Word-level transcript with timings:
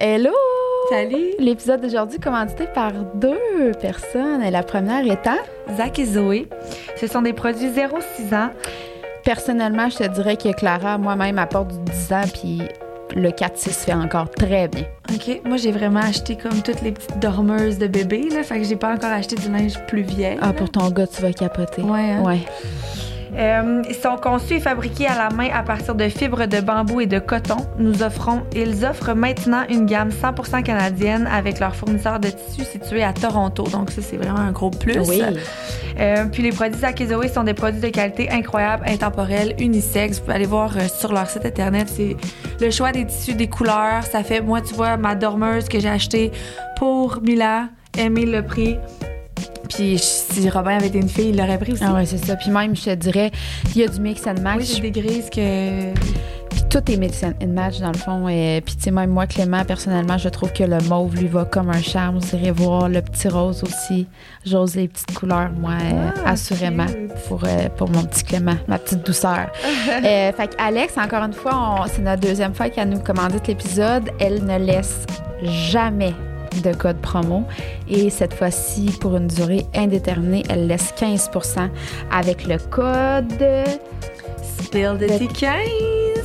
Hello! 0.00 0.30
Salut! 0.90 1.34
L'épisode 1.40 1.80
d'aujourd'hui 1.80 2.20
commandité 2.20 2.68
par 2.72 2.92
deux 3.16 3.72
personnes. 3.80 4.44
Et 4.44 4.50
la 4.52 4.62
première 4.62 5.04
étant 5.04 5.38
Zach 5.76 5.98
et 5.98 6.04
Zoé. 6.04 6.48
Ce 6.94 7.08
sont 7.08 7.20
des 7.20 7.32
produits 7.32 7.66
0-6 7.66 8.32
ans. 8.32 8.50
Personnellement, 9.24 9.90
je 9.90 9.96
te 9.96 10.04
dirais 10.04 10.36
que 10.36 10.52
Clara, 10.52 10.98
moi-même, 10.98 11.36
apporte 11.40 11.70
du 11.70 11.90
10 11.90 12.12
ans, 12.12 12.22
puis 12.32 12.62
le 13.16 13.30
4-6 13.30 13.70
fait 13.86 13.92
encore 13.92 14.30
très 14.30 14.68
bien. 14.68 14.84
OK. 15.12 15.40
Moi, 15.44 15.56
j'ai 15.56 15.72
vraiment 15.72 15.98
acheté 15.98 16.36
comme 16.36 16.62
toutes 16.62 16.82
les 16.82 16.92
petites 16.92 17.18
dormeuses 17.18 17.78
de 17.78 17.88
bébé, 17.88 18.28
là. 18.32 18.44
Fait 18.44 18.60
que 18.60 18.64
j'ai 18.64 18.76
pas 18.76 18.94
encore 18.94 19.10
acheté 19.10 19.34
du 19.34 19.50
linge 19.50 19.84
plus 19.88 20.02
vieil. 20.02 20.38
Ah, 20.40 20.52
pour 20.52 20.70
ton 20.70 20.88
gars, 20.90 21.08
tu 21.08 21.22
vas 21.22 21.32
capoter. 21.32 21.82
Ouais, 21.82 22.12
hein? 22.12 22.22
Ouais. 22.24 22.38
Euh, 23.38 23.82
ils 23.88 23.94
sont 23.94 24.16
conçus 24.16 24.54
et 24.54 24.60
fabriqués 24.60 25.06
à 25.06 25.16
la 25.16 25.30
main 25.30 25.48
à 25.52 25.62
partir 25.62 25.94
de 25.94 26.08
fibres 26.08 26.46
de 26.46 26.60
bambou 26.60 27.00
et 27.00 27.06
de 27.06 27.18
coton. 27.20 27.58
Nous 27.78 28.02
offrons, 28.02 28.42
ils 28.54 28.84
offrent 28.84 29.14
maintenant 29.14 29.62
une 29.68 29.86
gamme 29.86 30.10
100% 30.10 30.62
canadienne 30.64 31.28
avec 31.32 31.60
leur 31.60 31.76
fournisseur 31.76 32.18
de 32.18 32.28
tissus 32.28 32.64
situé 32.64 33.04
à 33.04 33.12
Toronto. 33.12 33.64
Donc 33.64 33.90
ça, 33.90 34.02
c'est 34.02 34.16
vraiment 34.16 34.40
un 34.40 34.50
gros 34.50 34.70
plus. 34.70 34.98
Oui. 35.08 35.22
Euh, 36.00 36.24
puis 36.30 36.42
les 36.42 36.50
produits 36.50 37.06
Zoé 37.06 37.28
sont 37.28 37.44
des 37.44 37.54
produits 37.54 37.80
de 37.80 37.88
qualité 37.88 38.28
incroyable, 38.30 38.84
intemporels, 38.88 39.54
unisex. 39.60 40.18
Vous 40.18 40.24
pouvez 40.24 40.34
aller 40.34 40.46
voir 40.46 40.76
euh, 40.76 40.88
sur 40.88 41.12
leur 41.12 41.28
site 41.28 41.46
internet. 41.46 41.88
C'est 41.88 42.16
le 42.60 42.70
choix 42.70 42.90
des 42.90 43.06
tissus, 43.06 43.34
des 43.34 43.48
couleurs. 43.48 44.02
Ça 44.10 44.24
fait, 44.24 44.40
moi, 44.40 44.60
tu 44.60 44.74
vois, 44.74 44.96
ma 44.96 45.14
dormeuse 45.14 45.68
que 45.68 45.78
j'ai 45.78 45.88
achetée 45.88 46.32
pour 46.76 47.20
Mila, 47.22 47.68
aimer 47.96 48.26
le 48.26 48.42
prix. 48.42 48.78
Puis 49.68 49.98
si 49.98 50.48
Robin 50.50 50.76
avait 50.76 50.88
été 50.88 50.98
une 50.98 51.08
fille, 51.08 51.30
il 51.30 51.36
l'aurait 51.36 51.58
pris 51.58 51.72
aussi. 51.72 51.82
Ah 51.86 51.94
ouais, 51.94 52.06
c'est 52.06 52.18
ça. 52.24 52.36
Puis 52.36 52.50
même, 52.50 52.74
je 52.76 52.84
te 52.84 52.94
dirais, 52.94 53.30
il 53.74 53.80
y 53.80 53.84
a 53.84 53.88
du 53.88 54.00
mix 54.00 54.26
and 54.26 54.40
match. 54.42 54.58
Oui, 54.58 54.64
j'ai 54.82 54.90
des 54.90 55.00
grises 55.00 55.30
que. 55.30 55.92
Puis 56.50 56.62
tout 56.70 56.90
est 56.90 56.96
mix 56.96 57.22
and 57.22 57.34
match 57.48 57.78
dans 57.78 57.92
le 57.92 57.98
fond. 57.98 58.26
Et 58.28 58.62
puis 58.64 58.74
tu 58.74 58.84
sais, 58.84 58.90
même 58.90 59.10
moi, 59.10 59.26
Clément, 59.26 59.64
personnellement, 59.64 60.16
je 60.16 60.30
trouve 60.30 60.50
que 60.52 60.64
le 60.64 60.78
mauve 60.88 61.14
lui 61.16 61.26
va 61.26 61.44
comme 61.44 61.68
un 61.68 61.82
charme. 61.82 62.18
Vous 62.18 62.36
irez 62.36 62.50
voir 62.52 62.88
le 62.88 63.02
petit 63.02 63.28
rose 63.28 63.62
aussi. 63.62 64.06
J'ose 64.46 64.74
les 64.76 64.88
petites 64.88 65.12
couleurs, 65.14 65.50
moi, 65.58 65.72
euh, 65.72 66.10
Ah, 66.24 66.30
assurément, 66.30 66.86
cute. 66.86 67.12
pour, 67.28 67.44
euh, 67.44 67.68
pour 67.76 67.90
mon 67.90 68.02
petit 68.04 68.24
Clément, 68.24 68.56
ma 68.66 68.78
petite 68.78 69.04
douceur. 69.04 69.48
Euh, 70.04 70.32
fait 70.32 70.54
Alex, 70.58 70.96
encore 70.96 71.24
une 71.24 71.32
fois, 71.32 71.84
c'est 71.92 72.02
notre 72.02 72.20
deuxième 72.22 72.54
fois 72.54 72.68
qu'elle 72.70 72.88
nous 72.88 73.00
commandite 73.00 73.46
l'épisode. 73.48 74.10
Elle 74.20 74.44
ne 74.44 74.58
laisse 74.58 75.00
jamais 75.42 76.14
de 76.62 76.72
code 76.72 76.98
promo. 76.98 77.44
Et 77.88 78.10
cette 78.10 78.34
fois-ci, 78.34 78.96
pour 79.00 79.16
une 79.16 79.26
durée 79.26 79.66
indéterminée, 79.74 80.42
elle 80.48 80.66
laisse 80.66 80.92
15% 80.98 81.68
avec 82.12 82.46
le 82.46 82.58
code. 82.58 83.44
Spill 84.62 84.98
de 84.98 85.06
tes 85.06 85.26
15. 85.26 85.58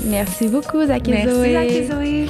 Merci 0.05 0.47
beaucoup, 0.47 0.85
Zach 0.85 1.07
et 1.07 1.11
Merci, 1.11 1.29
Zoé. 1.29 1.53
Zach 1.53 1.71
et 1.71 1.88
Zoé. 1.88 2.27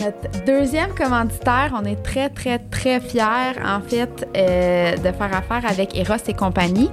Notre 0.00 0.44
deuxième 0.44 0.94
commanditaire, 0.94 1.74
on 1.74 1.84
est 1.84 2.02
très, 2.02 2.28
très, 2.28 2.58
très 2.58 3.00
fiers, 3.00 3.56
en 3.64 3.80
fait, 3.80 4.28
euh, 4.36 4.96
de 4.96 5.12
faire 5.12 5.34
affaire 5.34 5.62
avec 5.68 5.96
Eros 5.96 6.16
et 6.26 6.34
compagnie. 6.34 6.90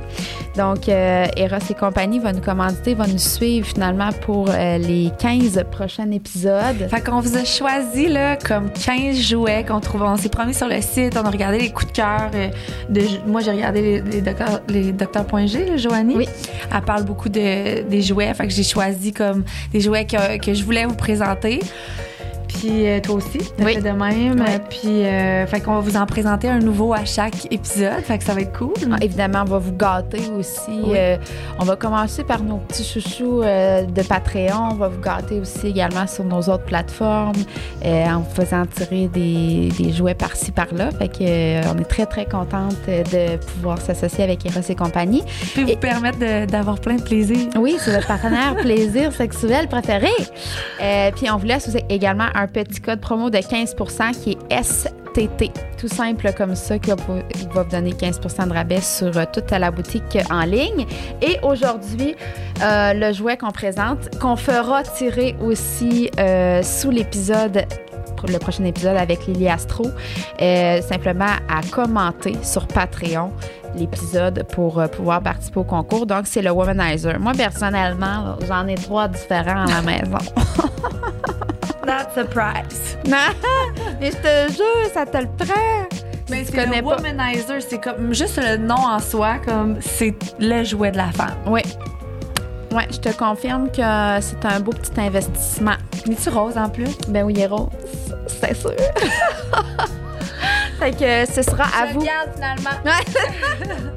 Donc, 0.58 0.88
euh, 0.88 1.26
Eros 1.36 1.58
et 1.70 1.74
compagnie 1.74 2.20
va 2.20 2.32
nous 2.32 2.42
commanditer, 2.42 2.94
va 2.94 3.08
nous 3.08 3.18
suivre 3.18 3.68
finalement 3.68 4.10
pour 4.22 4.50
euh, 4.50 4.78
les 4.78 5.12
15 5.20 5.64
prochains 5.70 6.10
épisodes. 6.12 6.88
Fait 6.90 7.02
qu'on 7.02 7.20
vous 7.20 7.36
a 7.36 7.44
choisi 7.44 8.08
là, 8.08 8.38
comme 8.38 8.70
15 8.72 9.18
jouets 9.18 9.66
qu'on 9.68 9.82
trouve. 9.82 10.04
On 10.04 10.16
s'est 10.16 10.30
promis 10.30 10.54
sur 10.54 10.68
le 10.68 10.82
site, 10.82 11.18
on 11.22 11.26
a 11.26 11.30
regardé 11.30 11.60
les 11.60 11.72
coups 11.72 11.92
de 11.92 11.98
cœur. 11.98 12.32
euh, 12.34 12.48
de, 12.90 13.02
moi, 13.28 13.42
j'ai 13.42 13.52
regardé 13.52 13.82
les, 13.82 14.02
les 14.02 14.22
docteurs, 14.22 14.62
les 14.70 14.92
docteurs.g, 14.94 15.66
là, 15.66 15.78
Joanie. 15.78 16.16
Oui. 16.16 16.28
Elle 16.74 16.82
parle 16.82 17.04
beaucoup 17.04 17.30
de, 17.30 17.82
des 17.82 18.02
jouets. 18.02 18.34
Fait 18.34 18.48
que 18.48 18.54
j'ai 18.54 18.64
choisi 18.64 19.12
comme 19.12 19.44
des 19.74 19.82
jouets 19.82 20.06
que, 20.06 20.38
que 20.38 20.54
je 20.54 20.64
voulais 20.64 20.86
vous 20.86 20.96
présenter. 20.96 21.60
Puis 22.60 22.88
euh, 22.88 23.00
toi 23.02 23.16
aussi, 23.16 23.40
t'as 23.58 23.66
Oui. 23.66 23.74
fait 23.76 23.82
de 23.82 23.90
même. 23.90 24.40
Oui. 24.40 24.60
Puis, 24.70 25.06
euh, 25.06 25.46
fait 25.46 25.60
qu'on 25.62 25.74
va 25.76 25.80
vous 25.82 25.98
en 25.98 26.06
présenter 26.06 26.48
un 26.50 26.60
nouveau 26.60 26.94
à 26.94 27.04
chaque 27.06 27.52
épisode. 27.52 28.00
Fait 28.04 28.18
que 28.18 28.24
ça 28.24 28.34
va 28.34 28.42
être 28.42 28.58
cool. 28.58 28.74
Ah, 28.92 28.96
Évidemment, 29.02 29.42
on 29.46 29.50
va 29.50 29.58
vous 29.60 29.74
gâter 29.74 30.22
aussi. 30.38 30.62
Oui. 30.70 30.94
Euh, 30.96 31.18
on 31.60 31.66
va 31.66 31.76
commencer 31.76 32.24
par 32.24 32.42
nos 32.44 32.58
petits 32.58 32.84
chouchous 32.84 33.42
euh, 33.44 33.84
de 33.84 34.02
Patreon. 34.04 34.70
On 34.72 34.76
va 34.76 34.88
vous 34.88 35.02
gâter 35.02 35.40
aussi 35.40 35.68
également 35.68 36.08
sur 36.08 36.24
nos 36.24 36.40
autres 36.42 36.64
plateformes 36.66 37.34
en 37.84 38.20
vous 38.20 38.34
faisant 38.34 38.66
tirer 38.66 39.08
des, 39.08 39.70
des 39.78 39.92
jouets 39.92 40.16
par-ci, 40.16 40.52
par-là. 40.52 40.90
Fait 40.92 41.08
que, 41.10 41.68
on 41.74 41.78
est 41.80 41.84
très, 41.90 42.06
très 42.06 42.26
contente 42.26 42.76
de 42.88 43.38
pouvoir 43.38 43.80
s'associer 43.80 44.24
avec 44.24 44.46
Eros 44.46 44.62
et 44.68 44.76
compagnie. 44.76 45.24
Puis 45.54 45.64
vous 45.64 45.70
Et- 45.70 45.76
permettre 45.76 46.18
d'avoir 46.48 46.80
plein 46.80 46.96
de 46.96 47.02
plaisir. 47.02 47.38
Oui, 47.58 47.76
c'est 47.80 47.92
votre 47.94 48.08
partenaire 48.08 48.56
plaisir 48.62 49.12
sexuel 49.14 49.68
préféré. 49.68 50.10
Puis 51.16 51.30
on 51.32 51.38
vous 51.38 51.46
laisse 51.46 51.68
aussi 51.68 51.80
également 51.90 52.26
un 52.34 52.45
petit 52.48 52.82
code 52.82 53.02
promo 53.02 53.30
de 53.30 53.38
15% 53.38 54.12
qui 54.12 54.38
est 54.50 54.64
STT. 54.64 55.52
Tout 55.78 55.88
simple 55.88 56.32
comme 56.38 56.56
ça, 56.56 56.80
qui 56.80 56.90
va 56.90 56.96
vous 56.96 57.70
donner 57.70 57.92
15% 57.92 58.48
de 58.48 58.54
rabais 58.54 58.82
sur 58.82 59.18
euh, 59.18 59.26
toute 59.32 59.52
la 59.52 59.72
boutique 59.72 60.18
en 60.30 60.42
ligne. 60.42 60.86
Et 61.22 61.38
aujourd'hui, 61.44 62.16
euh, 62.62 62.94
le 62.94 63.14
jouet 63.14 63.38
qu'on 63.38 63.52
présente, 63.52 64.18
qu'on 64.20 64.36
fera 64.36 64.84
tirer 64.84 65.36
aussi 65.42 66.10
euh, 66.20 66.62
sous 66.64 66.92
l'épisode 66.92 67.66
le 68.28 68.40
prochain 68.40 68.64
épisode 68.64 68.98
avec 68.98 69.28
Lily 69.28 69.50
Astro, 69.50 69.84
simplement 70.82 71.36
à 71.48 71.62
commenter 71.70 72.36
sur 72.42 72.66
Patreon 72.66 73.32
l'épisode 73.76 74.44
pour 74.52 74.82
pouvoir 74.90 75.22
participer 75.22 75.60
au 75.60 75.64
concours. 75.64 76.08
Donc, 76.08 76.26
c'est 76.26 76.42
le 76.42 76.50
Womanizer. 76.50 77.20
Moi, 77.20 77.34
personnellement, 77.38 78.36
j'en 78.48 78.66
ai 78.66 78.76
trois 78.76 79.08
différents 79.10 79.68
à 79.68 79.68
la 79.68 79.82
maison. 79.84 80.18
Not 81.86 82.14
surprise. 82.14 82.98
Non, 83.08 83.18
mais 84.00 84.12
je 84.12 84.18
te 84.18 84.52
jure, 84.54 84.92
ça 84.94 85.06
te 85.06 85.18
le 85.18 85.28
prend. 85.38 85.88
Mais 86.30 86.44
tu 86.44 86.52
c'est 86.52 86.58
connais 86.64 86.82
le 86.82 86.88
pas. 86.88 86.96
womanizer, 86.98 87.62
c'est 87.62 87.80
comme 87.80 88.14
juste 88.16 88.38
le 88.42 88.58
nom 88.58 88.76
en 88.76 89.00
soi, 89.00 89.36
comme 89.46 89.78
c'est 89.80 90.16
le 90.40 90.64
jouet 90.64 90.90
de 90.92 90.98
la 90.98 91.12
femme. 91.12 91.36
Oui. 91.46 91.62
Oui, 92.72 92.82
je 92.90 92.98
te 92.98 93.10
confirme 93.16 93.70
que 93.70 94.20
c'est 94.22 94.44
un 94.46 94.60
beau 94.60 94.72
petit 94.72 95.00
investissement. 95.00 95.76
Mais 96.08 96.16
tu 96.16 96.30
rose 96.30 96.58
en 96.58 96.68
plus? 96.68 96.90
Ben 97.10 97.24
oui, 97.24 97.40
Héros, 97.40 97.70
c'est 98.28 98.56
sûr. 98.56 98.72
fait 100.80 100.92
que 100.92 101.26
ce 101.32 101.44
sera 101.44 101.66
à 101.66 101.86
vous. 101.94 102.02
finalement. 102.02 102.72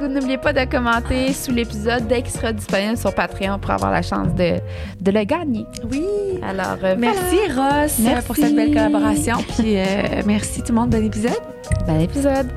N'oubliez 0.00 0.38
pas 0.38 0.52
de 0.52 0.64
commenter 0.64 1.32
sous 1.32 1.52
l'épisode 1.52 2.06
dès 2.06 2.22
qu'il 2.22 2.32
sera 2.32 2.52
disponible 2.52 2.96
sur 2.96 3.14
Patreon 3.14 3.58
pour 3.58 3.70
avoir 3.70 3.90
la 3.90 4.02
chance 4.02 4.34
de, 4.34 4.54
de 5.00 5.10
le 5.10 5.24
gagner. 5.24 5.66
Oui. 5.90 6.04
Alors, 6.42 6.78
euh, 6.82 6.96
Merci 6.98 7.36
Ross 7.54 7.98
Merci. 8.00 8.26
pour 8.26 8.36
cette 8.36 8.54
belle 8.54 8.70
collaboration. 8.74 9.36
Puis 9.58 9.78
euh, 9.78 10.22
merci 10.26 10.62
tout 10.62 10.72
le 10.72 10.80
monde. 10.80 10.90
Bon 10.90 11.04
épisode. 11.04 11.38
Bon 11.86 12.00
épisode. 12.00 12.48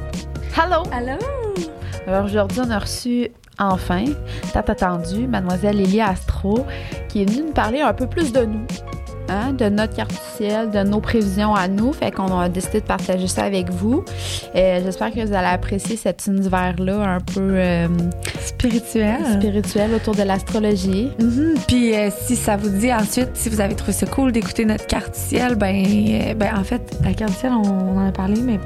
Hello! 0.57 0.83
Allô? 0.91 1.17
Alors 2.07 2.25
aujourd'hui, 2.25 2.59
on 2.65 2.69
a 2.71 2.79
reçu 2.79 3.29
enfin, 3.59 4.05
tant 4.51 4.59
attendu, 4.61 5.27
mademoiselle 5.27 5.77
Lily 5.77 6.01
Astro, 6.01 6.65
qui 7.09 7.21
est 7.21 7.25
venue 7.29 7.47
nous 7.47 7.53
parler 7.53 7.81
un 7.81 7.93
peu 7.93 8.07
plus 8.07 8.31
de 8.31 8.45
nous. 8.45 8.65
Hein, 9.29 9.53
de 9.53 9.69
notre 9.69 9.95
carte 9.95 10.11
du 10.11 10.37
ciel, 10.37 10.71
de 10.71 10.83
nos 10.83 10.99
prévisions 10.99 11.53
à 11.55 11.67
nous. 11.67 11.93
Fait 11.93 12.11
qu'on 12.11 12.39
a 12.39 12.49
décidé 12.49 12.81
de 12.81 12.85
partager 12.85 13.27
ça 13.27 13.43
avec 13.43 13.69
vous. 13.69 14.03
Euh, 14.55 14.81
J'espère 14.83 15.11
que 15.11 15.25
vous 15.25 15.33
allez 15.33 15.47
apprécier 15.47 15.95
cet 15.97 16.27
univers-là 16.27 17.15
un 17.15 17.19
peu 17.19 17.53
euh, 17.55 17.87
Spirituel. 18.41 19.17
spirituel 19.33 19.93
autour 19.93 20.15
de 20.15 20.23
l'astrologie. 20.23 21.11
Mhm. 21.19 21.55
Puis 21.67 21.95
euh, 21.95 22.09
si 22.25 22.35
ça 22.35 22.57
vous 22.57 22.69
dit 22.69 22.93
ensuite, 22.93 23.29
si 23.33 23.49
vous 23.49 23.61
avez 23.61 23.75
trouvé 23.75 23.93
ça 23.93 24.05
cool 24.05 24.31
d'écouter 24.31 24.65
notre 24.65 24.87
carte 24.87 25.13
du 25.13 25.19
ciel, 25.19 25.55
ben, 25.55 26.35
ben 26.35 26.57
en 26.57 26.63
fait, 26.63 26.81
la 27.03 27.13
carte 27.13 27.31
du 27.31 27.37
ciel, 27.37 27.53
on, 27.53 27.67
on 27.67 27.97
en 27.97 28.07
a 28.07 28.11
parlé, 28.11 28.41
mais 28.41 28.59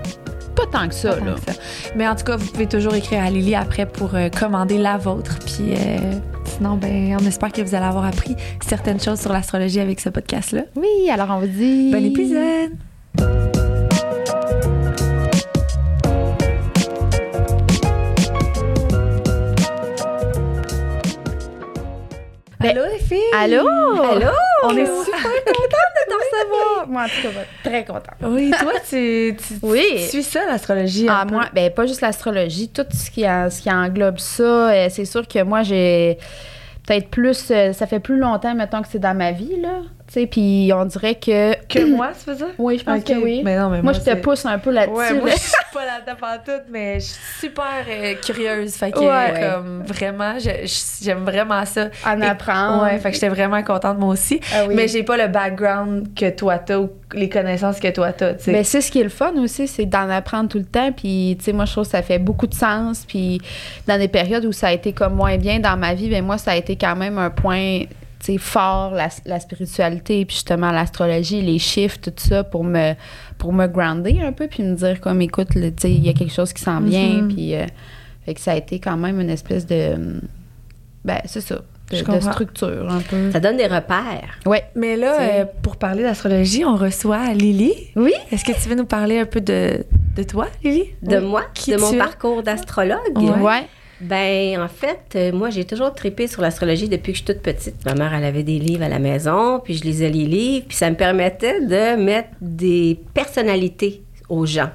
Pas 0.58 0.66
tant 0.66 0.88
que 0.88 0.96
ça, 0.96 1.14
tant 1.14 1.26
là. 1.26 1.36
que 1.36 1.52
ça. 1.52 1.60
Mais 1.96 2.08
en 2.08 2.16
tout 2.16 2.24
cas, 2.24 2.36
vous 2.36 2.48
pouvez 2.48 2.66
toujours 2.66 2.96
écrire 2.96 3.24
à 3.24 3.30
Lily 3.30 3.54
après 3.54 3.86
pour 3.86 4.16
euh, 4.16 4.30
commander 4.30 4.80
la 4.80 4.98
vôtre. 4.98 5.38
Puis 5.46 5.74
euh, 5.74 6.00
sinon, 6.46 6.78
ben, 6.78 7.16
on 7.22 7.26
espère 7.28 7.52
que 7.52 7.62
vous 7.62 7.76
allez 7.76 7.86
avoir 7.86 8.06
appris 8.06 8.36
certaines 8.68 9.00
choses 9.00 9.22
sur 9.22 9.32
l'astrologie 9.32 9.80
avec 9.80 10.00
ce 10.00 10.10
podcast-là. 10.10 10.64
Oui, 10.76 11.10
alors 11.12 11.28
on 11.30 11.40
vous 11.42 11.48
dit... 11.48 11.92
Bon 11.92 12.04
épisode! 12.04 12.72
Ben, 22.60 22.72
Allô 22.72 22.82
les 22.92 23.00
filles! 23.00 23.20
Allô? 23.38 23.60
Allô! 23.60 24.32
On 24.64 24.76
est 24.76 24.86
super 24.86 25.22
contente 25.46 25.72
Moi, 26.88 27.04
en 27.04 27.06
tout 27.08 27.22
cas, 27.22 27.30
très 27.64 27.86
contente. 27.86 28.16
Oui, 28.22 28.52
toi, 28.60 28.74
tu, 28.88 29.36
tu, 29.38 29.54
Oui. 29.62 29.84
tu 29.96 30.00
suis 30.08 30.24
ça, 30.24 30.46
l'astrologie. 30.46 31.08
Ah, 31.10 31.26
peu? 31.28 31.34
moi, 31.36 31.46
ben 31.54 31.72
pas 31.72 31.86
juste 31.86 32.02
l'astrologie, 32.02 32.70
tout 32.70 32.86
ce 32.92 33.10
qui, 33.12 33.26
a- 33.26 33.50
ce 33.50 33.62
qui 33.62 33.72
englobe 33.72 34.20
ça. 34.20 34.44
euh, 34.72 34.88
c'est 34.90 35.06
sûr 35.06 35.28
que 35.28 35.42
moi, 35.44 35.64
j'ai 35.64 36.18
peut-être 36.86 37.10
plus. 37.10 37.52
euh, 37.52 37.74
ça 37.74 37.88
fait 37.88 38.00
plus 38.00 38.18
longtemps, 38.18 38.54
mettons, 38.56 38.82
que 38.82 38.88
c'est 38.90 39.00
dans 39.00 39.16
ma 39.18 39.32
vie, 39.32 39.60
là. 39.62 39.82
Tu 40.08 40.14
sais, 40.14 40.26
puis 40.28 40.72
on 40.74 40.86
dirait 40.86 41.16
que. 41.16 41.54
Que 41.68 41.84
moi, 41.86 42.12
tu 42.24 42.34
dire? 42.34 42.48
Oui, 42.58 42.78
je 42.80 42.84
pense 42.86 43.04
que 43.04 43.14
oui. 43.14 43.42
Mais 43.44 43.58
non, 43.58 43.70
mais 43.70 43.82
moi, 43.82 43.92
moi, 43.92 43.94
je 43.94 44.00
te 44.00 44.16
pousse 44.16 44.46
un 44.46 44.58
peu 44.58 44.72
là-dessus. 44.72 44.96
Ouais, 44.96 45.14
moi, 45.14 45.30
je 45.32 45.36
suis 45.38 45.52
pas 45.74 45.86
là-dedans 45.86 46.16
pas 46.20 46.38
tout, 46.38 46.64
mais 46.72 46.96
je 47.02 47.06
suis 47.08 47.20
super 47.42 47.86
euh, 47.90 48.14
curieuse. 48.26 48.74
Fait 48.76 48.92
que, 48.92 49.00
Ouais. 49.00 49.42
comme, 49.54 49.84
vraiment, 49.84 50.36
j'aime 50.40 51.26
vraiment 51.26 51.66
ça. 51.66 51.90
en 52.06 52.22
apprendre. 52.22 52.84
Ouais, 52.84 52.98
fait 53.00 53.10
que 53.10 53.16
j'étais 53.16 53.28
vraiment 53.30 53.62
contente, 53.64 53.98
moi 54.00 54.10
aussi. 54.14 54.40
Ah 54.56 54.64
oui. 54.68 54.76
Mais 54.76 54.88
j'ai 54.88 55.04
pas 55.04 55.18
le 55.18 55.28
background 55.28 56.14
que 56.16 56.30
toi 56.30 56.58
t'as 56.58 56.78
ou 56.78 56.90
les 57.14 57.28
connaissances 57.30 57.80
que 57.80 57.90
toi 57.90 58.14
t'as, 58.14 58.34
tu 58.36 58.46
sais. 58.46 58.52
Ben, 58.54 58.64
c'est 58.64 58.82
ce 58.82 58.92
qui 58.92 59.00
est 59.02 59.04
le 59.04 59.10
fun 59.10 59.34
aussi, 59.38 59.68
c'est 59.68 59.86
d'en 59.86 60.10
apprendre 60.10 60.48
tout 60.50 60.58
le 60.60 60.66
temps. 60.66 60.92
Puis, 60.94 61.36
tu 61.38 61.46
sais, 61.46 61.54
moi, 61.54 61.66
je 61.66 61.72
trouve 61.74 61.84
que 61.86 61.92
ça 61.92 62.02
fait 62.02 62.20
beaucoup 62.20 62.48
de 62.48 62.54
sens. 62.54 63.04
Puis, 63.08 63.42
dans 63.88 63.98
des 64.00 64.08
périodes 64.08 64.46
où 64.46 64.52
ça 64.54 64.68
a 64.68 64.72
été 64.72 64.94
comme 64.94 65.16
moins 65.16 65.38
bien 65.38 65.60
dans 65.60 65.76
ma 65.78 65.94
vie, 65.94 66.10
ben 66.10 66.24
moi, 66.24 66.38
ça 66.38 66.52
a 66.52 66.56
été 66.56 66.76
quand 66.78 66.96
même 66.96 67.18
un 67.18 67.30
point, 67.30 67.82
fort, 68.36 68.92
la, 68.92 69.08
la 69.26 69.40
spiritualité, 69.40 70.26
puis 70.26 70.36
justement 70.36 70.72
l'astrologie, 70.72 71.42
les 71.42 71.60
chiffres, 71.60 71.98
tout 72.02 72.12
ça, 72.18 72.44
pour 72.44 72.66
me, 72.66 72.94
pour 73.38 73.54
me 73.54 73.68
grounder 73.68 74.20
un 74.22 74.34
peu, 74.34 74.48
puis 74.48 74.64
me 74.64 74.76
dire, 74.76 75.00
comme, 75.00 75.22
écoute, 75.22 75.56
là, 75.56 75.70
tu 75.72 75.84
sais, 75.84 75.92
il 75.92 76.06
y 76.06 76.10
a 76.10 76.14
quelque 76.14 76.34
chose 76.34 76.52
qui 76.52 76.62
s'en 76.62 76.82
vient. 76.82 77.22
Mhm. 77.22 77.34
Puis, 77.34 77.56
euh, 77.56 77.66
fait 78.26 78.34
que 78.34 78.42
ça 78.42 78.52
a 78.52 78.56
été 78.58 78.80
quand 78.80 78.98
même 78.98 79.22
une 79.22 79.30
espèce 79.30 79.66
de. 79.66 80.20
Ben, 81.06 81.22
c'est 81.24 81.40
ça. 81.40 81.62
De, 81.90 81.96
structure, 82.20 82.86
un 82.92 83.00
peu. 83.00 83.32
Ça 83.32 83.40
donne 83.40 83.56
des 83.56 83.68
repères. 83.68 84.38
Ouais. 84.46 84.66
Mais 84.76 84.98
là, 84.98 85.22
euh, 85.22 85.46
pour 85.62 85.78
parler 85.78 86.04
d'astrologie, 86.04 86.66
on 86.66 86.76
reçoit 86.76 87.34
Lily. 87.34 87.72
Oui. 87.96 88.12
Est-ce 88.30 88.44
que 88.44 88.52
tu 88.52 88.68
veux 88.68 88.76
nous 88.76 88.84
parler 88.86 89.20
un 89.20 89.26
peu 89.26 89.40
de, 89.40 89.86
de 90.18 90.24
toi, 90.24 90.48
Lily? 90.66 90.84
De 91.02 91.16
Oui. 91.16 91.24
moi, 91.26 91.44
Qui 91.54 91.72
de 91.72 91.78
mon 91.78 91.94
es? 91.94 91.98
parcours 91.98 92.44
d'astrologue. 92.44 93.18
Ouais. 93.18 93.30
Ouais. 93.40 93.68
Ben, 94.00 94.62
en 94.62 94.68
fait, 94.68 95.00
euh, 95.16 95.32
moi, 95.32 95.50
j'ai 95.50 95.66
toujours 95.66 95.94
trippé 95.94 96.28
sur 96.28 96.42
l'astrologie 96.42 96.88
depuis 96.88 97.14
que 97.14 97.18
je 97.20 97.24
suis 97.24 97.34
toute 97.34 97.42
petite. 97.42 97.84
Ma 97.86 97.96
mère, 97.96 98.14
elle 98.14 98.24
avait 98.26 98.44
des 98.44 98.60
livres 98.60 98.84
à 98.84 98.90
la 98.90 99.00
maison, 99.00 99.60
puis 99.60 99.74
je 99.76 99.84
lisais 99.84 100.10
les 100.10 100.26
livres, 100.26 100.66
puis 100.68 100.78
ça 100.78 100.90
me 100.92 100.96
permettait 100.96 101.62
de 101.62 101.96
mettre 102.02 102.30
des 102.42 103.00
personnalités 103.14 104.04
aux 104.30 104.46
gens. 104.46 104.70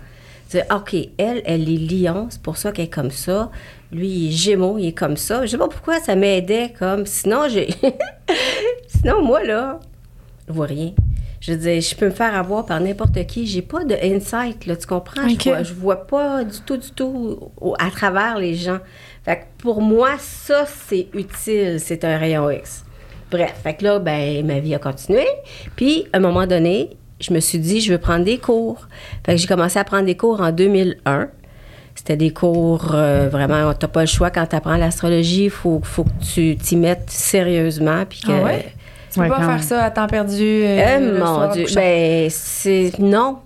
OK, 0.71 0.95
elle, 1.17 1.41
elle 1.47 1.63
est 1.67 1.79
lion, 1.79 2.27
c'est 2.29 2.43
pour 2.43 2.59
ça 2.59 2.73
qu'elle 2.73 2.85
est 2.85 2.89
comme 2.93 3.11
ça. 3.11 3.51
Lui, 3.91 4.09
il 4.09 4.29
est 4.29 4.33
gémeaux, 4.33 4.77
il 4.77 4.89
est 4.89 4.93
comme 4.93 5.17
ça. 5.17 5.47
Je 5.47 5.53
sais 5.53 5.57
pas 5.59 5.69
pourquoi 5.69 5.99
ça 6.01 6.15
m'aidait 6.15 6.75
comme. 6.79 7.07
Sinon, 7.07 7.49
j'ai. 7.49 7.69
Sinon, 8.87 9.23
moi, 9.23 9.43
là, 9.45 9.81
je 10.49 10.53
vois 10.53 10.67
rien. 10.67 10.93
Je 11.41 11.53
veux 11.53 11.59
dire, 11.59 11.81
je 11.81 11.95
peux 11.97 12.05
me 12.07 12.11
faire 12.13 12.35
avoir 12.37 12.67
par 12.67 12.81
n'importe 12.81 13.27
qui. 13.27 13.47
J'ai 13.47 13.63
pas 13.63 13.85
de 13.85 13.95
insight, 13.95 14.67
là, 14.67 14.77
tu 14.77 14.87
comprends? 14.87 15.23
Je, 15.29 15.37
vois, 15.51 15.63
je 15.63 15.73
vois 15.75 16.07
pas 16.07 16.45
du 16.45 16.61
tout, 16.67 16.77
du 16.77 16.91
tout 16.91 17.51
au- 17.61 17.75
à 17.79 17.91
travers 17.91 18.39
les 18.39 18.55
gens. 18.55 18.79
Fait 19.25 19.37
que 19.37 19.43
pour 19.63 19.81
moi, 19.81 20.11
ça, 20.19 20.65
c'est 20.67 21.07
utile. 21.15 21.79
C'est 21.79 22.05
un 22.05 22.19
rayon 22.19 22.51
X. 22.51 22.85
Bref, 23.31 23.55
fait 23.63 23.75
que 23.75 23.85
là, 23.85 23.99
ben, 23.99 24.45
ma 24.47 24.59
vie 24.59 24.75
a 24.75 24.79
continué. 24.79 25.25
Puis, 25.77 26.07
à 26.13 26.17
un 26.19 26.21
moment 26.21 26.47
donné, 26.47 26.91
je 27.21 27.33
me 27.33 27.41
suis 27.41 27.59
dit, 27.59 27.81
je 27.81 27.93
veux 27.93 27.99
prendre 27.99 28.25
des 28.25 28.39
cours. 28.39 28.89
Fait 29.25 29.35
que 29.35 29.41
j'ai 29.41 29.47
commencé 29.47 29.79
à 29.79 29.85
prendre 29.85 30.05
des 30.07 30.17
cours 30.17 30.41
en 30.41 30.51
2001. 30.53 31.29
C'était 31.95 32.17
des 32.17 32.31
cours 32.31 32.93
euh, 32.95 33.29
vraiment, 33.31 33.73
t'as 33.75 33.87
pas 33.87 34.01
le 34.01 34.07
choix 34.07 34.31
quand 34.31 34.47
tu 34.47 34.57
apprends 34.57 34.77
l'astrologie, 34.79 35.45
il 35.45 35.51
faut, 35.51 35.81
faut 35.85 36.05
que 36.05 36.25
tu 36.35 36.57
t'y 36.57 36.77
mettes 36.77 37.11
sérieusement. 37.11 38.05
Puis 38.09 38.21
que, 38.21 38.33
Ah 38.33 38.43
ouais? 38.45 38.73
Tu 39.13 39.19
peux 39.19 39.25
Ouais, 39.25 39.29
pas 39.29 39.39
faire 39.41 39.49
même. 39.49 39.63
ça 39.63 39.85
à 39.85 39.91
temps 39.91 40.07
perdu. 40.07 40.63
euh, 40.65 40.99
le 41.13 41.19
mon 41.19 41.27
soir, 41.27 41.53
Dieu, 41.53 41.67
ben, 41.75 42.29
c'est. 42.31 42.93
Non. 42.99 43.39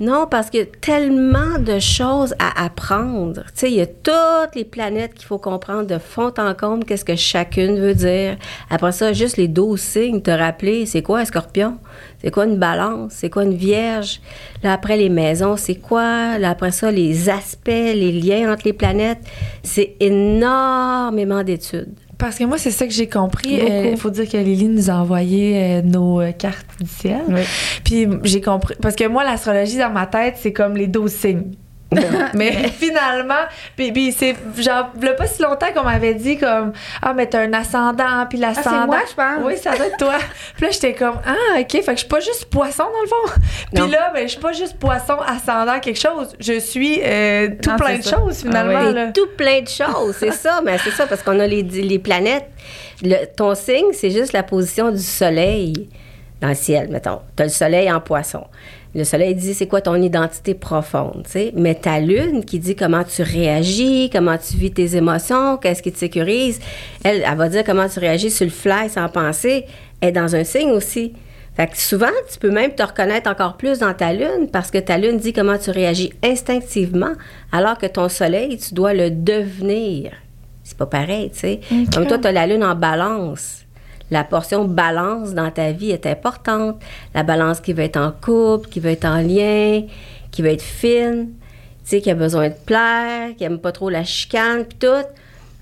Non, 0.00 0.28
parce 0.30 0.48
qu'il 0.48 0.60
y 0.60 0.62
a 0.62 0.66
tellement 0.66 1.58
de 1.58 1.80
choses 1.80 2.34
à 2.38 2.64
apprendre. 2.64 3.42
Tu 3.46 3.52
sais, 3.54 3.70
il 3.70 3.78
y 3.78 3.80
a 3.80 3.86
toutes 3.86 4.54
les 4.54 4.64
planètes 4.64 5.14
qu'il 5.14 5.26
faut 5.26 5.38
comprendre 5.38 5.88
de 5.88 5.98
fond 5.98 6.32
en 6.38 6.54
comble, 6.54 6.84
qu'est-ce 6.84 7.04
que 7.04 7.16
chacune 7.16 7.80
veut 7.80 7.94
dire. 7.94 8.36
Après 8.70 8.92
ça, 8.92 9.12
juste 9.12 9.36
les 9.38 9.48
12 9.48 9.80
signes, 9.80 10.22
te 10.22 10.30
rappeler, 10.30 10.86
c'est 10.86 11.02
quoi 11.02 11.18
un 11.20 11.24
scorpion? 11.24 11.78
C'est 12.22 12.30
quoi 12.30 12.44
une 12.44 12.58
balance? 12.58 13.12
C'est 13.14 13.30
quoi 13.30 13.42
une 13.42 13.56
vierge? 13.56 14.20
Là, 14.62 14.72
après, 14.72 14.96
les 14.96 15.08
maisons, 15.08 15.56
c'est 15.56 15.76
quoi? 15.76 16.38
Là, 16.38 16.50
après 16.50 16.70
ça, 16.70 16.92
les 16.92 17.28
aspects, 17.28 17.66
les 17.66 18.12
liens 18.12 18.52
entre 18.52 18.66
les 18.66 18.72
planètes. 18.72 19.20
C'est 19.64 19.96
énormément 19.98 21.42
d'études. 21.42 21.98
Parce 22.18 22.36
que 22.36 22.44
moi, 22.44 22.58
c'est 22.58 22.72
ça 22.72 22.86
que 22.86 22.92
j'ai 22.92 23.08
compris. 23.08 23.60
Il 23.90 23.96
faut 23.96 24.10
dire 24.10 24.28
que 24.28 24.36
Lily 24.36 24.68
nous 24.68 24.90
a 24.90 24.94
envoyé 24.94 25.56
euh, 25.56 25.82
nos 25.82 26.20
euh, 26.20 26.32
cartes 26.32 26.66
du 26.80 26.88
ciel. 26.88 27.22
Oui. 27.28 27.42
Puis 27.84 28.08
j'ai 28.24 28.40
compris. 28.40 28.74
Parce 28.82 28.96
que 28.96 29.06
moi, 29.06 29.22
l'astrologie, 29.22 29.78
dans 29.78 29.90
ma 29.90 30.06
tête, 30.06 30.34
c'est 30.38 30.52
comme 30.52 30.76
les 30.76 30.88
12 30.88 31.10
signes. 31.10 31.52
Mais 32.34 32.68
finalement, 32.68 33.44
puis, 33.74 33.92
puis 33.92 34.12
c'est 34.12 34.36
genre, 34.58 34.90
a 35.02 35.12
pas 35.14 35.26
si 35.26 35.40
longtemps 35.42 35.72
qu'on 35.74 35.84
m'avait 35.84 36.12
dit 36.14 36.36
comme 36.36 36.72
Ah, 37.00 37.14
mais 37.14 37.26
t'as 37.26 37.40
un 37.40 37.52
ascendant, 37.54 38.26
puis 38.28 38.38
l'ascendant. 38.38 38.80
Ah, 38.82 38.86
moi, 38.86 38.98
je 39.08 39.14
pense. 39.14 39.44
Oui, 39.44 39.56
ça 39.56 39.74
doit 39.74 39.86
être 39.86 39.96
toi. 39.96 40.16
puis 40.56 40.66
là, 40.66 40.70
j'étais 40.70 40.92
comme 40.94 41.16
Ah, 41.26 41.60
ok, 41.60 41.70
fait 41.70 41.82
que 41.82 41.90
je 41.92 41.96
suis 41.96 42.08
pas 42.08 42.20
juste 42.20 42.44
poisson 42.50 42.84
dans 42.84 43.00
le 43.02 43.06
fond. 43.08 43.40
Non. 43.72 43.82
Puis 43.84 43.92
là, 43.92 44.10
ben, 44.12 44.22
je 44.24 44.32
suis 44.32 44.40
pas 44.40 44.52
juste 44.52 44.78
poisson 44.78 45.16
ascendant 45.26 45.80
quelque 45.80 45.98
chose. 46.00 46.34
Je 46.38 46.58
suis 46.60 47.00
euh, 47.02 47.48
tout 47.62 47.70
Non, 47.70 47.76
plein 47.76 47.86
c'est 47.88 47.98
de 47.98 48.02
ça. 48.02 48.16
choses 48.16 48.38
finalement. 48.42 48.78
Ah 48.82 48.88
oui. 48.88 48.94
là. 48.94 49.06
C'est 49.06 49.12
tout 49.20 49.28
plein 49.36 49.62
de 49.62 49.68
choses, 49.68 50.16
c'est 50.18 50.32
ça, 50.32 50.60
mais 50.64 50.76
c'est 50.78 50.90
ça, 50.90 51.06
parce 51.06 51.22
qu'on 51.22 51.40
a 51.40 51.46
les, 51.46 51.62
les 51.62 51.98
planètes. 51.98 52.48
Le- 53.02 53.24
ton 53.34 53.54
signe, 53.54 53.92
c'est 53.92 54.10
juste 54.10 54.32
la 54.32 54.42
position 54.42 54.90
du 54.90 55.02
soleil 55.02 55.88
dans 56.40 56.48
le 56.48 56.54
ciel, 56.54 56.88
mettons. 56.90 57.20
Tu 57.36 57.42
as 57.42 57.46
le 57.46 57.50
soleil 57.52 57.90
en 57.90 58.00
poisson. 58.00 58.46
Le 58.94 59.04
soleil 59.04 59.34
dit 59.34 59.54
c'est 59.54 59.66
quoi 59.66 59.80
ton 59.80 59.96
identité 59.96 60.54
profonde, 60.54 61.22
tu 61.24 61.30
sais? 61.30 61.52
Mais 61.54 61.74
ta 61.74 62.00
lune 62.00 62.44
qui 62.44 62.58
dit 62.58 62.74
comment 62.74 63.04
tu 63.04 63.22
réagis, 63.22 64.08
comment 64.10 64.38
tu 64.38 64.56
vis 64.56 64.72
tes 64.72 64.96
émotions, 64.96 65.58
qu'est-ce 65.58 65.82
qui 65.82 65.92
te 65.92 65.98
sécurise, 65.98 66.58
elle, 67.04 67.22
elle 67.26 67.36
va 67.36 67.48
dire 67.48 67.64
comment 67.64 67.88
tu 67.88 67.98
réagis 67.98 68.30
sur 68.30 68.46
le 68.46 68.50
fly 68.50 68.88
sans 68.88 69.08
penser, 69.08 69.66
elle 70.00 70.08
est 70.08 70.12
dans 70.12 70.34
un 70.34 70.44
signe 70.44 70.70
aussi. 70.70 71.12
Fait 71.54 71.66
que 71.66 71.76
souvent, 71.76 72.06
tu 72.32 72.38
peux 72.38 72.50
même 72.50 72.72
te 72.72 72.82
reconnaître 72.82 73.28
encore 73.28 73.56
plus 73.56 73.80
dans 73.80 73.92
ta 73.92 74.12
lune 74.12 74.48
parce 74.50 74.70
que 74.70 74.78
ta 74.78 74.96
lune 74.96 75.18
dit 75.18 75.32
comment 75.32 75.58
tu 75.58 75.70
réagis 75.70 76.12
instinctivement, 76.22 77.12
alors 77.50 77.76
que 77.78 77.86
ton 77.86 78.08
soleil, 78.08 78.58
tu 78.58 78.74
dois 78.74 78.94
le 78.94 79.10
devenir. 79.10 80.12
C'est 80.62 80.78
pas 80.78 80.86
pareil, 80.86 81.30
tu 81.30 81.40
sais? 81.40 81.60
Comme 81.92 82.06
toi, 82.06 82.18
tu 82.18 82.28
as 82.28 82.32
la 82.32 82.46
lune 82.46 82.62
en 82.62 82.74
balance. 82.74 83.64
La 84.10 84.24
portion 84.24 84.64
balance 84.64 85.34
dans 85.34 85.50
ta 85.50 85.72
vie 85.72 85.90
est 85.90 86.06
importante. 86.06 86.80
La 87.14 87.22
balance 87.22 87.60
qui 87.60 87.72
veut 87.72 87.84
être 87.84 87.98
en 87.98 88.10
couple, 88.12 88.68
qui 88.68 88.80
veut 88.80 88.90
être 88.90 89.04
en 89.04 89.20
lien, 89.20 89.82
qui 90.30 90.42
veut 90.42 90.50
être 90.50 90.62
fine, 90.62 91.28
tu 91.84 91.90
sais, 91.90 92.00
qui 92.00 92.10
a 92.10 92.14
besoin 92.14 92.48
de 92.48 92.54
plaire, 92.66 93.36
qui 93.36 93.44
aime 93.44 93.58
pas 93.58 93.72
trop 93.72 93.90
la 93.90 94.04
chicane, 94.04 94.64
puis 94.64 94.78
tout. 94.78 95.06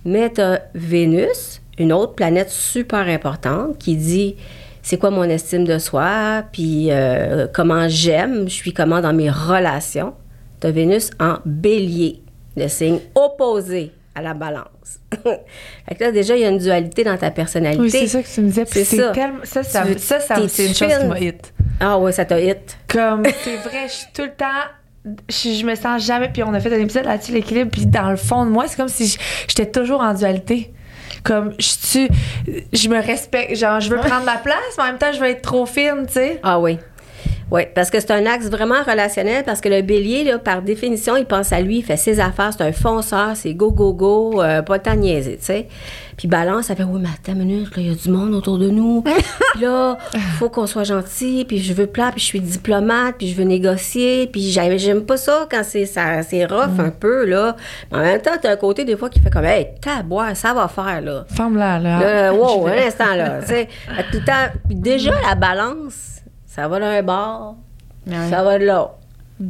Mais 0.04 0.32
tu 0.32 0.40
as 0.40 0.62
Vénus, 0.74 1.60
une 1.78 1.92
autre 1.92 2.14
planète 2.14 2.50
super 2.50 3.08
importante, 3.08 3.78
qui 3.78 3.96
dit 3.96 4.36
c'est 4.82 4.98
quoi 4.98 5.10
mon 5.10 5.24
estime 5.24 5.64
de 5.64 5.78
soi, 5.78 6.44
puis 6.52 6.92
euh, 6.92 7.48
comment 7.52 7.88
j'aime, 7.88 8.48
je 8.48 8.54
suis 8.54 8.72
comment 8.72 9.00
dans 9.00 9.12
mes 9.12 9.30
relations. 9.30 10.14
Tu 10.60 10.68
as 10.68 10.70
Vénus 10.70 11.10
en 11.18 11.38
bélier, 11.44 12.22
le 12.56 12.68
signe 12.68 13.00
opposé 13.16 13.92
à 14.16 14.22
la 14.22 14.34
balance. 14.34 14.98
fait 15.22 15.94
que 15.94 16.04
là, 16.04 16.10
déjà, 16.10 16.34
il 16.36 16.40
y 16.42 16.44
a 16.44 16.48
une 16.48 16.58
dualité 16.58 17.04
dans 17.04 17.16
ta 17.16 17.30
personnalité. 17.30 17.82
Oui, 17.82 17.90
c'est 17.90 18.06
ça 18.06 18.22
que 18.22 18.26
tu 18.28 18.40
me 18.40 18.46
disais. 18.48 18.64
C'est 18.66 18.84
ça. 18.84 19.10
tellement- 19.10 19.38
ça, 19.44 19.62
ça, 19.62 19.82
veux- 19.84 19.98
ça, 19.98 20.18
ça, 20.20 20.36
c'est 20.48 20.66
une 20.66 20.74
chose 20.74 20.92
qui 20.98 21.04
m'a 21.06 21.18
hit. 21.20 21.52
Ah 21.80 21.98
ouais, 21.98 22.12
ça 22.12 22.24
t'a 22.24 22.40
hit. 22.40 22.78
Comme, 22.88 23.22
c'est 23.44 23.56
vrai, 23.56 23.86
je 23.88 23.92
suis 23.92 24.06
tout 24.14 24.22
le 24.22 24.32
temps. 24.32 24.46
Je, 25.28 25.50
je 25.60 25.64
me 25.66 25.74
sens 25.74 26.04
jamais. 26.04 26.30
Puis 26.32 26.42
on 26.42 26.52
a 26.54 26.60
fait 26.60 26.72
un 26.74 26.80
épisode 26.80 27.04
là-dessus, 27.04 27.32
l'équilibre. 27.32 27.70
Puis 27.70 27.86
dans 27.86 28.10
le 28.10 28.16
fond 28.16 28.44
de 28.46 28.50
moi, 28.50 28.64
c'est 28.66 28.76
comme 28.76 28.88
si 28.88 29.16
j'étais 29.46 29.70
toujours 29.70 30.00
en 30.00 30.14
dualité. 30.14 30.72
Comme, 31.22 31.52
je 31.58 31.66
suis. 31.66 32.08
Je 32.72 32.88
me 32.88 33.00
respecte. 33.00 33.54
Genre, 33.56 33.80
je 33.80 33.90
veux 33.90 33.98
prendre 33.98 34.24
ma 34.24 34.38
place, 34.38 34.56
mais 34.78 34.84
en 34.84 34.86
même 34.86 34.98
temps, 34.98 35.12
je 35.12 35.20
veux 35.20 35.28
être 35.28 35.42
trop 35.42 35.66
fine, 35.66 36.04
tu 36.06 36.14
sais. 36.14 36.40
Ah 36.42 36.58
oui. 36.58 36.78
Oui, 37.48 37.62
parce 37.76 37.90
que 37.90 38.00
c'est 38.00 38.10
un 38.10 38.26
axe 38.26 38.48
vraiment 38.50 38.82
relationnel, 38.84 39.44
parce 39.44 39.60
que 39.60 39.68
le 39.68 39.80
bélier, 39.82 40.24
là, 40.24 40.38
par 40.38 40.62
définition, 40.62 41.16
il 41.16 41.26
pense 41.26 41.52
à 41.52 41.60
lui, 41.60 41.78
il 41.78 41.84
fait 41.84 41.96
ses 41.96 42.18
affaires, 42.18 42.50
c'est 42.52 42.64
un 42.64 42.72
fonceur, 42.72 43.36
c'est 43.36 43.54
go, 43.54 43.70
go, 43.70 43.92
go, 43.92 44.42
euh, 44.42 44.62
pas 44.62 44.78
de 44.78 44.90
niaiser, 44.90 45.36
tu 45.36 45.44
sais. 45.44 45.68
Puis 46.16 46.26
balance, 46.26 46.66
ça 46.66 46.74
fait, 46.74 46.82
oui, 46.82 47.00
mais 47.00 47.08
attends 47.08 47.38
une 47.38 47.46
minute, 47.46 47.68
il 47.76 47.86
y 47.86 47.90
a 47.90 47.94
du 47.94 48.10
monde 48.10 48.34
autour 48.34 48.58
de 48.58 48.68
nous. 48.68 49.02
puis 49.02 49.62
là, 49.62 49.96
il 50.14 50.20
faut 50.38 50.48
qu'on 50.48 50.66
soit 50.66 50.82
gentil, 50.82 51.44
puis 51.46 51.58
je 51.58 51.72
veux 51.72 51.86
plaire, 51.86 52.10
puis 52.10 52.20
je 52.20 52.24
suis 52.24 52.40
diplomate, 52.40 53.14
puis 53.16 53.28
je 53.28 53.36
veux 53.36 53.44
négocier, 53.44 54.26
puis 54.26 54.50
j'aime, 54.50 55.02
pas 55.02 55.16
ça 55.16 55.46
quand 55.48 55.62
c'est, 55.62 56.46
rough 56.46 56.80
un 56.80 56.90
peu, 56.90 57.26
là. 57.26 57.54
Mais 57.92 57.98
en 57.98 58.02
même 58.02 58.22
temps, 58.22 58.32
t'as 58.42 58.52
un 58.52 58.56
côté, 58.56 58.84
des 58.84 58.96
fois, 58.96 59.08
qui 59.08 59.20
fait 59.20 59.30
comme, 59.30 59.44
hey, 59.44 59.68
taboire, 59.80 60.36
ça 60.36 60.52
va 60.52 60.66
faire, 60.66 61.00
là. 61.00 61.24
Femme-là, 61.28 61.78
là. 61.78 62.00
Là, 62.00 62.34
wow, 62.34 62.66
un 62.66 62.72
instant, 62.72 63.14
là. 63.14 63.40
tu 63.42 63.48
sais. 63.48 63.68
Tout 64.10 64.18
le 64.18 64.24
temps, 64.24 64.58
puis 64.66 64.74
déjà, 64.74 65.12
la 65.28 65.36
balance, 65.36 66.15
ça 66.56 66.66
va 66.68 66.80
d'un 66.80 67.02
bord, 67.02 67.56
Ouais. 68.06 68.14
ça 68.30 68.42
va 68.42 68.58
de 68.58 68.64
l'autre. 68.66 68.94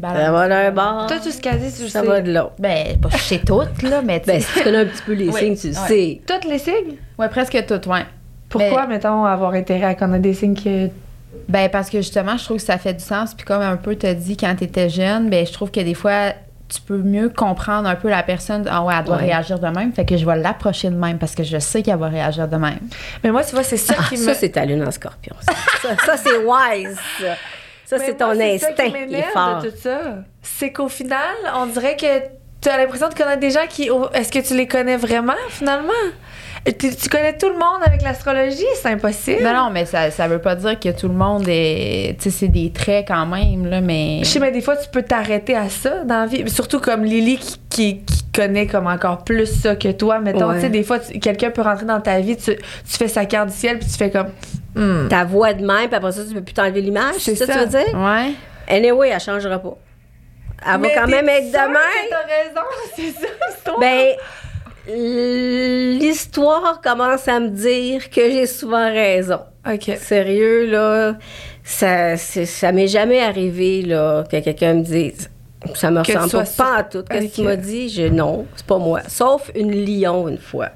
Ça 0.02 0.32
va 0.32 0.48
d'un 0.48 0.70
bord, 0.72 1.06
Toi, 1.06 1.18
tout 1.22 1.30
ce 1.30 1.40
qu'elle 1.40 1.60
dit, 1.60 1.72
tu 1.72 1.88
ça 1.88 2.00
sais. 2.00 2.06
va 2.06 2.20
de 2.20 2.32
l'autre. 2.32 2.54
Ben, 2.58 2.98
pas 3.00 3.10
chez 3.10 3.38
toutes, 3.38 3.82
là, 3.82 4.02
mais 4.02 4.18
tu 4.20 4.26
Ben, 4.26 4.40
si 4.40 4.52
tu 4.52 4.64
connais 4.64 4.78
un 4.78 4.84
petit 4.86 5.02
peu 5.06 5.12
les 5.12 5.28
Oui, 5.28 5.38
signes, 5.40 5.56
tu 5.56 5.68
le 5.68 5.74
ouais. 5.74 5.88
sais. 5.88 6.20
Toutes 6.26 6.44
les 6.50 6.58
signes? 6.58 6.96
Ouais, 7.18 7.28
presque 7.28 7.64
toutes, 7.66 7.86
ouais. 7.86 8.04
Pourquoi, 8.48 8.86
Mais- 8.86 8.94
mettons, 8.94 9.24
avoir 9.24 9.52
intérêt 9.52 9.84
à 9.86 9.94
connaître 9.94 10.22
des 10.22 10.34
signes 10.34 10.56
que. 10.56 10.88
Ben, 11.48 11.68
parce 11.70 11.88
que 11.90 11.98
justement, 11.98 12.36
je 12.36 12.44
trouve 12.44 12.56
que 12.56 12.62
ça 12.64 12.78
fait 12.78 12.94
du 12.94 13.04
sens. 13.04 13.34
Puis 13.34 13.44
comme 13.46 13.62
un 13.62 13.76
peu 13.76 13.94
t'as 13.94 14.14
dit 14.14 14.36
quand 14.36 14.54
t'étais 14.56 14.88
jeune, 14.88 15.30
ben, 15.30 15.46
je 15.46 15.52
trouve 15.52 15.70
que 15.70 15.80
des 15.80 15.94
fois, 15.94 16.32
tu 16.68 16.80
peux 16.80 16.98
mieux 16.98 17.28
comprendre 17.28 17.88
un 17.88 17.94
peu 17.94 18.08
la 18.08 18.22
personne. 18.22 18.66
Ah 18.70 18.82
ouais, 18.82 18.94
elle 18.98 19.04
doit 19.04 19.16
Ouais. 19.16 19.24
réagir 19.26 19.58
de 19.58 19.68
même. 19.68 19.92
Fait 19.92 20.04
que 20.04 20.16
je 20.16 20.26
vais 20.26 20.36
l'approcher 20.36 20.90
de 20.90 20.96
même 20.96 21.18
parce 21.18 21.34
que 21.34 21.42
je 21.44 21.58
sais 21.58 21.82
qu'elle 21.82 21.96
va 21.98 22.08
réagir 22.08 22.48
de 22.48 22.56
même. 22.56 22.78
Mais 23.22 23.30
moi, 23.30 23.44
tu 23.44 23.54
vois, 23.54 23.62
c'est 23.64 23.76
ça 23.76 23.94
Ah, 23.98 24.02
qui 24.08 24.16
me. 24.18 24.24
ça, 24.24 24.34
c'est 24.34 24.48
ta 24.50 24.64
lune 24.64 24.84
en 24.86 24.90
scorpion. 24.90 25.34
Ça, 25.40 25.52
ça, 25.82 25.96
ça, 26.04 26.16
c'est 26.16 26.38
wise. 26.44 26.98
Ça, 27.20 27.98
Ça, 27.98 28.04
c'est 28.04 28.14
ton 28.14 28.34
ça 28.34 28.42
instinct 28.42 28.72
qui 28.90 29.06
qui 29.06 29.14
est 29.14 29.22
fort. 29.32 29.62
de 29.62 29.70
tout 29.70 29.76
ça. 29.80 30.00
C'est 30.42 30.72
qu'au 30.72 30.88
final, 30.88 31.20
on 31.54 31.66
dirait 31.66 31.96
que 31.96 32.06
tu 32.60 32.68
as 32.68 32.78
l'impression 32.78 33.08
de 33.08 33.14
connaître 33.14 33.38
des 33.40 33.50
gens 33.52 33.66
qui. 33.68 33.88
oh, 33.90 34.08
Est-ce 34.12 34.32
que 34.32 34.40
tu 34.44 34.56
les 34.56 34.66
connais 34.66 34.96
vraiment, 34.96 35.34
finalement? 35.50 35.92
Tu, 36.66 36.96
tu 36.96 37.08
connais 37.08 37.36
tout 37.38 37.48
le 37.48 37.54
monde 37.54 37.80
avec 37.84 38.02
l'astrologie? 38.02 38.64
C'est 38.80 38.88
impossible. 38.88 39.42
Non, 39.42 39.54
non, 39.54 39.70
mais 39.70 39.84
ça, 39.86 40.10
ça 40.10 40.26
veut 40.26 40.40
pas 40.40 40.54
dire 40.56 40.78
que 40.80 40.88
tout 40.90 41.06
le 41.08 41.14
monde 41.14 41.44
est. 41.48 42.16
Tu 42.18 42.24
sais, 42.24 42.38
c'est 42.38 42.48
des 42.48 42.72
traits 42.72 43.06
quand 43.08 43.24
même, 43.26 43.66
là, 43.66 43.80
mais. 43.80 44.18
Je 44.20 44.24
sais, 44.24 44.40
mais 44.40 44.50
des 44.50 44.60
fois, 44.60 44.76
tu 44.76 44.88
peux 44.90 45.02
t'arrêter 45.02 45.54
à 45.56 45.68
ça 45.68 46.04
dans 46.04 46.20
la 46.22 46.26
vie. 46.26 46.48
Surtout 46.50 46.80
comme 46.80 47.04
Lily 47.04 47.38
qui, 47.38 47.58
qui, 47.70 48.04
qui 48.04 48.24
connaît 48.34 48.66
comme 48.66 48.86
encore 48.88 49.22
plus 49.24 49.46
ça 49.46 49.76
que 49.76 49.92
toi. 49.92 50.18
Mettons, 50.18 50.48
Ouais. 50.48 50.56
tu 50.56 50.62
sais, 50.62 50.68
des 50.70 50.82
fois, 50.82 50.98
quelqu'un 50.98 51.50
peut 51.50 51.62
rentrer 51.62 51.86
dans 51.86 52.00
ta 52.00 52.18
vie, 52.20 52.36
tu, 52.36 52.56
tu 52.56 52.96
fais 52.96 53.08
sa 53.08 53.26
carte 53.26 53.48
du 53.50 53.54
ciel, 53.54 53.78
puis 53.78 53.88
tu 53.88 53.96
fais 53.96 54.10
comme. 54.10 54.28
Hmm. 54.74 55.08
Ta 55.08 55.24
voix 55.24 55.52
de 55.54 55.64
même, 55.64 55.86
puis 55.86 55.94
après 55.94 56.12
ça, 56.12 56.22
tu 56.26 56.34
peux 56.34 56.42
plus 56.42 56.52
t'enlever 56.54 56.80
l'image. 56.80 57.14
C'est 57.18 57.34
ça, 57.36 57.46
ça. 57.46 57.52
que 57.54 57.58
tu 57.58 57.64
veux 57.64 57.70
dire? 57.84 57.94
Ouais. 57.98 58.32
Anyway, 58.68 59.08
elle 59.10 59.20
changera 59.20 59.58
pas. 59.58 59.76
Elle 60.66 60.80
Mais 60.80 60.88
va 60.94 61.00
quand 61.02 61.06
même 61.08 61.28
être 61.28 61.52
demain. 61.52 61.78
que 61.78 62.10
T'as 62.10 62.16
raison, 62.26 62.66
c'est 62.96 63.10
ça. 63.12 63.72
Ben, 63.80 64.14
l'histoire 64.88 66.80
commence 66.82 67.26
à 67.28 67.40
me 67.40 67.48
dire 67.48 68.10
que 68.10 68.30
j'ai 68.30 68.46
souvent 68.46 68.90
raison. 68.90 69.40
OK. 69.70 69.90
Sérieux, 69.98 70.66
là, 70.70 71.16
ça, 71.64 72.16
ça 72.16 72.72
m'est 72.72 72.88
jamais 72.88 73.20
arrivé, 73.20 73.82
là, 73.82 74.24
que 74.30 74.38
quelqu'un 74.40 74.74
me 74.74 74.82
dise. 74.82 75.28
Ça 75.74 75.90
me 75.90 76.02
Que 76.02 76.12
ressemble 76.12 76.30
pas, 76.30 76.44
sûre. 76.44 76.64
pas 76.64 76.76
à 76.76 76.82
tout. 76.84 77.02
Qu'est-ce 77.08 77.40
Ok. 77.40 77.44
m'as 77.46 77.56
dit? 77.56 77.88
Je, 77.88 78.02
non, 78.04 78.46
c'est 78.54 78.66
pas 78.66 78.78
moi. 78.78 79.00
Sauf 79.08 79.50
une 79.56 79.72
lion, 79.72 80.28
une 80.28 80.38
fois. 80.38 80.68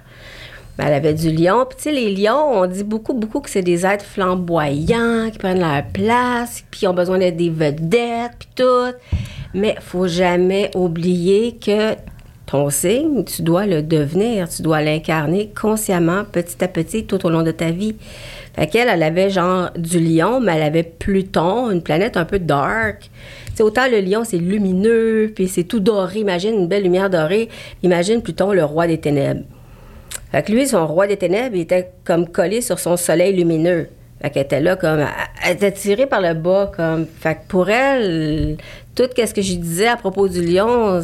Ben, 0.77 0.87
elle 0.87 0.95
avait 0.95 1.15
du 1.15 1.31
lion. 1.31 1.65
Puis, 1.69 1.77
tu 1.77 1.83
sais, 1.85 1.93
les 1.93 2.13
lions, 2.13 2.51
on 2.53 2.67
dit 2.67 2.83
beaucoup, 2.83 3.13
beaucoup 3.13 3.41
que 3.41 3.51
c'est 3.51 3.63
des 3.63 3.87
êtres 3.87 4.05
flamboyants, 4.05 5.29
qui 5.31 5.39
prennent 5.39 5.61
leur 5.61 5.85
place, 5.93 6.65
puis 6.71 6.81
qui 6.81 6.87
ont 6.89 6.95
besoin 6.95 7.19
d'être 7.19 7.37
des 7.37 7.51
vedettes, 7.51 8.33
puis 8.39 8.49
tout. 8.57 8.93
Mais 9.55 9.77
faut 9.81 10.09
jamais 10.09 10.71
oublier 10.75 11.57
que 11.65 11.95
ton 12.51 12.69
signe, 12.69 13.23
tu 13.25 13.43
dois 13.43 13.65
le 13.65 13.81
devenir, 13.81 14.49
tu 14.49 14.63
dois 14.63 14.83
l'incarner 14.83 15.51
consciemment, 15.59 16.25
petit 16.25 16.63
à 16.65 16.69
petit, 16.69 17.05
tout 17.05 17.25
au 17.25 17.31
long 17.31 17.43
de 17.43 17.53
ta 17.53 17.71
vie. 17.71 17.95
Fait 18.57 18.67
qu'elle, 18.67 18.89
elle 18.89 19.05
avait 19.05 19.31
genre 19.31 19.71
du 19.77 20.01
lion, 20.01 20.41
mais 20.41 20.57
elle 20.57 20.65
avait 20.65 20.83
Pluton, 20.83 21.71
une 21.71 21.81
planète 21.81 22.17
un 22.17 22.25
peu 22.25 22.41
dark. 22.41 23.09
Sais, 23.55 23.63
autant 23.63 23.87
le 23.89 24.01
lion, 24.01 24.25
c'est 24.25 24.39
lumineux, 24.39 25.31
puis 25.33 25.47
c'est 25.47 25.63
tout 25.63 25.79
doré. 25.79 26.19
Imagine 26.19 26.55
une 26.55 26.67
belle 26.67 26.83
lumière 26.83 27.09
dorée. 27.09 27.49
Imagine 27.85 28.21
Pluton, 28.21 28.53
le 28.53 28.65
roi 28.65 28.89
des 28.89 28.99
ténèbres. 28.99 29.45
Fait 30.33 30.43
que 30.43 30.51
lui, 30.51 30.67
son 30.67 30.85
roi 30.89 31.07
des 31.07 31.17
ténèbres, 31.17 31.55
il 31.55 31.63
était 31.63 31.93
comme 32.05 32.27
collé 32.27 32.63
sur 32.63 32.81
son 32.81 32.97
soleil 32.97 33.33
lumineux. 33.33 33.89
Fait 34.21 34.31
qu'elle 34.31 34.45
était 34.45 34.61
là 34.61 34.75
comme... 34.75 35.07
Elle 35.45 35.55
était 35.55 35.73
tirée 35.73 36.07
par 36.07 36.21
le 36.21 36.35
bas 36.35 36.73
comme... 36.75 37.07
Fait 37.07 37.37
que 37.37 37.41
pour 37.47 37.71
elle, 37.71 38.57
tout 38.97 39.05
ce 39.17 39.33
que 39.33 39.41
je 39.41 39.55
disais 39.55 39.87
à 39.87 39.97
propos 39.97 40.27
du 40.27 40.45
lion... 40.45 41.01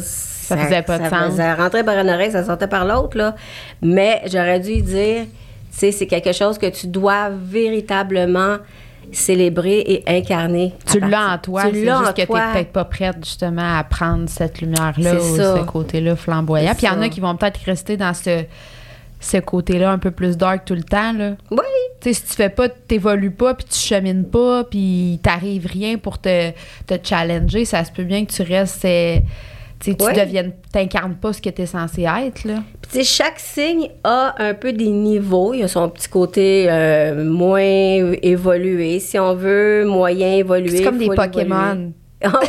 Ça, 0.47 0.57
faisait 0.57 0.81
pas 0.81 0.97
de 0.99 1.03
ça 1.03 1.09
sens. 1.09 1.31
faisait 1.31 1.53
rentrer 1.53 1.83
par 1.83 1.97
une 1.97 2.09
oreille, 2.09 2.31
ça 2.31 2.43
sortait 2.43 2.67
par 2.67 2.85
l'autre, 2.85 3.17
là. 3.17 3.35
Mais 3.81 4.21
j'aurais 4.31 4.59
dû 4.59 4.81
dire, 4.81 5.23
tu 5.25 5.29
sais, 5.71 5.91
c'est 5.91 6.07
quelque 6.07 6.31
chose 6.33 6.57
que 6.57 6.67
tu 6.67 6.87
dois 6.87 7.29
véritablement 7.29 8.57
célébrer 9.11 9.79
et 9.79 10.03
incarner. 10.07 10.73
Tu 10.85 10.99
l'as 10.99 11.33
en 11.33 11.37
toi, 11.37 11.63
c'est 11.63 11.73
juste 11.73 12.13
que 12.13 12.21
tu 12.21 12.27
peut-être 12.27 12.71
pas 12.73 12.85
prête 12.85 13.17
justement 13.23 13.77
à 13.77 13.83
prendre 13.83 14.27
cette 14.27 14.59
lumière-là 14.61 15.15
ou 15.15 15.35
ça. 15.37 15.57
ce 15.57 15.63
côté-là 15.63 16.15
flamboyant. 16.15 16.73
Puis 16.75 16.83
il 16.85 16.89
y 16.89 16.91
en 16.91 16.95
ça. 16.99 17.01
a 17.05 17.09
qui 17.09 17.19
vont 17.21 17.35
peut-être 17.35 17.59
rester 17.65 17.95
dans 17.95 18.13
ce, 18.13 18.43
ce 19.21 19.37
côté-là 19.37 19.91
un 19.91 19.97
peu 19.97 20.11
plus 20.11 20.35
dark 20.35 20.65
tout 20.65 20.75
le 20.75 20.83
temps. 20.83 21.13
Là. 21.13 21.31
Oui, 21.51 21.57
Tu 22.01 22.09
sais, 22.09 22.13
si 22.13 22.23
tu 22.23 22.33
fais 22.33 22.49
pas, 22.49 22.67
t'évolues 22.67 23.31
pas, 23.31 23.53
puis 23.53 23.65
tu 23.69 23.79
chemines 23.79 24.25
pas, 24.25 24.65
puis 24.65 25.19
t'arrives 25.23 25.67
rien 25.67 25.97
pour 25.97 26.19
te, 26.19 26.51
te 26.85 26.95
challenger, 27.01 27.63
ça 27.63 27.85
se 27.85 27.91
peut 27.93 28.03
bien 28.03 28.25
que 28.25 28.31
tu 28.33 28.41
restes... 28.41 28.83
euh, 28.85 29.19
tu 29.79 29.95
tu 29.95 30.03
Ouais. 30.05 30.13
deviennes, 30.13 30.53
t'incarnes 30.71 31.15
pas 31.15 31.33
ce 31.33 31.41
que 31.41 31.49
t'es 31.49 31.65
censé 31.65 32.03
être, 32.03 32.43
là. 32.45 32.55
Puis, 32.81 32.91
tu 32.91 32.97
sais, 32.97 33.03
chaque 33.03 33.39
signe 33.39 33.89
a 34.03 34.35
un 34.39 34.53
peu 34.53 34.73
des 34.73 34.87
niveaux. 34.89 35.53
Il 35.53 35.63
a 35.63 35.67
son 35.67 35.87
petit 35.89 36.07
côté 36.09 36.65
euh, 36.69 37.23
moins 37.23 37.61
évolué, 37.61 38.99
si 38.99 39.19
on 39.19 39.35
veut, 39.35 39.85
moyen 39.85 40.33
évolué. 40.35 40.77
C'est 40.77 40.83
comme 40.83 40.97
des. 40.97 41.07
Pokémon. 41.07 41.91
Ah 42.23 42.39
oui, 42.41 42.47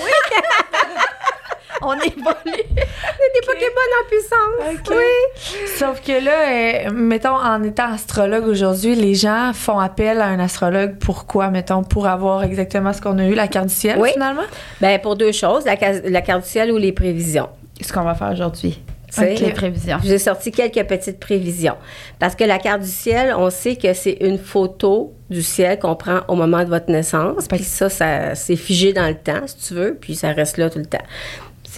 On 1.90 1.94
évolue. 2.00 2.62
des 2.74 3.46
Pokémon 3.46 3.88
en 4.00 4.08
puissance. 4.08 4.80
OK. 4.80 4.90
Oui. 4.96 5.68
Sauf 5.78 6.00
que 6.02 6.22
là, 6.24 6.86
euh, 6.86 6.90
mettons, 6.92 7.34
en 7.36 7.62
étant 7.62 7.92
astrologue 7.92 8.46
aujourd'hui, 8.46 8.94
les 8.94 9.14
gens 9.14 9.52
font 9.54 9.78
appel 9.78 10.20
à 10.20 10.26
un 10.26 10.38
astrologue. 10.38 10.96
Pourquoi, 10.98 11.48
mettons, 11.50 11.82
pour 11.82 12.06
avoir 12.06 12.42
exactement 12.44 12.92
ce 12.92 13.00
qu'on 13.00 13.18
a 13.18 13.24
eu, 13.26 13.34
la 13.34 13.48
carte 13.48 13.68
du 13.68 13.74
ciel, 13.74 13.98
Oui. 13.98 14.10
finalement? 14.12 14.42
Ben 14.80 14.98
pour 15.00 15.16
deux 15.16 15.32
choses, 15.32 15.64
la, 15.64 15.76
ca- 15.78 16.00
la 16.04 16.20
carte 16.20 16.42
du 16.44 16.48
ciel 16.48 16.70
ou 16.72 16.76
les 16.76 16.92
prévisions. 16.92 17.48
Ce 17.80 17.92
qu'on 17.92 18.02
va 18.02 18.14
faire 18.14 18.32
aujourd'hui. 18.32 18.82
sais. 19.10 19.34
Les 19.36 19.52
prévisions. 19.52 19.98
J'ai 20.04 20.18
sorti 20.18 20.50
quelques 20.52 20.86
petites 20.86 21.18
prévisions. 21.20 21.76
Parce 22.18 22.34
que 22.34 22.44
la 22.44 22.58
carte 22.58 22.82
du 22.82 22.88
ciel, 22.90 23.32
on 23.36 23.48
sait 23.50 23.76
que 23.76 23.92
c'est 23.94 24.18
une 24.20 24.38
photo 24.38 25.14
du 25.30 25.42
ciel 25.42 25.78
qu'on 25.78 25.94
prend 25.94 26.20
au 26.28 26.34
moment 26.34 26.64
de 26.64 26.68
votre 26.68 26.90
naissance. 26.90 27.46
Puis 27.48 27.62
ça, 27.64 27.88
ça 27.88 28.34
c'est 28.34 28.56
figé 28.56 28.92
dans 28.92 29.06
le 29.06 29.14
temps, 29.14 29.46
si 29.46 29.56
tu 29.68 29.74
veux, 29.74 29.96
puis 29.98 30.14
ça 30.16 30.32
reste 30.32 30.56
là 30.58 30.68
tout 30.70 30.78
le 30.78 30.86
temps. 30.86 30.98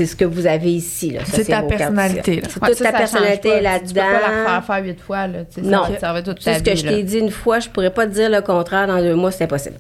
C'est 0.00 0.06
ce 0.06 0.16
que 0.16 0.24
vous 0.24 0.46
avez 0.46 0.72
ici. 0.72 1.10
là. 1.10 1.20
Ça, 1.26 1.36
C'est 1.36 1.44
ta 1.44 1.60
personnalité. 1.62 2.42
C'est 2.48 2.58
toute 2.58 2.82
ta 2.82 2.90
personnalité 2.90 3.60
là-dedans. 3.60 3.86
Tu 3.86 3.94
peux 3.94 4.00
pas 4.00 4.30
la 4.30 4.46
faire 4.46 4.64
faire 4.64 4.82
huit 4.82 4.98
fois, 4.98 5.26
là. 5.26 5.40
Non. 5.62 5.82
Ça 6.00 6.14
va 6.14 6.22
toute 6.22 6.42
ta 6.42 6.54
ce 6.54 6.62
que 6.62 6.74
je 6.74 6.86
là. 6.86 6.92
t'ai 6.92 7.02
dit 7.02 7.18
une 7.18 7.30
fois, 7.30 7.58
je 7.60 7.68
pourrais 7.68 7.90
pas 7.90 8.06
te 8.06 8.12
dire 8.12 8.30
le 8.30 8.40
contraire 8.40 8.86
dans 8.86 8.98
deux 9.02 9.14
mois, 9.14 9.30
c'est 9.30 9.44
impossible. 9.44 9.76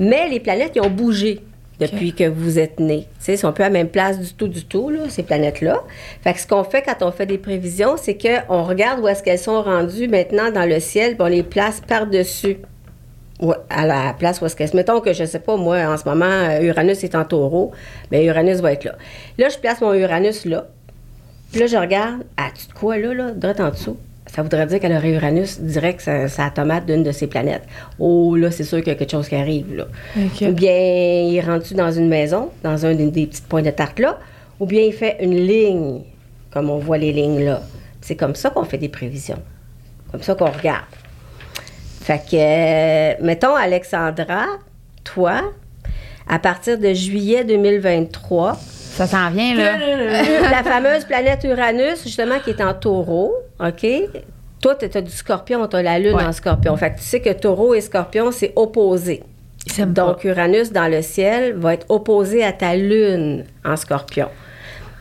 Mais 0.00 0.28
les 0.28 0.40
planètes, 0.40 0.72
ils 0.74 0.80
ont 0.80 0.90
bougé 0.90 1.42
depuis 1.78 2.12
que 2.12 2.24
vous 2.28 2.58
êtes 2.58 2.80
sais, 3.20 3.34
ils 3.34 3.38
sont 3.38 3.52
plus 3.52 3.62
à 3.62 3.68
la 3.68 3.72
même 3.72 3.88
place 3.88 4.18
du 4.18 4.34
tout, 4.34 4.48
du 4.48 4.64
tout, 4.64 4.90
là, 4.90 5.02
ces 5.08 5.22
planètes-là. 5.22 5.80
Fait 6.24 6.32
que 6.32 6.40
ce 6.40 6.46
qu'on 6.48 6.64
fait 6.64 6.82
quand 6.82 7.06
on 7.06 7.12
fait 7.12 7.26
des 7.26 7.38
prévisions, 7.38 7.94
c'est 7.96 8.18
qu'on 8.18 8.64
regarde 8.64 8.98
où 8.98 9.06
est-ce 9.06 9.22
qu'elles 9.22 9.38
sont 9.38 9.62
rendues 9.62 10.08
maintenant 10.08 10.50
dans 10.50 10.68
le 10.68 10.80
ciel, 10.80 11.14
puis 11.14 11.22
on 11.22 11.26
les 11.30 11.44
place 11.44 11.80
par-dessus. 11.86 12.56
Ouais, 13.42 13.56
à 13.70 13.86
la 13.86 14.14
place 14.16 14.40
où 14.40 14.46
est-ce 14.46 14.54
qu'elles... 14.54 14.70
Mettons 14.72 15.00
que, 15.00 15.12
je 15.12 15.24
sais 15.24 15.40
pas, 15.40 15.56
moi, 15.56 15.78
en 15.78 15.96
ce 15.96 16.08
moment, 16.08 16.24
euh, 16.24 16.60
Uranus 16.62 17.02
est 17.02 17.16
en 17.16 17.24
taureau, 17.24 17.72
bien, 18.08 18.22
Uranus 18.22 18.60
va 18.60 18.72
être 18.72 18.84
là. 18.84 18.94
Là, 19.36 19.48
je 19.48 19.58
place 19.58 19.80
mon 19.80 19.92
Uranus 19.94 20.44
là. 20.44 20.66
Puis 21.50 21.60
là, 21.60 21.66
je 21.66 21.76
regarde, 21.76 22.22
ah, 22.36 22.50
tu 22.54 22.68
de 22.68 22.72
quoi, 22.72 22.96
là, 22.98 23.12
là, 23.12 23.32
droit 23.32 23.66
en 23.66 23.70
dessous? 23.70 23.96
Ça 24.26 24.42
voudrait 24.42 24.64
dire 24.66 24.78
qu'elle 24.78 24.92
aurait 24.96 25.10
Uranus 25.10 25.60
direct, 25.60 26.00
ça, 26.00 26.28
ça 26.28 26.50
tomate 26.54 26.86
d'une 26.86 27.02
de 27.02 27.10
ses 27.10 27.26
planètes. 27.26 27.64
Oh, 27.98 28.36
là, 28.36 28.52
c'est 28.52 28.62
sûr 28.62 28.78
qu'il 28.78 28.88
y 28.88 28.90
a 28.92 28.94
quelque 28.94 29.10
chose 29.10 29.28
qui 29.28 29.34
arrive, 29.34 29.74
là. 29.74 29.86
Ou 30.16 30.52
bien 30.52 30.72
il 30.72 31.40
rentre 31.40 31.74
dans 31.74 31.90
une 31.90 32.08
maison, 32.08 32.50
dans 32.62 32.86
un 32.86 32.94
des, 32.94 33.10
des 33.10 33.26
petits 33.26 33.42
points 33.42 33.62
de 33.62 33.70
tarte 33.70 33.98
là, 33.98 34.20
ou 34.60 34.66
bien 34.66 34.82
il 34.82 34.92
fait 34.92 35.16
une 35.20 35.34
ligne, 35.34 36.02
comme 36.52 36.70
on 36.70 36.78
voit 36.78 36.96
les 36.96 37.12
lignes 37.12 37.44
là. 37.44 37.60
C'est 38.00 38.16
comme 38.16 38.36
ça 38.36 38.50
qu'on 38.50 38.64
fait 38.64 38.78
des 38.78 38.88
prévisions. 38.88 39.42
Comme 40.12 40.22
ça 40.22 40.36
qu'on 40.36 40.50
regarde. 40.50 40.84
Fait 42.02 42.18
que, 42.18 42.34
euh, 42.36 43.14
mettons, 43.22 43.54
Alexandra, 43.54 44.46
toi, 45.04 45.52
à 46.28 46.38
partir 46.38 46.78
de 46.78 46.92
juillet 46.92 47.44
2023, 47.44 48.54
Ça 48.56 49.06
s'en 49.06 49.30
vient, 49.30 49.54
là. 49.54 49.72
la 50.50 50.62
fameuse 50.64 51.04
planète 51.04 51.44
Uranus, 51.44 52.02
justement, 52.02 52.38
qui 52.44 52.50
est 52.50 52.62
en 52.62 52.74
taureau, 52.74 53.32
OK? 53.60 53.86
Toi, 54.60 54.74
tu 54.76 54.96
as 54.98 55.00
du 55.00 55.10
scorpion, 55.10 55.66
tu 55.66 55.76
as 55.76 55.82
la 55.82 55.98
lune 55.98 56.14
Ouais. 56.14 56.24
en 56.24 56.32
scorpion. 56.32 56.76
Fait 56.76 56.90
que 56.92 56.98
tu 56.98 57.04
sais 57.04 57.20
que 57.20 57.30
taureau 57.30 57.74
et 57.74 57.80
scorpion, 57.80 58.30
c'est 58.32 58.52
opposé. 58.56 59.22
Donc, 59.86 60.24
Uranus 60.24 60.72
dans 60.72 60.88
le 60.90 61.02
ciel 61.02 61.54
va 61.54 61.74
être 61.74 61.86
opposé 61.88 62.42
à 62.44 62.52
ta 62.52 62.74
lune 62.74 63.44
en 63.64 63.76
scorpion. 63.76 64.28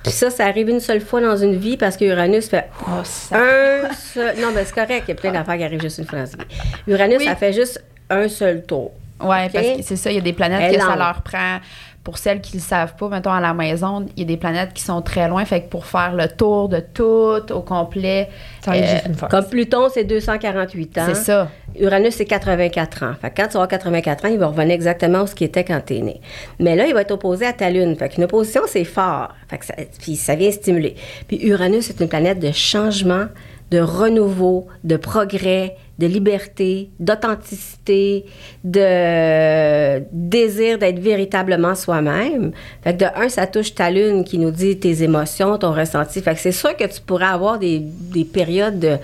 Puis 0.04 0.12
ça, 0.12 0.30
ça 0.32 0.46
arrive 0.46 0.70
une 0.70 0.80
seule 0.80 1.02
fois 1.02 1.22
dans 1.22 1.38
une 1.38 1.56
vie 1.58 1.78
parce 1.78 1.96
que 1.98 2.06
Uranus 2.06 2.50
fait 2.50 2.70
Oh, 2.88 3.02
ça. 3.04 3.36
un 3.38 3.94
seul. 3.94 4.36
Non, 4.40 4.50
mais 4.54 4.66
c'est 4.66 4.74
correct, 4.74 5.04
il 5.08 5.10
y 5.10 5.12
a 5.12 5.16
plein 5.16 5.32
d'affaires 5.32 5.58
qui 5.58 5.64
arrivent 5.64 5.82
juste 5.82 6.00
une 6.00 6.06
fois 6.06 6.20
dans 6.20 6.26
une 6.26 6.40
vie. 6.40 6.46
Uranus, 6.88 7.18
Oui. 7.20 7.26
ça 7.26 7.36
fait 7.36 7.54
juste 7.54 7.84
un 8.10 8.28
seul 8.28 8.64
tour. 8.64 8.92
OK? 9.20 9.28
parce 9.28 9.52
que 9.54 9.82
c'est 9.84 9.96
ça, 9.98 10.10
il 10.10 10.16
y 10.16 10.18
a 10.18 10.22
des 10.22 10.34
planètes 10.34 10.62
Elle 10.74 10.78
que 10.78 10.82
ça 10.84 10.96
leur 10.96 11.22
prend. 11.22 11.60
Pour 12.04 12.18
celles 12.18 12.42
qui 12.42 12.56
ne 12.56 12.62
le 12.62 12.66
savent 12.66 12.96
pas, 12.96 13.10
mettons 13.10 13.32
à 13.32 13.40
la 13.40 13.54
maison, 13.54 14.08
il 14.16 14.22
y 14.22 14.24
a 14.24 14.26
des 14.26 14.38
planètes 14.38 14.74
qui 14.74 14.82
sont 14.82 15.02
très 15.04 15.28
loin. 15.28 15.46
Fait 15.46 15.62
que 15.62 15.70
pour 15.70 15.86
faire 15.86 16.16
le 16.16 16.28
tour 16.28 16.68
de 16.68 16.80
tout 16.80 17.54
au 17.54 17.62
complet, 17.62 18.30
Ça 18.66 18.72
euh, 18.72 18.82
juste 18.82 19.06
une. 19.06 19.28
Comme 19.30 19.46
Pluton, 19.46 19.88
c'est 19.94 20.04
248 20.04 20.98
ans. 20.98 21.02
c'est 21.08 21.16
ça. 21.16 21.50
Uranus, 21.80 22.16
c'est 22.16 22.26
84 22.26 23.04
ans. 23.04 23.14
Fait 23.22 23.30
que 23.30 23.42
quand 23.42 23.50
tu 23.50 23.58
auras 23.58 23.68
84 23.68 24.26
ans, 24.26 24.30
il 24.30 24.40
va 24.40 24.48
revenir 24.48 24.74
exactement 24.74 25.22
où 25.22 25.28
ce 25.28 25.36
qui 25.36 25.44
était 25.44 25.64
quand 25.64 25.80
tu 25.86 25.98
es 25.98 26.02
né. 26.02 26.22
Mais 26.60 26.76
là, 26.76 26.88
il 26.88 26.94
va 26.94 27.02
être 27.02 27.12
opposé 27.12 27.46
à 27.46 27.54
ta 27.54 27.70
Lune. 27.70 27.96
Fait 27.96 28.10
qu'une 28.10 28.24
opposition, 28.24 28.62
c'est 28.68 28.84
fort. 28.84 29.36
Fait 29.48 29.60
que 29.60 29.66
ça, 29.66 29.76
puis 30.00 30.16
ça 30.16 30.36
vient 30.36 30.52
stimuler. 30.52 30.96
Puis 31.28 31.46
Uranus, 31.46 31.86
c'est 31.86 32.00
une 32.00 32.10
planète 32.10 32.40
de 32.40 32.52
changement, 32.52 33.26
de 33.70 33.80
renouveau, 33.80 34.68
de 34.84 34.98
progrès, 34.98 35.78
de 36.00 36.08
liberté, 36.08 36.90
d'authenticité, 37.00 38.26
de 38.64 40.00
désir 40.12 40.80
d'être 40.80 41.00
véritablement 41.00 41.76
soi-même. 41.76 42.52
Fait 42.84 42.94
que 42.94 43.04
de 43.04 43.06
un, 43.16 43.30
ça 43.30 43.46
touche 43.46 43.76
ta 43.76 43.92
lune 43.92 44.24
qui 44.24 44.38
nous 44.40 44.52
dit 44.52 44.80
tes 44.80 45.04
émotions, 45.04 45.58
ton 45.58 45.74
ressenti. 45.74 46.22
Fait 46.22 46.34
que 46.34 46.40
c'est 46.40 46.52
sûr 46.52 46.76
que 46.76 46.86
tu 46.86 47.02
pourrais 47.02 47.26
avoir 47.26 47.60
des, 47.60 47.80
des 47.80 48.26
périodes 48.26 48.80
de... 48.80 48.98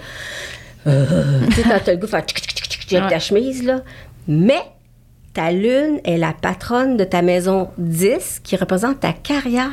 euh, 0.87 1.41
tu 1.47 1.53
sais, 1.53 1.63
quand 1.63 1.79
t'as 1.83 1.91
le 1.91 1.97
goût 1.97 2.05
de 2.05 2.11
faire 2.11 2.23
avec 2.91 3.09
ta 3.09 3.19
chemise, 3.19 3.63
là. 3.63 3.81
Mais 4.27 4.61
ta 5.33 5.51
lune 5.51 5.99
est 6.03 6.17
la 6.17 6.33
patronne 6.33 6.97
de 6.97 7.03
ta 7.03 7.21
maison 7.21 7.69
10 7.77 8.41
qui 8.43 8.55
représente 8.55 9.01
ta 9.01 9.13
carrière. 9.13 9.69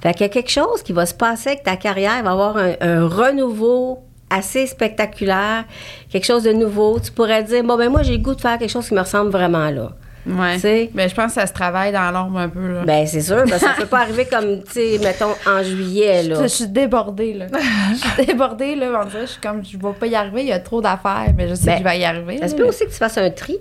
Fait 0.00 0.12
qu'il 0.12 0.22
y 0.22 0.24
a 0.24 0.28
quelque 0.28 0.50
chose 0.50 0.82
qui 0.82 0.92
va 0.92 1.06
se 1.06 1.14
passer 1.14 1.50
avec 1.50 1.62
ta 1.62 1.76
carrière, 1.76 2.14
il 2.18 2.24
va 2.24 2.30
y 2.30 2.32
avoir 2.32 2.56
un, 2.56 2.72
un 2.80 3.06
renouveau 3.06 4.05
assez 4.30 4.66
spectaculaire, 4.66 5.64
quelque 6.10 6.24
chose 6.26 6.42
de 6.44 6.52
nouveau. 6.52 6.98
Tu 7.00 7.12
pourrais 7.12 7.42
dire, 7.42 7.62
bon, 7.64 7.76
ben 7.76 7.90
moi, 7.90 8.02
j'ai 8.02 8.12
le 8.16 8.22
goût 8.22 8.34
de 8.34 8.40
faire 8.40 8.58
quelque 8.58 8.70
chose 8.70 8.88
qui 8.88 8.94
me 8.94 9.00
ressemble 9.00 9.30
vraiment 9.30 9.70
là. 9.70 9.92
Ouais. 10.28 10.54
Tu 10.54 10.60
sais? 10.62 10.90
Ben, 10.92 11.08
je 11.08 11.14
pense 11.14 11.26
que 11.34 11.40
ça 11.40 11.46
se 11.46 11.52
travaille 11.52 11.92
dans 11.92 12.10
l'ombre 12.10 12.38
un 12.40 12.48
peu. 12.48 12.74
Là. 12.74 12.82
Ben, 12.84 13.06
c'est 13.06 13.20
sûr, 13.20 13.44
que 13.44 13.56
ça 13.58 13.74
peut 13.78 13.86
pas 13.86 14.00
arriver 14.02 14.24
comme, 14.24 14.60
tu 14.64 14.72
sais, 14.72 14.98
mettons, 15.00 15.30
en 15.48 15.62
juillet, 15.62 16.24
là. 16.24 16.42
Je 16.42 16.48
suis 16.48 16.66
débordée, 16.66 17.32
là. 17.34 17.46
je 17.92 17.96
suis 17.96 18.26
débordée, 18.26 18.74
là. 18.74 19.02
On 19.04 19.08
dirait, 19.08 19.20
je 19.26 19.30
suis 19.32 19.40
comme, 19.40 19.64
je 19.64 19.78
vais 19.78 19.92
pas 19.98 20.06
y 20.08 20.16
arriver, 20.16 20.40
il 20.42 20.48
y 20.48 20.52
a 20.52 20.58
trop 20.58 20.80
d'affaires, 20.82 21.32
mais 21.36 21.46
je 21.48 21.54
sais 21.54 21.66
Ben, 21.66 21.72
que 21.74 21.78
je 21.78 21.84
vais 21.84 21.98
y 22.00 22.04
arriver. 22.04 22.38
Ça 22.38 22.48
se 22.48 22.56
peut 22.56 22.64
mais- 22.64 22.68
aussi 22.70 22.84
que 22.86 22.90
tu 22.90 22.96
fasses 22.96 23.18
un 23.18 23.30
tri, 23.30 23.58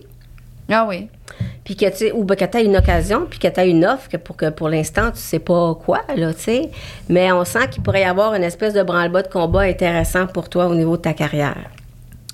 Ah 0.70 0.86
oui. 0.88 1.10
puis 1.64 1.76
que 1.76 1.86
tu 1.96 2.12
ou 2.12 2.24
ben, 2.24 2.36
que 2.36 2.46
tu 2.46 2.64
une 2.64 2.76
occasion, 2.76 3.28
puis 3.30 3.40
que 3.40 3.48
tu 3.48 3.62
une 3.62 3.86
offre, 3.86 4.10
pour 4.18 4.36
que 4.36 4.50
pour 4.50 4.70
l'instant, 4.70 5.12
tu 5.12 5.20
sais 5.20 5.40
pas 5.40 5.76
quoi, 5.76 6.02
là, 6.16 6.34
tu 6.34 6.42
sais. 6.42 6.72
Mais 7.10 7.32
on 7.32 7.46
sent 7.46 7.70
qu'il 7.72 7.84
pourrait 7.84 8.02
y 8.02 8.06
avoir 8.06 8.34
une 8.34 8.44
espèce 8.44 8.74
de 8.74 8.84
branle-bas 8.84 9.24
de 9.24 9.28
combat 9.28 9.62
intéressant 9.62 10.28
pour 10.28 10.50
toi 10.50 10.68
au 10.68 10.76
niveau 10.76 10.98
de 10.98 11.02
ta 11.04 11.14
carrière. 11.14 11.70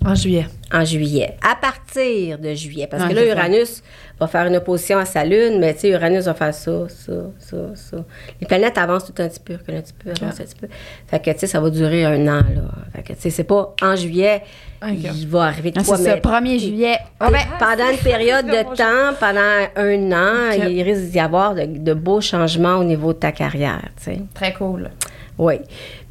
En 0.05 0.15
juillet. 0.15 0.48
en 0.74 0.84
juillet. 0.84 1.36
À 1.48 1.55
partir 1.55 2.39
de 2.39 2.53
juillet. 2.53 2.88
Parce 2.89 3.03
Ouais, 3.03 3.10
que 3.10 3.15
là. 3.15 3.25
Uranus 3.27 3.84
va 4.20 4.27
faire 4.27 4.46
une 4.48 4.55
opposition 4.55 4.98
à 4.98 5.05
sa 5.05 5.24
Lune, 5.25 5.60
mais 5.60 5.74
tu 5.74 5.81
sais, 5.81 5.89
Uranus 5.89 6.25
va 6.25 6.34
faire 6.34 6.53
ça, 6.53 6.72
ça, 6.89 7.12
ça, 7.39 7.58
ça. 7.75 7.98
Les 8.39 8.48
planètes 8.48 8.77
avancent 8.77 9.05
tout 9.05 9.22
un 9.22 9.27
petit 9.27 9.39
peu, 9.39 9.53
un 9.53 9.81
petit 9.81 9.93
peu, 9.93 10.10
avancent 10.12 10.39
un 10.39 10.43
petit 10.43 10.55
peu. 10.55 10.67
Fait 11.08 11.20
que, 11.20 11.31
tu 11.31 11.39
sais, 11.39 11.48
ça 11.48 11.60
va 11.60 11.70
durer 11.70 12.05
un 12.05 12.22
an, 12.27 12.41
là. 12.55 12.62
Fait 12.96 13.03
que, 13.03 13.13
tu 13.13 13.20
sais, 13.22 13.29
c'est 13.29 13.43
pas 13.43 13.75
en 13.81 13.96
juillet, 13.96 14.41
il 14.88 15.27
va 15.27 15.43
arriver 15.43 15.72
de 15.72 15.79
Ah, 15.79 15.84
quoi, 15.84 15.98
mais 16.00 16.15
1er 16.20 16.60
juillet. 16.60 16.98
Ah 17.20 17.29
ben, 17.29 17.39
pendant 17.60 17.91
une 17.91 17.98
période 18.00 18.46
de 18.48 18.75
temps, 18.75 19.15
pendant 19.20 19.67
un 19.75 20.12
an, 20.12 20.51
il 20.67 20.81
risque 20.84 21.12
d'y 21.12 21.20
avoir 21.20 21.53
de, 21.55 21.65
de 21.65 21.93
beaux 21.93 22.22
changements 22.22 22.77
au 22.77 22.84
niveau 22.84 23.13
de 23.13 23.20
ta 23.20 23.31
carrière, 23.31 23.81
tu 23.98 24.03
sais. 24.05 24.22
Très 24.34 24.53
cool. 24.53 24.89
Oui. 25.38 25.55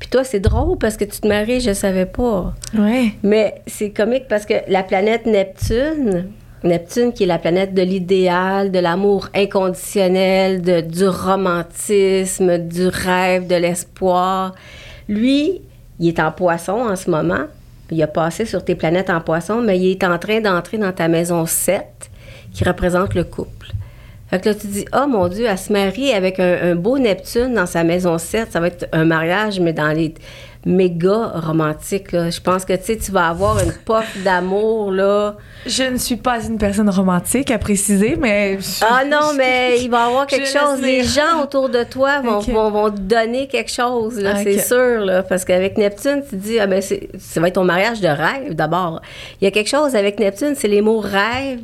Puis 0.01 0.09
toi, 0.09 0.25
c'est 0.25 0.41
drôle 0.41 0.79
parce 0.79 0.97
que 0.97 1.05
tu 1.05 1.21
te 1.21 1.29
maries, 1.29 1.61
je 1.61 1.73
savais 1.73 2.07
pas. 2.07 2.55
Ouais. 2.77 3.13
Mais 3.23 3.63
c'est 3.67 3.91
comique 3.91 4.27
parce 4.29 4.47
que 4.47 4.55
la 4.67 4.83
planète 4.83 5.27
Neptune, 5.27 6.31
Neptune 6.65 7.13
qui 7.13 7.25
est 7.25 7.27
la 7.27 7.39
planète 7.39 7.75
de 7.75 7.83
l'idéal, 7.83 8.73
de 8.73 8.79
l'amour 8.79 9.29
inconditionnel, 9.35 10.63
de, 10.63 10.81
du 10.81 11.07
romantisme, 11.07 12.59
du 12.59 12.87
rêve, 12.89 13.47
de 13.47 13.57
l'espoir, 13.57 14.55
lui, 15.07 15.61
il 15.99 16.09
est 16.09 16.19
en 16.19 16.33
poisson 16.33 16.73
en 16.73 16.97
ce 16.97 17.11
moment. 17.11 17.45
Il 17.91 18.03
a 18.03 18.07
passé 18.07 18.47
sur 18.47 18.65
tes 18.65 18.75
planètes 18.75 19.11
en 19.11 19.21
poisson, 19.21 19.61
mais 19.61 19.79
il 19.79 19.91
est 19.91 20.05
en 20.05 20.19
train 20.19 20.41
d'entrer 20.41 20.79
dans 20.79 20.93
ta 20.93 21.09
maison 21.09 21.45
7 21.45 21.85
qui 22.55 22.65
représente 22.65 23.15
le 23.15 23.25
couple. 23.25 23.69
Fait 24.31 24.41
que 24.41 24.49
là, 24.51 24.55
tu 24.55 24.67
dis, 24.69 24.85
oh 24.95 25.07
mon 25.09 25.27
Dieu, 25.29 25.47
elle 25.49 25.59
se 25.59 25.73
marie 25.73 26.13
avec 26.13 26.39
un, 26.39 26.71
un 26.71 26.75
beau 26.77 26.99
Neptune 26.99 27.55
dans 27.55 27.67
sa 27.67 27.83
maison 27.85 28.17
7. 28.17 28.53
Ça 28.53 28.61
va 28.61 28.69
être 28.69 28.87
un 28.93 29.05
mariage, 29.05 29.59
mais 29.61 29.73
dans 29.73 29.89
les 29.93 30.15
méga 30.67 31.33
romantiques. 31.35 32.13
Là. 32.13 32.29
Je 32.31 32.41
pense 32.41 32.65
que 32.65 32.75
tu 32.75 33.11
vas 33.13 33.29
avoir 33.29 33.59
une 33.63 33.73
pof 33.85 34.05
d'amour. 34.25 34.93
là. 34.93 35.37
Je 35.67 35.85
ne 35.85 35.97
suis 35.97 36.17
pas 36.17 36.43
une 36.45 36.59
personne 36.59 36.91
romantique, 36.91 37.51
à 37.51 37.59
préciser, 37.59 38.17
mais. 38.21 38.59
Ah 38.83 39.05
non, 39.05 39.33
mais 39.37 39.81
il 39.81 39.91
va 39.91 40.05
y 40.05 40.09
avoir 40.09 40.27
quelque 40.27 40.47
Je 40.47 40.53
chose. 40.59 40.81
Les 40.83 41.03
gens 41.03 41.43
autour 41.43 41.69
de 41.71 41.83
toi 41.85 42.21
vont, 42.21 42.41
vont, 42.41 42.71
vont 42.71 42.91
te 42.91 43.01
donner 43.01 43.47
quelque 43.49 43.71
chose, 43.71 44.21
là, 44.21 44.37
c'est 44.43 44.59
sûr. 44.59 45.01
Là, 45.05 45.23
parce 45.23 45.45
qu'avec 45.45 45.79
Neptune, 45.79 46.23
tu 46.23 46.31
te 46.31 46.37
dis, 46.37 46.59
ah, 46.61 46.67
ben, 46.67 46.83
c'est- 46.83 47.09
ça 47.19 47.41
va 47.41 47.49
être 47.49 47.55
ton 47.55 47.65
mariage 47.65 48.01
de 48.01 48.09
rêve 48.09 48.55
d'abord. 48.55 49.01
Il 49.41 49.45
y 49.45 49.49
a 49.49 49.51
quelque 49.51 49.69
chose 49.71 49.97
avec 49.97 50.21
Neptune, 50.21 50.55
c'est 50.57 50.69
les 50.69 50.83
mots 50.83 51.01
rêve, 51.01 51.61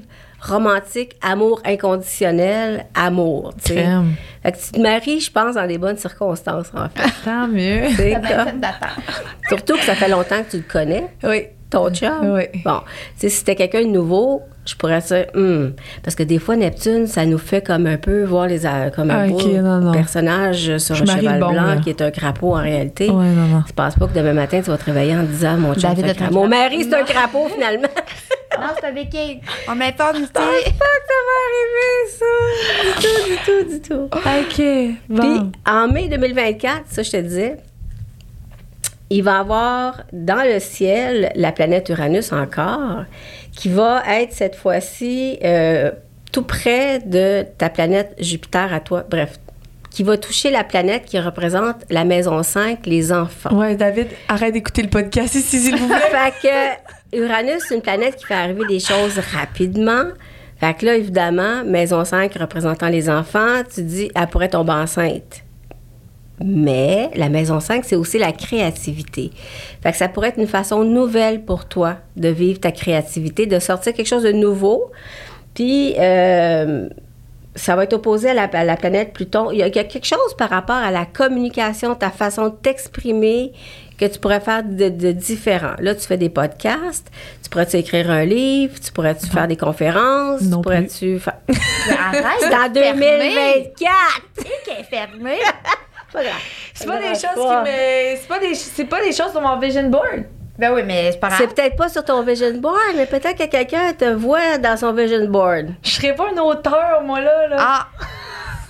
romantique, 0.49 1.17
amour 1.23 1.61
inconditionnel, 1.65 2.87
amour. 2.95 3.53
tu 3.62 3.73
sais. 3.75 3.83
Crème. 3.83 4.15
Fait 4.43 4.53
que 4.53 4.57
tu 4.59 4.73
te 4.73 4.81
maries, 4.81 5.21
je 5.21 5.31
pense, 5.31 5.55
dans 5.55 5.67
des 5.67 5.79
bonnes 5.79 5.97
circonstances, 5.97 6.71
en 6.75 6.88
fait. 6.88 7.11
Tant 7.25 7.49
mieux. 7.49 7.88
Ça 7.91 8.21
comme-. 8.21 8.61
Surtout 9.49 9.75
que 9.75 9.83
ça 9.85 9.95
fait 9.95 10.09
longtemps 10.09 10.43
que 10.45 10.50
tu 10.53 10.57
le 10.59 10.62
connais, 10.71 11.07
Oui. 11.25 11.47
ton 11.71 11.91
chum. 11.93 12.11
Oui. 12.35 12.45
Bon, 12.65 12.79
tu 12.81 13.21
sais, 13.23 13.29
si 13.29 13.38
c'était 13.38 13.57
quelqu'un 13.57 13.83
de 13.83 13.88
nouveau, 13.91 14.43
je 14.65 14.75
pourrais 14.75 15.00
dire, 15.00 15.26
Hmm. 15.35 15.71
parce 16.03 16.15
que 16.17 16.23
des 16.25 16.38
fois, 16.41 16.57
Neptune, 16.57 17.07
ça 17.07 17.25
nous 17.25 17.38
fait 17.38 17.65
comme 17.65 17.87
un 17.87 17.97
peu 17.99 18.25
voir 18.25 18.47
les 18.47 18.67
a- 18.67 18.91
comme 18.91 19.11
un 19.11 19.25
Ah, 19.25 19.26
beau 19.29 19.41
non, 19.41 19.79
non. 19.81 19.93
personnage 19.93 20.79
sur 20.79 20.95
Je 20.97 21.03
un 21.05 21.07
cheval 21.07 21.38
bon, 21.41 21.53
blanc 21.53 21.62
là. 21.67 21.76
qui 21.76 21.91
est 21.91 22.03
un 22.03 22.11
crapaud 22.11 22.55
en 22.57 22.61
réalité. 22.62 23.09
Ouais, 23.09 23.26
non, 23.26 23.47
non. 23.47 23.63
Tu 23.67 23.73
penses 23.73 23.95
pas 23.97 24.06
que 24.09 24.13
demain 24.15 24.32
matin, 24.32 24.61
tu 24.63 24.71
vas 24.71 24.76
te 24.78 24.85
réveiller 24.85 25.17
en 25.17 25.23
disant, 25.23 25.56
mon 25.56 25.73
chum, 25.75 25.91
c'est 25.97 26.04
un 26.11 26.15
crapaud. 26.15 26.35
Mon 26.35 26.49
mari, 26.49 26.85
c'est 26.85 26.95
un 26.95 27.04
crapaud, 27.04 27.49
finalement. 27.52 27.89
Non, 28.60 28.69
c'est 28.78 28.86
avec 28.86 29.10
qui? 29.10 29.40
On 29.69 29.75
m'informe 29.75 30.16
ici. 30.16 30.30
ça 30.34 30.40
va 30.40 31.36
arriver, 31.47 31.95
ça. 32.19 32.25
Du 32.82 33.06
tout, 33.06 33.30
du 33.30 33.36
tout, 33.45 33.71
du 33.73 33.80
tout. 33.80 34.08
OK. 34.14 34.97
Bon. 35.08 35.50
Puis, 35.50 35.52
en 35.66 35.88
mai 35.88 36.08
2024, 36.08 36.84
ça, 36.88 37.02
je 37.02 37.10
te 37.10 37.16
disais, 37.19 37.56
il 39.10 39.23
va 39.23 39.32
y 39.32 39.40
avoir 39.40 40.02
dans 40.12 40.42
le 40.45 40.58
ciel 40.58 41.32
la 41.34 41.52
planète 41.52 41.88
Uranus 41.88 42.32
encore, 42.32 43.04
qui 43.52 43.69
va 43.69 44.02
être 44.08 44.32
cette 44.32 44.56
fois-ci 44.56 45.38
euh, 45.45 45.90
tout 46.32 46.42
près 46.42 46.99
de 47.00 47.47
ta 47.56 47.71
planète 47.71 48.14
Jupiter 48.19 48.73
à 48.73 48.80
toi. 48.80 49.04
Bref, 49.08 49.38
qui 49.90 50.02
va 50.02 50.19
toucher 50.19 50.50
la 50.50 50.62
planète 50.62 51.06
qui 51.06 51.19
représente 51.19 51.76
la 51.88 52.04
maison 52.04 52.42
5, 52.42 52.84
les 52.84 53.12
enfants. 53.12 53.56
Ouais, 53.56 53.76
David, 53.76 54.08
arrête 54.28 54.52
d'écouter 54.52 54.82
le 54.82 54.90
podcast 54.90 55.34
ici, 55.34 55.58
s'il 55.58 55.76
vous 55.76 55.86
plaît. 55.86 55.97
fait 56.10 56.34
que 56.42 56.96
Uranus, 57.12 57.62
c'est 57.69 57.75
une 57.75 57.82
planète 57.82 58.16
qui 58.16 58.26
fait 58.26 58.34
arriver 58.34 58.64
des 58.69 58.80
choses 58.80 59.19
rapidement. 59.32 60.04
Fait 60.58 60.75
que 60.75 60.86
là, 60.86 60.97
évidemment, 60.97 61.64
maison 61.64 62.04
5 62.04 62.34
représentant 62.34 62.88
les 62.88 63.10
enfants, 63.10 63.62
tu 63.73 63.82
dis, 63.82 64.10
elle 64.14 64.26
pourrait 64.26 64.49
tomber 64.49 64.73
enceinte. 64.73 65.42
Mais 66.45 67.10
la 67.14 67.28
maison 67.28 67.60
5, 67.60 67.84
c'est 67.84 67.97
aussi 67.97 68.19
la 68.19 68.32
créativité. 68.32 69.30
Fait 69.82 69.92
que 69.92 69.97
ça 69.97 70.08
pourrait 70.08 70.28
être 70.28 70.38
une 70.38 70.47
façon 70.47 70.84
nouvelle 70.84 71.45
pour 71.45 71.66
toi 71.66 71.97
de 72.16 72.28
vivre 72.28 72.60
ta 72.60 72.73
créativité, 72.73 73.47
de 73.47 73.58
sortir 73.58 73.95
quelque 73.95 74.08
chose 74.08 74.23
de 74.23 74.32
nouveau. 74.32 74.90
Puis, 75.54 75.95
euh, 75.99 76.88
ça 77.54 77.75
va 77.75 77.84
être 77.84 77.95
opposé 77.95 78.30
à 78.30 78.34
la, 78.34 78.76
planète 78.76 79.14
Pluton. 79.14 79.50
Il 79.50 79.58
y, 79.58 79.62
a, 79.62 79.69
il 79.69 79.75
y 79.75 79.78
a 79.78 79.84
quelque 79.84 80.06
chose 80.06 80.34
par 80.36 80.50
rapport 80.50 80.76
à 80.76 80.90
la 80.90 81.06
communication, 81.06 81.95
ta 81.95 82.10
façon 82.10 82.49
de 82.49 82.54
t'exprimer 82.54 83.52
que 83.99 84.04
tu 84.04 84.19
pourrais 84.19 84.41
faire 84.41 84.63
de, 84.63 84.89
de 84.89 85.13
différent. 85.13 85.75
Là, 85.78 85.95
tu 85.95 86.02
fais 86.06 86.17
des 86.17 86.28
podcasts, 86.28 87.11
tu 87.43 87.49
pourrais-tu 87.50 87.76
écrire 87.76 88.11
un 88.11 88.25
livre, 88.25 88.78
tu 88.78 88.93
pourrais-tu 88.93 89.26
faire 89.26 89.49
des 89.49 89.56
conférences, 89.56 90.43
Non 90.43 90.59
tu 90.59 90.63
pourrais-tu 90.63 91.19
faire... 91.19 91.39
Arrête. 91.49 92.23
C'est 92.41 92.54
en 92.54 92.69
de 92.69 92.80
fermer. 92.80 93.19
2024! 93.19 93.85
Qui 94.65 94.71
est 94.71 94.85
fermé? 94.85 95.39
Pas 96.13 96.23
grave. 96.23 96.35
C'est 96.73 96.87
pas 96.87 96.99
des 96.99 97.09
choses 97.09 97.35
qui 97.35 97.71
me. 97.71 98.17
C'est 98.17 98.28
pas 98.28 98.39
des, 98.39 98.54
c'est 98.54 98.85
pas 98.85 99.00
des 99.02 99.13
choses 99.13 99.32
sur 99.32 99.41
mon 99.41 99.59
vision 99.59 99.89
board. 99.91 100.25
Ben 100.59 100.73
oui, 100.73 100.82
mais 100.87 101.13
c'est 101.13 101.21
pas 101.21 101.28
grave. 101.28 101.41
C'est 101.41 101.54
peut-être 101.54 101.76
pas 101.76 101.89
sur 101.89 102.04
ton 102.04 102.23
vision 102.23 102.54
board, 102.59 102.95
mais 102.97 103.06
peut-être 103.06 103.37
que 103.37 103.47
quelqu'un 103.47 103.93
te 103.93 104.06
voit 104.15 104.56
dans 104.56 104.76
son 104.76 104.93
vision 104.93 105.26
board. 105.26 105.75
Je 105.82 105.91
serais 105.91 106.15
pas 106.15 106.28
un 106.35 106.39
auteur, 106.39 107.02
moi, 107.04 107.21
là. 107.21 107.49
là. 107.49 107.56
Ah! 107.59 107.87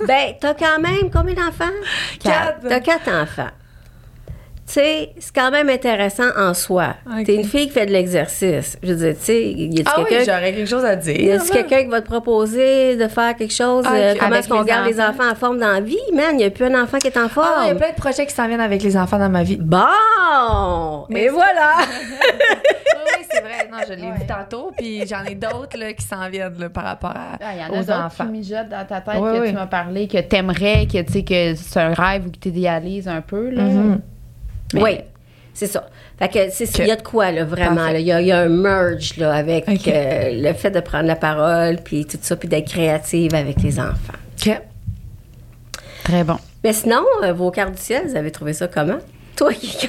Ben, 0.06 0.34
t'as 0.40 0.54
quand 0.54 0.80
même 0.80 1.10
combien 1.12 1.34
d'enfants? 1.34 1.70
Quatre. 2.20 2.66
T'as 2.68 2.80
quatre 2.80 3.08
enfants. 3.08 3.50
Tu 4.66 4.72
sais, 4.72 5.12
c'est 5.20 5.32
quand 5.32 5.52
même 5.52 5.68
intéressant 5.68 6.24
en 6.36 6.52
soi. 6.52 6.96
T'es 7.24 7.36
une 7.36 7.44
fille 7.44 7.68
qui 7.68 7.72
fait 7.74 7.86
de 7.86 7.92
l'exercice. 7.92 8.76
Je 8.82 8.92
veux 8.92 8.96
dire, 8.96 9.14
tu 9.16 9.24
sais, 9.26 9.42
y 9.52 9.80
a 9.80 9.84
Ah 9.86 9.94
oui, 9.98 10.04
quelqu'un 10.08 10.24
j'aurais 10.34 10.52
quelque 10.54 10.68
chose 10.68 10.84
à 10.84 10.94
y 10.94 10.96
dire. 10.98 11.40
a 11.40 11.44
quelqu'un 11.48 11.82
qui 11.84 11.88
va 11.88 12.00
te 12.00 12.06
proposer 12.06 12.96
de 12.96 13.06
faire 13.06 13.36
quelque 13.36 13.54
chose? 13.54 13.84
Ah, 13.86 13.94
euh, 13.94 14.14
comment 14.18 14.26
Avec 14.26 14.40
est-ce 14.40 14.48
qu'on 14.48 14.64
garde 14.64 14.88
les 14.88 15.00
enfants? 15.00 15.30
en 15.30 15.36
forme 15.36 15.60
dans 15.60 15.68
la 15.72 15.80
vie? 15.80 15.96
Man, 16.12 16.30
il 16.32 16.36
n'y 16.38 16.44
a 16.44 16.50
plus 16.50 16.64
un 16.64 16.82
enfant 16.82 16.98
qui 16.98 17.06
est 17.06 17.16
en 17.16 17.28
forme. 17.28 17.46
Ah, 17.48 17.62
il 17.66 17.68
y 17.68 17.70
a 17.70 17.74
plein 17.76 17.90
de 17.90 17.94
projets 17.94 18.26
qui 18.26 18.34
s'en 18.34 18.48
viennent 18.48 18.60
avec 18.60 18.82
les 18.82 18.96
enfants 18.96 19.18
dans 19.20 19.28
ma 19.28 19.44
vie. 19.44 19.56
Bon! 19.56 21.06
Mais 21.10 21.24
Et 21.24 21.28
voilà! 21.28 21.76
oui, 22.40 23.24
c'est 23.30 23.40
vrai. 23.42 23.68
Non, 23.70 23.78
je 23.88 23.92
l'ai 23.94 24.02
Ouais. 24.02 24.12
vu 24.18 24.26
tantôt, 24.26 24.72
puis 24.76 25.06
j'en 25.06 25.22
ai 25.24 25.36
d'autres 25.36 25.78
là, 25.78 25.92
qui 25.92 26.04
s'en 26.04 26.28
viennent 26.28 26.58
là, 26.58 26.68
par 26.70 26.84
rapport 26.84 27.10
à, 27.10 27.38
Ah, 27.40 27.52
Il 27.54 27.60
y 27.60 27.62
en 27.62 27.66
a 27.66 27.70
aux 27.70 27.84
d'autres 27.84 27.92
enfants. 28.00 28.24
qui 28.26 28.30
mijotent 28.32 28.68
dans 28.68 28.84
ta 28.84 29.00
tête 29.00 29.14
que 29.14 29.46
tu 29.48 29.52
m'as 29.54 29.66
parlé, 29.66 30.08
que 30.08 30.18
t'aimerais, 30.18 30.86
que 30.92 31.00
tu 31.02 31.12
sais 31.12 31.22
que 31.22 31.54
c'est 31.54 31.80
un 31.80 31.94
rêve 31.94 32.26
ou 32.26 32.30
que 32.30 32.38
tu 32.38 32.48
idéalises 32.48 33.06
un 33.08 33.20
peu. 33.20 33.50
Là. 33.50 33.62
Mhm. 33.62 34.00
Mais- 34.74 34.82
Oui, 34.82 34.98
c'est 35.54 35.66
ça. 35.66 35.88
Fait 36.18 36.28
que 36.28 36.50
c'est 36.50 36.78
il 36.78 36.86
y 36.86 36.90
a 36.90 36.96
de 36.96 37.02
quoi 37.02 37.30
là 37.30 37.44
vraiment 37.44 37.88
il 37.88 38.00
y, 38.00 38.10
a, 38.10 38.20
il 38.22 38.26
y 38.26 38.32
a 38.32 38.38
un 38.40 38.48
merge 38.48 39.18
là 39.18 39.34
avec 39.34 39.66
euh, 39.68 40.30
le 40.32 40.52
fait 40.54 40.70
de 40.70 40.80
prendre 40.80 41.04
la 41.06 41.16
parole 41.16 41.76
puis 41.84 42.06
tout 42.06 42.16
ça 42.22 42.36
puis 42.36 42.48
d'être 42.48 42.68
créative 42.68 43.34
avec 43.34 43.60
les 43.62 43.78
enfants. 43.78 44.14
OK. 44.46 44.60
Très 46.04 46.24
bon. 46.24 46.38
Mais 46.64 46.72
sinon 46.72 47.04
euh, 47.22 47.32
vos 47.34 47.50
cartes 47.50 47.74
du 47.74 47.82
ciel, 47.82 48.06
vous 48.08 48.16
avez 48.16 48.30
trouvé 48.30 48.54
ça 48.54 48.66
comment? 48.66 48.98
Toi 49.36 49.52
qui 49.52 49.76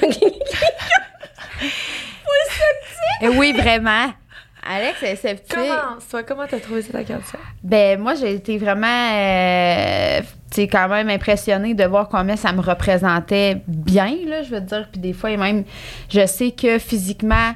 Eh 3.22 3.28
oui, 3.28 3.52
vraiment. 3.52 4.12
Alex 4.70 5.02
est 5.02 5.16
sceptique. 5.16 5.54
Comment, 5.54 5.98
toi, 6.10 6.22
comment 6.24 6.46
t'as 6.48 6.60
trouvé 6.60 6.82
cette 6.82 6.94
acadien? 6.94 7.20
Ben 7.62 7.98
moi 7.98 8.14
j'ai 8.14 8.34
été 8.34 8.58
vraiment 8.58 8.86
euh, 8.86 10.20
tu 10.50 10.62
sais, 10.62 10.68
quand 10.68 10.88
même 10.88 11.08
impressionnée 11.10 11.74
de 11.74 11.84
voir 11.84 12.08
combien 12.08 12.36
ça 12.36 12.52
me 12.52 12.60
représentait 12.60 13.62
bien 13.66 14.14
là, 14.26 14.42
je 14.42 14.50
veux 14.54 14.60
dire 14.60 14.88
puis 14.90 15.00
des 15.00 15.12
fois 15.12 15.36
même 15.36 15.64
je 16.08 16.24
sais 16.26 16.52
que 16.52 16.78
physiquement 16.78 17.52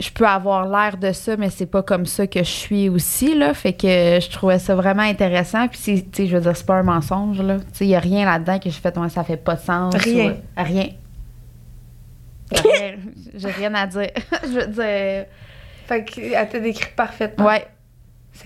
je 0.00 0.10
peux 0.10 0.26
avoir 0.26 0.66
l'air 0.68 0.96
de 0.96 1.12
ça 1.12 1.36
mais 1.36 1.50
c'est 1.50 1.66
pas 1.66 1.82
comme 1.82 2.06
ça 2.06 2.26
que 2.26 2.40
je 2.40 2.44
suis 2.50 2.88
aussi 2.88 3.34
là, 3.34 3.52
fait 3.54 3.74
que 3.74 3.86
je 4.20 4.30
trouvais 4.30 4.58
ça 4.58 4.74
vraiment 4.74 5.02
intéressant 5.02 5.68
puis 5.68 5.78
c'est- 5.80 6.10
tu 6.10 6.22
sais 6.22 6.26
je 6.26 6.36
veux 6.36 6.42
dire 6.42 6.56
c'est 6.56 6.66
pas 6.66 6.74
un 6.76 6.82
mensonge 6.82 7.40
là, 7.42 7.58
tu 7.58 7.64
sais 7.72 7.84
il 7.84 7.90
y 7.90 7.94
a 7.94 8.00
rien 8.00 8.24
là-dedans 8.24 8.58
que 8.58 8.70
je 8.70 8.78
fais 8.80 8.92
moi 8.96 9.08
ça 9.08 9.22
fait 9.22 9.36
pas 9.36 9.54
de 9.54 9.60
sens 9.60 9.94
Rien. 9.96 10.30
ou- 10.32 10.62
rien. 10.62 10.88
Rien. 12.50 12.94
J'ai 13.34 13.50
rien 13.50 13.74
à 13.74 13.86
dire. 13.86 14.10
je 14.42 14.48
veux 14.48 14.66
dire 14.66 15.26
Fait 15.86 16.04
qu'elle 16.04 16.48
t'a 16.48 16.60
décrit 16.60 16.90
parfaitement. 16.96 17.46
ouais. 17.46 17.66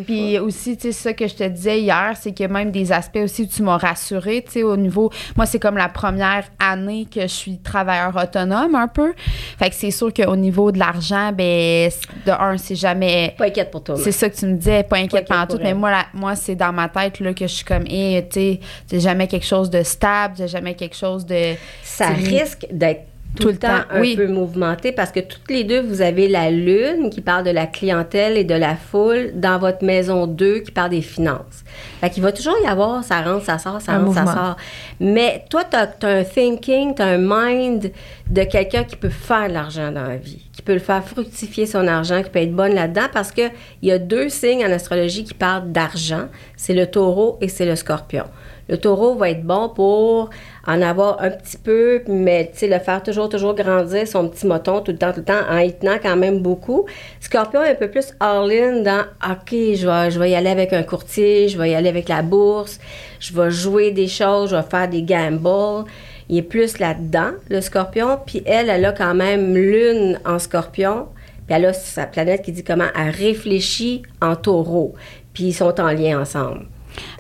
Puis 0.05 0.37
fou. 0.37 0.45
aussi, 0.45 0.77
tu 0.77 0.83
sais, 0.83 0.93
ça 0.93 1.13
que 1.13 1.27
je 1.27 1.35
te 1.35 1.45
disais 1.49 1.81
hier, 1.81 2.13
c'est 2.21 2.33
que 2.33 2.45
même 2.45 2.71
des 2.71 2.93
aspects 2.93 3.19
aussi 3.25 3.43
où 3.43 3.47
tu 3.47 3.63
m'as 3.63 3.79
rassuré, 3.79 4.43
tu 4.45 4.53
sais, 4.53 4.63
au 4.63 4.77
niveau. 4.77 5.11
Moi, 5.37 5.47
c'est 5.47 5.59
comme 5.59 5.77
la 5.77 5.89
première 5.89 6.45
année 6.59 7.07
que 7.13 7.23
je 7.23 7.27
suis 7.27 7.59
travailleur 7.59 8.15
autonome 8.17 8.75
un 8.75 8.87
peu. 8.89 9.15
Fait 9.59 9.71
que 9.71 9.75
c'est 9.75 9.91
sûr 9.91 10.13
qu'au 10.15 10.37
niveau 10.37 10.71
de 10.73 10.79
l'argent, 10.79 11.33
ben, 11.33 11.91
de 12.27 12.31
un, 12.31 12.57
c'est 12.59 12.77
jamais. 12.77 13.35
Pas 13.39 13.47
inquiète 13.47 13.71
pour 13.71 13.83
toi. 13.83 13.97
C'est 13.97 14.13
ça 14.13 14.29
que 14.29 14.37
tu 14.37 14.47
me 14.47 14.57
disais, 14.57 14.83
pas 14.85 14.99
inquiète 14.99 15.27
pour 15.27 15.47
tout, 15.49 15.59
mais 15.63 15.75
moi, 15.75 15.91
la- 15.91 16.07
moi 16.15 16.37
c'est 16.37 16.55
dans 16.55 16.73
ma 16.73 16.89
tête 16.89 17.19
là, 17.21 17.33
que 17.35 17.47
je 17.47 17.53
suis 17.53 17.65
comme, 17.65 17.85
hé, 17.87 18.25
tu 18.31 18.39
sais, 18.41 18.61
c'est 18.87 19.01
jamais 19.01 19.27
quelque 19.27 19.47
chose 19.47 19.71
de 19.71 19.83
stable, 19.83 20.35
c'est 20.37 20.49
jamais 20.49 20.75
quelque 20.75 20.97
chose 20.97 21.27
de. 21.27 21.55
ça 21.83 22.09
risque 22.11 22.67
d'être 22.71 23.07
tout, 23.37 23.49
le 23.49 23.57
temps, 23.57 23.81
un 23.91 24.01
oui. 24.01 24.17
peu 24.17 24.27
mouvementé 24.27 24.93
parce 24.93 25.13
que 25.13 25.21
toutes 25.21 25.51
les 25.51 25.65
deux, 25.65 25.81
vous 25.81 26.01
avez 26.03 26.29
la 26.29 26.51
lune 26.51 27.11
qui 27.11 27.21
parle 27.21 27.45
de 27.45 27.51
la 27.51 27.67
clientèle 27.67 28.37
et 28.37 28.45
de 28.45 28.55
la 28.55 28.75
foule 28.75 29.33
dans 29.35 29.59
votre 29.59 29.85
maison 29.85 30.27
2 30.27 30.61
qui 30.61 30.71
parle 30.71 30.91
des 30.91 31.03
finances. 31.03 31.65
Fait 32.01 32.11
qu'il 32.11 32.23
va 32.23 32.33
toujours 32.33 32.57
y 32.65 32.67
avoir, 32.67 33.05
ça 33.05 33.21
rentre, 33.23 33.45
ça 33.45 33.59
sort, 33.59 33.81
ça 33.81 33.93
Un 33.93 34.05
rentre, 34.05 34.15
ça 34.15 34.27
sort. 34.27 34.57
Mais 34.99 35.45
toi, 35.51 35.63
tu 35.65 35.77
as, 35.77 36.09
un 36.09 36.25
thinking, 36.25 36.95
tu 36.95 37.03
as 37.03 37.07
un 37.07 37.19
mind 37.19 37.93
de 38.31 38.43
quelqu'un 38.45 38.85
qui 38.85 38.97
peut 38.97 39.09
faire 39.09 39.49
de 39.49 39.55
l'argent 39.55 39.93
dans 39.93 40.05
la 40.05 40.17
vie, 40.17 40.49
qui 40.53 40.63
peut 40.63 40.75
le 40.75 40.79
faire 40.79 41.05
fructifier 41.05 41.67
son 41.67 41.87
argent, 41.87 42.23
qui 42.23 42.31
peut 42.31 42.41
être 42.41 42.55
bonne 42.55 42.75
là-dedans 42.75 43.09
parce 43.13 43.31
qu'il 43.31 43.51
y 43.83 43.93
a 43.93 43.99
deux 43.99 44.29
signes 44.29 44.65
en 44.65 44.71
astrologie 44.71 45.25
qui 45.25 45.35
parlent 45.35 45.71
d'argent. 45.71 46.27
C'est 46.57 46.75
le 46.75 46.87
taureau 46.87 47.39
et 47.41 47.49
c'est 47.49 47.67
le 47.67 47.77
scorpion. 47.77 48.25
Le 48.69 48.77
taureau 48.77 49.15
va 49.15 49.31
être 49.31 49.45
bon 49.45 49.71
pour 49.71 50.29
en 50.69 50.83
avoir 50.83 51.21
un 51.23 51.31
petit 51.31 51.57
peu, 51.57 52.03
mais 52.09 52.51
tu 52.53 52.59
sais, 52.59 52.69
le 52.69 52.79
faire 52.79 53.03
toujours, 53.03 53.31
toujours 53.31 53.55
grandir 53.55 54.07
son 54.07 54.29
petit 54.29 54.47
moton 54.47 54.83
tout 54.83 54.93
le 54.93 54.99
temps, 54.99 55.13
tout 55.13 55.21
le 55.21 55.25
temps, 55.25 55.41
en 55.49 55.59
y 55.59 55.73
tenant 55.73 55.97
quand 56.01 56.17
même 56.17 56.41
beaucoup. 56.41 56.85
Scorpion 57.21 57.63
est 57.63 57.71
un 57.71 57.75
peu 57.75 57.89
plus 57.89 58.15
all-in 58.21 58.83
dans 58.83 59.01
OK, 59.25 59.51
je 59.51 59.87
vais, 59.87 60.11
je 60.11 60.21
vais 60.21 60.31
y 60.31 60.35
aller 60.35 60.51
avec 60.51 60.75
un 60.75 60.83
courtier, 60.83 61.49
je 61.49 61.57
vais 61.57 61.71
y 61.71 61.75
aller 61.75 61.89
avec 61.89 62.11
la 62.11 62.21
bourse, 62.21 62.79
je 63.19 63.33
vais 63.33 63.51
jouer 63.51 63.93
des 63.93 64.09
choses, 64.09 64.51
je 64.51 64.57
vais 64.57 64.63
faire 64.63 64.89
des 64.89 65.03
gambles. 65.03 65.87
Il 66.29 66.37
est 66.37 66.43
plus 66.43 66.79
là-dedans, 66.79 67.31
le 67.49 67.63
scorpion. 67.63 68.19
Puis 68.27 68.43
elle, 68.45 68.69
elle 68.69 68.85
a 68.85 68.93
quand 68.93 69.15
même 69.15 69.55
lune 69.55 70.21
en 70.27 70.39
scorpion. 70.39 71.07
Puis 71.47 71.57
elle 71.57 71.65
a 71.65 71.73
sa 71.73 72.05
planète 72.05 72.43
qui 72.43 72.53
dit 72.53 72.63
comment 72.63 72.89
elle 72.95 73.09
réfléchit 73.09 74.03
en 74.21 74.37
taureau. 74.37 74.95
Puis 75.33 75.45
ils 75.45 75.55
sont 75.55 75.81
en 75.81 75.93
lien 75.93 76.21
ensemble 76.21 76.67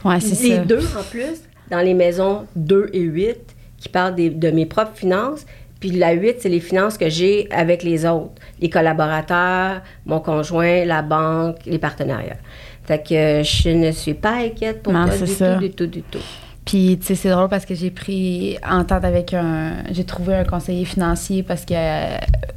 Ouais, 0.05 0.21
c'est 0.21 0.43
les 0.43 0.57
ça. 0.57 0.65
deux 0.65 0.85
en 0.99 1.03
plus, 1.11 1.41
dans 1.71 1.81
les 1.81 1.95
maisons 1.95 2.47
2 2.57 2.91
et 2.93 3.01
8, 3.01 3.37
qui 3.79 3.89
parlent 3.89 4.15
des- 4.15 4.31
de 4.31 4.51
mes 4.51 4.67
propres 4.67 4.97
finances. 4.97 5.45
Puis 5.81 5.91
la 5.93 6.13
8, 6.13 6.37
c'est 6.41 6.49
les 6.49 6.61
finances 6.61 6.99
que 6.99 7.09
j'ai 7.09 7.47
avec 7.53 7.83
les 7.85 8.05
autres, 8.05 8.33
les 8.61 8.69
collaborateurs, 8.69 9.81
mon 10.07 10.19
conjoint, 10.21 10.85
la 10.85 11.03
banque, 11.03 11.57
les 11.67 11.79
partenariats. 11.79 12.37
Fait 12.85 13.07
que 13.07 13.15
euh, 13.15 13.43
je 13.45 13.69
ne 13.69 13.93
suis 13.93 14.15
pas 14.15 14.33
inquiète 14.39 14.83
pour 14.83 14.93
Non, 14.93 15.07
toi 15.07 15.17
du 15.19 15.27
ça. 15.27 15.55
tout, 15.55 15.61
du 15.61 15.71
tout, 15.71 15.87
du 15.87 16.03
tout. 16.03 16.19
Puis, 16.65 16.99
tu 17.01 17.07
sais, 17.07 17.15
c'est 17.15 17.31
drôle 17.31 17.49
parce 17.49 17.65
que 17.65 17.75
j'ai 17.75 17.91
pris 17.91 18.59
entente 18.69 19.05
avec 19.05 19.33
un. 19.33 19.75
J'ai 19.91 20.05
trouvé 20.05 20.35
un 20.35 20.45
conseiller 20.45 20.85
financier 20.85 21.43
parce 21.43 21.65
que 21.65 21.73
euh, 21.75 22.17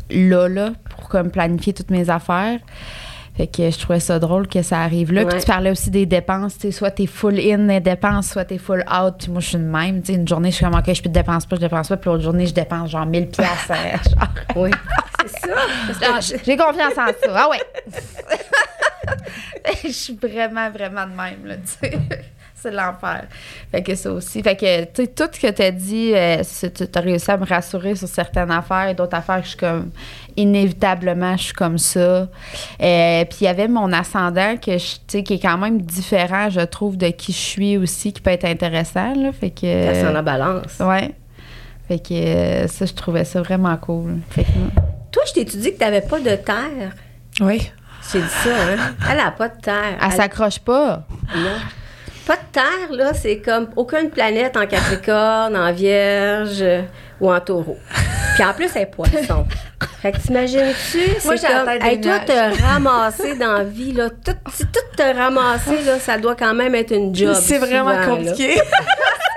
là, 0.09 0.47
là, 0.49 0.71
pour 0.89 1.07
comme 1.07 1.29
planifier 1.31 1.73
toutes 1.73 1.91
mes 1.91 2.09
affaires. 2.09 2.59
Fait 3.41 3.47
que 3.47 3.71
je 3.71 3.79
trouvais 3.79 3.99
ça 3.99 4.19
drôle 4.19 4.47
que 4.47 4.61
ça 4.61 4.81
arrive 4.81 5.11
là. 5.11 5.25
Puis 5.25 5.39
tu 5.39 5.47
parlais 5.47 5.71
aussi 5.71 5.89
des 5.89 6.05
dépenses. 6.05 6.59
Tu 6.59 6.67
sais, 6.67 6.71
soit 6.71 6.91
t'es 6.91 7.07
full 7.07 7.39
in 7.39 7.65
les 7.65 7.79
dépenses, 7.79 8.29
soit 8.29 8.45
t'es 8.45 8.59
full 8.59 8.81
out. 8.81 9.15
Puis 9.17 9.31
moi, 9.31 9.41
je 9.41 9.47
suis 9.47 9.57
de 9.57 9.63
même. 9.63 10.03
Tu 10.03 10.13
sais, 10.13 10.19
une 10.19 10.27
journée, 10.27 10.51
je 10.51 10.57
suis 10.57 10.65
comme, 10.65 10.75
OK, 10.75 10.93
je 10.93 11.01
dépense 11.09 11.47
pas, 11.47 11.55
je 11.55 11.61
dépense 11.61 11.89
pas. 11.89 11.97
Puis 11.97 12.07
l'autre 12.11 12.21
journée, 12.21 12.45
je 12.45 12.53
dépense 12.53 12.91
genre 12.91 13.07
1000 13.07 13.29
piastres. 13.29 13.65
genre. 13.67 14.29
Oui, 14.55 14.69
c'est 15.25 15.47
ça. 16.05 16.37
J'ai 16.45 16.55
confiance 16.55 16.93
en 16.93 17.07
ça. 17.07 17.33
Ah 17.33 17.49
ouais. 17.49 17.61
je 19.83 19.89
suis 19.89 20.15
vraiment, 20.21 20.69
vraiment 20.69 21.05
de 21.05 21.11
même, 21.15 21.45
là, 21.45 21.55
tu 21.57 21.87
sais. 21.89 21.97
C'est 22.55 22.69
l'enfer. 22.69 23.23
Fait 23.71 23.81
que 23.81 23.95
ça 23.95 24.11
aussi. 24.11 24.43
Fait 24.43 24.55
que, 24.55 24.83
tu 24.83 24.89
sais, 25.01 25.07
tout 25.07 25.23
ce 25.31 25.39
que 25.39 25.49
tu 25.51 25.63
as 25.63 25.71
dit, 25.71 26.13
euh, 26.13 26.41
c'est- 26.43 26.91
tu 26.91 26.99
as 26.99 27.01
réussi 27.01 27.31
à 27.31 27.37
me 27.37 27.43
rassurer 27.43 27.95
sur 27.95 28.07
certaines 28.07 28.51
affaires 28.51 28.89
et 28.89 28.93
d'autres 28.93 29.17
affaires 29.17 29.37
que 29.39 29.45
je 29.45 29.49
suis 29.49 29.57
comme, 29.57 29.89
inévitablement, 30.37 31.35
je 31.37 31.43
suis 31.45 31.53
comme 31.53 31.79
ça. 31.79 31.99
Euh, 31.99 33.25
Puis 33.25 33.37
il 33.41 33.43
y 33.45 33.47
avait 33.47 33.67
mon 33.67 33.91
ascendant 33.91 34.57
que 34.57 34.77
je, 34.77 35.21
qui 35.21 35.33
est 35.33 35.39
quand 35.41 35.57
même 35.57 35.81
différent, 35.81 36.51
je 36.51 36.59
trouve, 36.61 36.97
de 36.97 37.07
qui 37.07 37.31
je 37.31 37.37
suis 37.37 37.77
aussi, 37.77 38.13
qui 38.13 38.21
peut 38.21 38.29
être 38.29 38.45
intéressant, 38.45 39.15
là. 39.15 39.31
Fait 39.31 39.49
que. 39.49 39.93
ça 39.95 40.19
en 40.19 40.21
balance. 40.21 40.77
Ouais. 40.79 41.15
Fait 41.87 41.97
que 41.97 42.13
euh, 42.13 42.67
ça, 42.67 42.85
je 42.85 42.93
trouvais 42.93 43.25
ça 43.25 43.41
vraiment 43.41 43.75
cool. 43.77 44.19
Fait 44.29 44.43
que, 44.43 44.49
Toi, 45.11 45.23
je 45.27 45.33
t'ai 45.33 45.45
dit 45.45 45.71
que 45.73 45.77
tu 45.77 45.83
n'avais 45.83 46.01
pas 46.01 46.19
de 46.19 46.35
terre? 46.35 46.91
Oui. 47.39 47.71
J'ai 48.11 48.19
dit 48.19 48.27
ça, 48.43 48.49
hein? 48.49 48.93
Elle 49.09 49.17
n'a 49.17 49.31
pas 49.31 49.47
de 49.47 49.61
terre. 49.61 49.97
elle 50.01 50.11
s'accroche 50.11 50.59
pas. 50.59 51.03
Non. 51.35 51.57
Pas 52.27 52.35
de 52.35 52.41
terre, 52.51 52.91
là, 52.91 53.13
c'est 53.13 53.39
comme 53.39 53.69
aucune 53.75 54.09
planète 54.09 54.55
en 54.57 54.65
Capricorne, 54.65 55.55
en 55.55 55.71
Vierge 55.71 56.61
euh, 56.61 56.81
ou 57.19 57.31
en 57.31 57.39
Taureau. 57.39 57.77
Puis 58.35 58.43
en 58.43 58.53
plus, 58.53 58.69
elle 58.75 58.83
est 58.83 58.85
poisson. 58.85 59.45
Fait 60.01 60.11
que 60.11 60.17
t'imagines-tu, 60.17 60.99
Moi, 61.25 61.37
c'est 61.37 61.47
comme, 61.47 61.69
hey, 61.69 62.01
toi, 62.01 62.19
te 62.19 62.61
ramasser 62.61 63.35
dans 63.35 63.53
la 63.53 63.63
vie, 63.63 63.91
là, 63.93 64.09
tout, 64.09 64.35
si 64.53 64.65
tout 64.65 64.95
te 64.95 65.15
ramasser, 65.15 65.83
là, 65.83 65.99
ça 65.99 66.17
doit 66.17 66.35
quand 66.35 66.53
même 66.53 66.75
être 66.75 66.91
une 66.93 67.13
job. 67.13 67.35
C'est 67.39 67.59
vraiment 67.59 68.03
compliqué. 68.05 68.59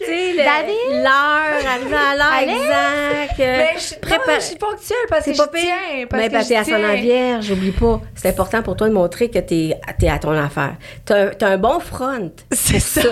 Le- 0.00 0.36
David? 0.36 1.02
l'heure, 1.04 1.72
arriver 1.72 1.94
à 1.94 2.16
l'heure 2.16 3.26
euh, 3.38 3.56
Mais 3.58 3.70
je 3.74 3.80
suis 3.80 3.96
prépare- 3.96 4.26
non, 4.28 4.34
je 4.36 4.40
suis 4.40 4.56
ponctuelle 4.56 4.96
parce 5.08 5.24
que 5.26 5.34
C'est 5.34 5.36
pas 5.46 5.50
je 5.58 5.60
tiens. 5.60 6.06
Parce 6.08 6.22
Mais 6.22 6.28
que 6.28 6.32
parce 6.32 6.44
que 6.44 6.48
t'es 6.48 6.56
ascendant 6.56 6.94
vierge, 6.94 7.50
oublie 7.50 7.70
pas. 7.70 8.00
C'est 8.14 8.28
important 8.30 8.62
pour 8.62 8.76
toi 8.76 8.88
de 8.88 8.94
montrer 8.94 9.28
que 9.30 9.38
t'es 9.38 9.76
es 10.02 10.08
à 10.08 10.18
ton 10.18 10.30
affaire. 10.32 10.76
T'as 11.04 11.30
un- 11.48 11.58
bon 11.58 11.78
front. 11.80 12.32
C'est 12.52 12.80
ça. 12.80 13.02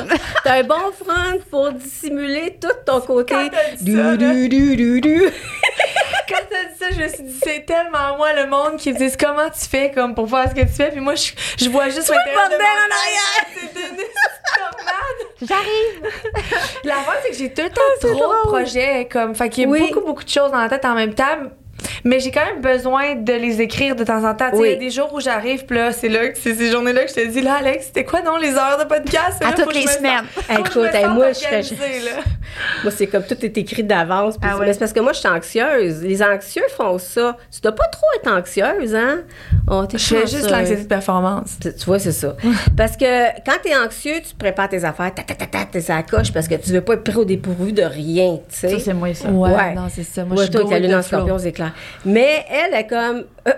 T'as 0.45 0.61
un 0.61 0.65
bon 0.65 0.75
front 0.99 1.39
pour 1.51 1.73
dissimuler 1.73 2.57
tout 2.61 2.69
ton 2.87 3.01
côté. 3.01 3.35
Quand 3.35 3.51
Du, 3.85 3.97
ça, 3.97 4.17
du, 4.17 4.49
du, 4.49 4.77
du, 4.77 5.01
du. 5.01 5.23
Quand 6.29 6.48
ça, 6.89 6.95
je 6.97 7.03
me 7.03 7.09
suis 7.09 7.23
dit, 7.23 7.41
c'est 7.43 7.67
tellement 7.67 8.17
moi 8.17 8.33
le 8.33 8.47
monde 8.47 8.77
qui 8.77 8.93
me 8.93 8.99
dit 8.99 9.17
comment 9.17 9.49
tu 9.51 9.69
fais 9.69 9.91
comme 9.91 10.15
pour 10.15 10.29
faire 10.29 10.49
ce 10.51 10.55
que 10.55 10.61
tu 10.63 10.73
fais. 10.73 10.91
Puis 10.91 11.01
moi, 11.01 11.15
je, 11.15 11.33
je 11.59 11.69
vois 11.69 11.89
juste 11.89 12.09
le 12.09 12.15
l'intérieur 12.15 12.49
de 12.51 12.55
en 12.55 12.59
tête. 12.59 13.75
C'est 13.75 13.89
une 13.89 13.97
tornade. 14.57 15.19
J'arrive. 15.41 16.13
L'affaire, 16.85 17.15
c'est 17.23 17.31
que 17.31 17.37
j'ai 17.37 17.53
tout 17.53 17.63
le 17.63 17.71
temps 17.71 17.81
c'est 18.01 18.09
trop 18.11 18.33
de 18.35 18.49
projets. 18.49 19.09
Comme, 19.11 19.35
fait 19.35 19.49
qu'il 19.51 19.65
y 19.65 19.67
a 19.67 19.69
Oui. 19.69 19.89
beaucoup, 19.93 20.07
beaucoup 20.07 20.25
de 20.25 20.29
choses 20.29 20.51
dans 20.51 20.59
la 20.61 20.69
tête 20.69 20.85
en 20.85 20.95
même 20.95 21.15
temps. 21.15 21.25
Mais 22.05 22.21
j'ai 22.21 22.31
quand 22.31 22.45
même 22.45 22.61
besoin 22.61 23.15
de 23.17 23.33
les 23.33 23.61
écrire 23.61 23.95
de 23.97 24.05
temps 24.05 24.25
en 24.25 24.35
temps. 24.35 24.51
Tu 24.51 24.57
sais, 24.57 24.63
Oui. 24.63 24.69
Il 24.69 24.73
y 24.73 24.77
a 24.77 24.79
des 24.79 24.91
jours 24.91 25.13
où 25.13 25.21
j'arrive, 25.21 25.65
puis 25.65 25.77
là, 25.77 25.93
c'est 25.93 26.09
là, 26.09 26.29
que- 26.29 26.39
c'est 26.39 26.55
ces 26.55 26.71
journées-là 26.71 27.05
que 27.05 27.11
je 27.11 27.15
te 27.15 27.27
dis, 27.27 27.41
là, 27.41 27.55
Alex, 27.61 27.87
c'était 27.87 28.05
quoi, 28.05 28.21
non, 28.23 28.37
les 28.37 28.53
heures 28.55 28.79
de 28.79 28.85
podcast? 28.85 29.43
À 29.43 29.51
Là, 29.51 29.53
toutes 29.57 29.75
les 29.75 29.83
je 29.83 29.89
semaines. 29.89 30.25
je 30.49 30.55
Écoute, 30.59 30.95
hey, 30.95 31.05
sente 31.05 31.15
moi, 31.15 31.27
je 31.33 31.75
là. 32.05 32.23
Moi, 32.83 32.93
c'est 32.97 33.07
comme 33.07 33.23
tout 33.25 33.45
est 33.45 33.57
écrit 33.59 33.85
d'avance. 33.85 34.35
Ah 34.43 34.51
c'est- 34.53 34.59
ouais. 34.61 34.67
Mais 34.67 34.73
c'est 34.73 34.79
parce 34.79 34.93
que 34.93 35.01
moi, 35.01 35.13
je 35.13 35.19
suis 35.21 35.29
anxieuse. 35.29 36.03
Les 36.03 36.23
anxieux 36.23 36.63
font 36.77 36.99
ça. 36.99 37.37
Tu 37.53 37.61
dois 37.61 37.73
pas 37.73 37.87
trop 37.89 38.07
être 38.17 38.31
anxieuse, 38.33 38.95
hein? 38.95 39.21
Oh, 39.71 39.85
t'es 39.87 39.99
Je 39.99 40.05
fais 40.05 40.27
juste 40.27 40.51
l'anxiété 40.51 40.83
de 40.83 40.89
performance. 40.89 41.57
Tu 41.61 41.71
vois, 41.87 41.99
c'est 41.99 42.13
ça. 42.13 42.35
Parce 42.77 42.97
que 42.97 43.05
quand 43.45 43.59
tu 43.63 43.71
es 43.71 43.77
anxieux, 43.77 44.15
tu 44.27 44.35
prépares 44.35 44.69
tes 44.71 44.83
affaires, 44.85 45.13
ta, 45.15 45.23
ta, 45.23 45.35
ta, 45.35 45.47
ta, 45.47 45.65
t'es 45.71 45.91
à 45.91 46.03
coche 46.03 46.33
parce 46.33 46.49
que 46.49 46.55
tu 46.57 46.71
veux 46.73 46.81
pas 46.81 46.95
être 46.95 47.05
pris 47.05 47.17
au 47.17 47.25
dépourvu 47.25 47.73
de 47.73 47.83
rien, 47.83 48.39
tu 48.49 48.57
sais. 48.57 48.71
Ça, 48.71 48.79
c'est 48.79 48.95
moi, 48.95 49.13
ça. 49.15 49.29
Ouais. 49.29 49.75
non, 49.75 49.87
c'est 49.95 50.03
ça. 50.05 50.25
Moi, 50.25 50.37
Ouais, 50.37 50.47
je 50.47 50.51
suis 50.51 50.51
toi, 50.53 50.65
Mais 52.05 52.45
elle 52.51 52.75
est 52.75 52.87
comme. 52.87 53.25
euh, 53.47 53.53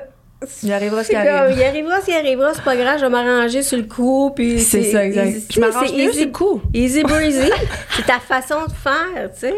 Il 0.62 0.72
arrivera 0.72 1.02
ce 1.04 1.10
qui 1.10 1.16
C'est 1.16 1.22
comme, 1.22 1.34
arrive. 1.34 1.56
il 1.58 1.62
arrivera 1.64 2.00
s'il 2.00 2.14
arrivera, 2.14 2.54
c'est 2.54 2.62
pas 2.64 2.74
grave, 2.76 2.96
je 2.98 3.04
vais 3.04 3.10
m'arranger 3.10 3.62
sur 3.62 3.76
le 3.76 3.84
coup. 3.84 4.32
Puis 4.34 4.58
C'est 4.60 4.84
ça, 4.84 5.04
exact. 5.04 5.26
easy- 5.26 5.46
Je 5.52 5.60
m'arrange 5.60 5.86
c'est 5.88 5.92
mieux 5.96 6.08
easy- 6.10 6.16
sur 6.16 6.26
le 6.26 6.32
coup. 6.32 6.62
Easy 6.72 7.02
breezy. 7.02 7.50
c'est 7.96 8.06
ta 8.06 8.18
façon 8.20 8.54
de 8.66 8.72
faire, 8.72 9.30
tu 9.34 9.40
sais. 9.40 9.54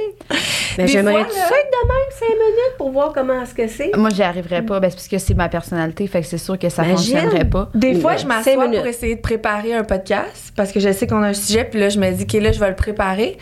Mais 0.78 0.88
j'aimerais 0.88 1.14
là- 1.22 1.28
ça 1.30 1.54
être 1.56 1.70
de 1.70 1.88
même 1.88 2.10
cinq 2.18 2.28
minutes 2.30 2.76
pour 2.78 2.90
voir 2.90 3.12
comment 3.12 3.42
est-ce 3.42 3.54
que 3.54 3.68
c'est. 3.68 3.92
Moi, 3.96 4.10
j'y 4.10 4.22
arriverais 4.24 4.62
pas. 4.62 4.80
Ben, 4.80 4.90
c'est 4.90 4.96
parce 4.96 5.08
que 5.08 5.18
c'est 5.18 5.34
ma 5.34 5.48
personnalité. 5.48 6.06
Fait 6.08 6.20
que 6.20 6.26
c'est 6.26 6.38
sûr 6.38 6.58
que 6.58 6.68
ça 6.68 6.82
Imagine. 6.84 7.18
fonctionnerait 7.18 7.48
pas. 7.48 7.70
Des 7.74 7.94
fois, 8.00 8.16
je 8.16 8.26
m'assois 8.26 8.54
pour 8.68 8.86
essayer 8.86 9.14
de 9.16 9.20
préparer 9.20 9.74
un 9.74 9.84
podcast 9.84 10.52
parce 10.56 10.72
que 10.72 10.80
je 10.80 10.90
sais 10.92 11.06
qu'on 11.06 11.22
a 11.22 11.28
un 11.28 11.32
sujet, 11.34 11.64
puis 11.64 11.78
là, 11.78 11.90
je 11.90 11.98
me 12.00 12.10
dis 12.10 12.26
que 12.26 12.38
là, 12.38 12.50
je 12.50 12.58
vais 12.58 12.68
le 12.70 12.74
préparer. 12.76 13.38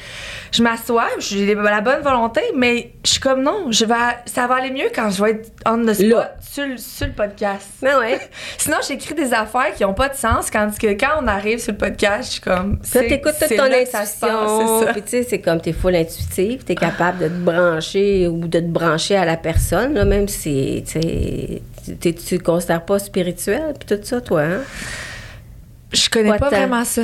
Je 0.53 0.63
m'assois, 0.63 1.07
j'ai 1.21 1.55
la 1.55 1.81
bonne 1.81 2.03
volonté, 2.03 2.43
mais 2.55 2.91
je 3.05 3.13
suis 3.13 3.21
comme 3.21 3.43
non, 3.43 3.67
je 3.71 3.85
vais, 3.87 3.95
ça 4.27 4.47
va 4.47 4.57
aller 4.57 4.71
mieux 4.73 4.91
quand 4.95 5.09
je 5.11 5.23
vais 5.25 5.31
être 5.31 5.51
on 5.67 5.85
the 5.87 5.95
spot 5.95 6.27
sur, 6.41 6.67
le- 6.67 6.77
sur 6.77 7.07
le 7.07 7.13
podcast. 7.13 7.30
Mais 7.83 7.95
ouais. 7.95 8.21
Sinon, 8.59 8.77
j'écris 8.87 9.15
des 9.15 9.33
affaires 9.33 9.75
qui 9.75 9.83
n'ont 9.83 9.95
pas 9.95 10.09
de 10.09 10.15
sens, 10.17 10.51
quand 10.51 10.69
que 10.79 10.89
quand 10.93 11.23
on 11.23 11.27
arrive 11.27 11.59
sur 11.59 11.73
le 11.73 11.79
podcast, 11.79 12.25
je 12.25 12.31
suis 12.33 12.41
comme. 12.41 12.79
C'est- 12.83 13.07
t'écoutes 13.09 13.35
toute 13.41 13.49
ton 13.57 13.57
ça 13.57 13.65
intuition. 14.01 14.79
c'est 14.81 14.87
ça. 14.87 14.93
Puis, 14.93 15.03
tu 15.03 15.09
sais, 15.09 15.23
c'est 15.23 15.41
comme 15.41 15.61
t'es 15.61 15.73
full 15.73 15.95
intuitive. 15.95 16.65
T'es 16.65 16.75
capable 16.75 17.19
de 17.19 17.29
te 17.29 17.35
brancher 17.45 18.29
ou 18.29 18.47
de 18.47 18.61
te 18.61 18.65
brancher 18.67 19.17
à 19.17 19.25
la 19.25 19.37
personne, 19.37 19.95
là, 19.95 20.05
même 20.05 20.29
si, 20.29 20.83
tu 20.87 21.01
sais, 21.01 21.63
tu- 22.01 22.15
te 22.15 22.43
considères 22.43 22.85
pas 22.85 22.99
spirituel, 22.99 23.75
puis 23.79 23.97
tout 23.97 24.03
ça, 24.05 24.21
toi, 24.21 24.43
hein? 24.43 24.61
Je 25.93 26.09
connais 26.09 26.37
Pas 26.39 26.49
vraiment 26.51 26.85
ça. 26.85 27.03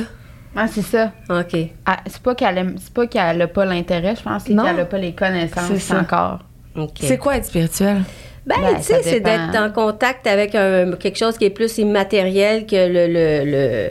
Ah, 0.55 0.65
c'est 0.67 0.81
ça. 0.81 1.11
OK. 1.29 1.55
Ah, 1.85 1.97
c'est 2.07 2.21
pas 2.21 2.33
qu'elle 2.33 2.57
aime- 2.57 2.75
c'est 2.79 2.93
pas 2.93 3.05
qu'elle 3.05 3.41
a 3.41 3.47
pas 3.47 3.65
l'intérêt, 3.65 4.15
je 4.15 4.23
pense, 4.23 4.43
c'est 4.47 4.53
Non. 4.53 4.63
qu'elle 4.63 4.79
a 4.79 4.85
pas 4.85 4.97
les 4.97 5.09
C'est 5.09 5.13
connaissances 5.13 5.77
ça. 5.79 5.99
encore. 5.99 6.39
OK. 6.75 6.91
C'est 7.01 7.17
quoi 7.17 7.37
être 7.37 7.45
spirituel? 7.45 8.01
Ben, 8.47 8.55
Ben, 8.61 8.75
tu 8.77 8.83
sais, 8.83 9.03
c'est 9.03 9.19
d'être 9.19 9.55
en 9.59 9.69
contact 9.71 10.25
avec 10.25 10.55
un- 10.55 10.93
quelque 10.93 11.17
chose 11.17 11.37
qui 11.37 11.45
est 11.45 11.49
plus 11.49 11.77
immatériel 11.77 12.65
que 12.65 12.75
le. 12.75 13.07
le, 13.07 13.45
le- 13.51 13.89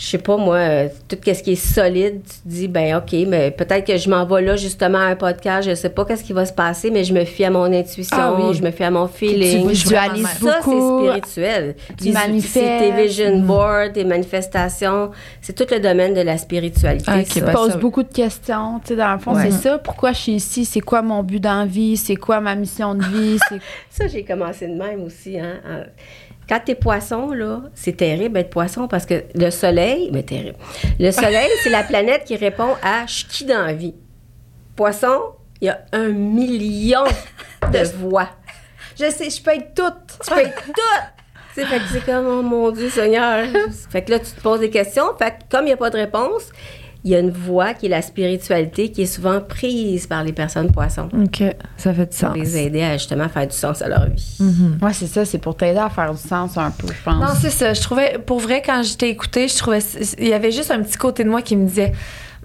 je 0.00 0.06
sais 0.06 0.18
pas, 0.18 0.36
moi, 0.36 0.54
euh, 0.58 0.88
tout 1.08 1.16
ce 1.24 1.42
qui 1.42 1.52
est 1.52 1.54
solide, 1.56 2.20
tu 2.22 2.30
te 2.42 2.48
dis, 2.48 2.68
ben, 2.68 2.96
OK, 2.98 3.12
mais 3.26 3.50
peut-être 3.50 3.84
que 3.84 3.96
je 3.96 4.08
m'en 4.08 4.24
vais 4.26 4.42
là 4.42 4.54
justement 4.54 4.98
à 4.98 5.06
un 5.06 5.16
podcast, 5.16 5.68
je 5.68 5.74
sais 5.74 5.88
pas 5.88 6.04
qu'est-ce 6.04 6.22
qui 6.22 6.32
va 6.32 6.46
se 6.46 6.52
passer, 6.52 6.92
mais 6.92 7.02
je 7.02 7.12
me 7.12 7.24
fie 7.24 7.44
à 7.44 7.50
mon 7.50 7.64
intuition, 7.72 8.16
Ah 8.16 8.32
oui. 8.38 8.54
je 8.54 8.62
me 8.62 8.70
fie 8.70 8.84
à 8.84 8.92
mon 8.92 9.08
feeling. 9.08 9.62
Tu 9.64 9.68
visualises 9.70 10.28
Ça, 10.40 10.60
beaucoup. 10.62 11.00
c'est 11.00 11.20
spirituel. 11.20 11.74
Tu 12.00 12.12
manifestes. 12.12 12.52
c'est 12.54 12.78
Tes 12.94 13.02
vision 13.02 13.40
boards, 13.40 13.92
tes 13.92 14.04
manifestations, 14.04 15.10
c'est 15.40 15.52
tout 15.54 15.66
le 15.74 15.80
domaine 15.80 16.14
de 16.14 16.20
la 16.20 16.38
spiritualité. 16.38 17.10
Ok, 17.10 17.26
ça. 17.26 17.34
Tu 17.34 17.40
ben, 17.40 17.52
poses 17.52 17.72
ça- 17.72 17.76
beaucoup 17.78 18.04
de 18.04 18.12
questions. 18.12 18.78
Tu 18.84 18.88
sais, 18.88 18.96
dans 18.96 19.12
le 19.12 19.18
fond, 19.18 19.34
Ouais. 19.34 19.50
c'est 19.50 19.62
ça. 19.68 19.78
Pourquoi 19.78 20.12
je 20.12 20.18
suis 20.18 20.32
ici? 20.34 20.64
C'est 20.64 20.80
quoi 20.80 21.02
mon 21.02 21.24
but 21.24 21.40
dans 21.40 21.58
la 21.60 21.66
vie? 21.66 21.96
C'est 21.96 22.14
quoi 22.16 22.40
ma 22.40 22.54
mission 22.54 22.94
de 22.94 23.02
vie? 23.04 23.38
Ça, 23.90 24.06
j'ai 24.06 24.22
commencé 24.24 24.68
de 24.68 24.74
même 24.74 25.02
aussi. 25.02 25.38
Hein? 25.40 25.54
En- 25.68 25.82
Quand 26.48 26.60
t'es 26.64 26.74
poisson, 26.74 27.32
là, 27.32 27.62
c'est 27.74 27.96
terrible 27.98 28.34
d'être 28.34 28.50
poisson 28.50 28.88
parce 28.88 29.04
que 29.04 29.24
le 29.34 29.50
soleil, 29.50 30.08
mais 30.12 30.22
terrible. 30.22 30.56
Le 30.98 31.10
soleil, 31.10 31.50
c'est 31.62 31.68
la 31.68 31.82
planète 31.82 32.24
qui 32.24 32.36
répond 32.36 32.74
à 32.82 33.04
je 33.06 33.12
suis 33.12 33.26
qui 33.26 33.44
dans 33.44 33.66
la 33.66 33.74
vie. 33.74 33.94
Poisson, 34.74 35.20
il 35.60 35.66
y 35.66 35.68
a 35.68 35.80
un 35.92 36.08
million 36.08 37.04
de 37.72 37.84
voix. 37.98 38.30
Je 38.98 39.10
sais, 39.10 39.28
je 39.28 39.42
peux 39.42 39.50
être 39.50 39.74
toute. 39.74 40.18
Tu 40.24 40.34
peux 40.34 40.40
être 40.40 40.64
tout! 40.64 40.72
Tu 41.54 41.60
sais, 41.60 41.66
fait 41.66 41.78
que 41.78 41.84
c'est 41.92 42.04
comme, 42.06 42.26
oh 42.26 42.42
mon 42.42 42.70
Dieu 42.70 42.88
Seigneur. 42.88 43.46
Fait 43.90 44.02
que 44.02 44.12
là, 44.12 44.18
tu 44.20 44.30
te 44.30 44.40
poses 44.40 44.60
des 44.60 44.70
questions. 44.70 45.16
Fait 45.18 45.30
que 45.30 45.36
comme 45.50 45.64
il 45.64 45.68
n'y 45.68 45.72
a 45.72 45.76
pas 45.76 45.90
de 45.90 45.96
réponse, 45.96 46.50
il 47.04 47.12
y 47.12 47.14
a 47.14 47.20
une 47.20 47.30
voix 47.30 47.74
qui 47.74 47.86
est 47.86 47.88
la 47.88 48.02
spiritualité 48.02 48.90
qui 48.90 49.02
est 49.02 49.06
souvent 49.06 49.40
prise 49.40 50.06
par 50.06 50.24
les 50.24 50.32
personnes 50.32 50.70
poissons 50.72 51.08
OK, 51.12 51.42
ça 51.76 51.94
fait 51.94 52.02
du 52.02 52.06
pour 52.08 52.28
sens. 52.28 52.36
les 52.36 52.56
aider 52.56 52.82
à 52.82 52.96
justement 52.96 53.28
faire 53.28 53.46
du 53.46 53.54
sens 53.56 53.82
à 53.82 53.88
leur 53.88 54.06
vie. 54.10 54.36
Ouais, 54.82 54.92
c'est 54.92 55.06
ça. 55.06 55.24
C'est 55.24 55.38
pour 55.38 55.56
t'aider 55.56 55.78
à 55.78 55.88
faire 55.90 56.12
du 56.12 56.20
sens 56.20 56.58
un 56.58 56.70
peu, 56.72 56.88
je 56.88 57.02
pense. 57.04 57.20
Non, 57.20 57.34
c'est 57.40 57.50
ça. 57.50 57.72
Je 57.72 57.80
trouvais, 57.80 58.18
pour 58.18 58.40
vrai, 58.40 58.62
quand 58.64 58.82
je 58.82 58.94
t'ai 58.96 59.08
écouté, 59.10 59.46
je 59.48 59.56
trouvais, 59.56 59.78
il 60.18 60.28
y 60.28 60.32
avait 60.32 60.50
juste 60.52 60.70
un 60.70 60.82
petit 60.82 60.96
côté 60.98 61.22
de 61.24 61.30
moi 61.30 61.40
qui 61.42 61.56
me 61.56 61.66
disait, 61.66 61.92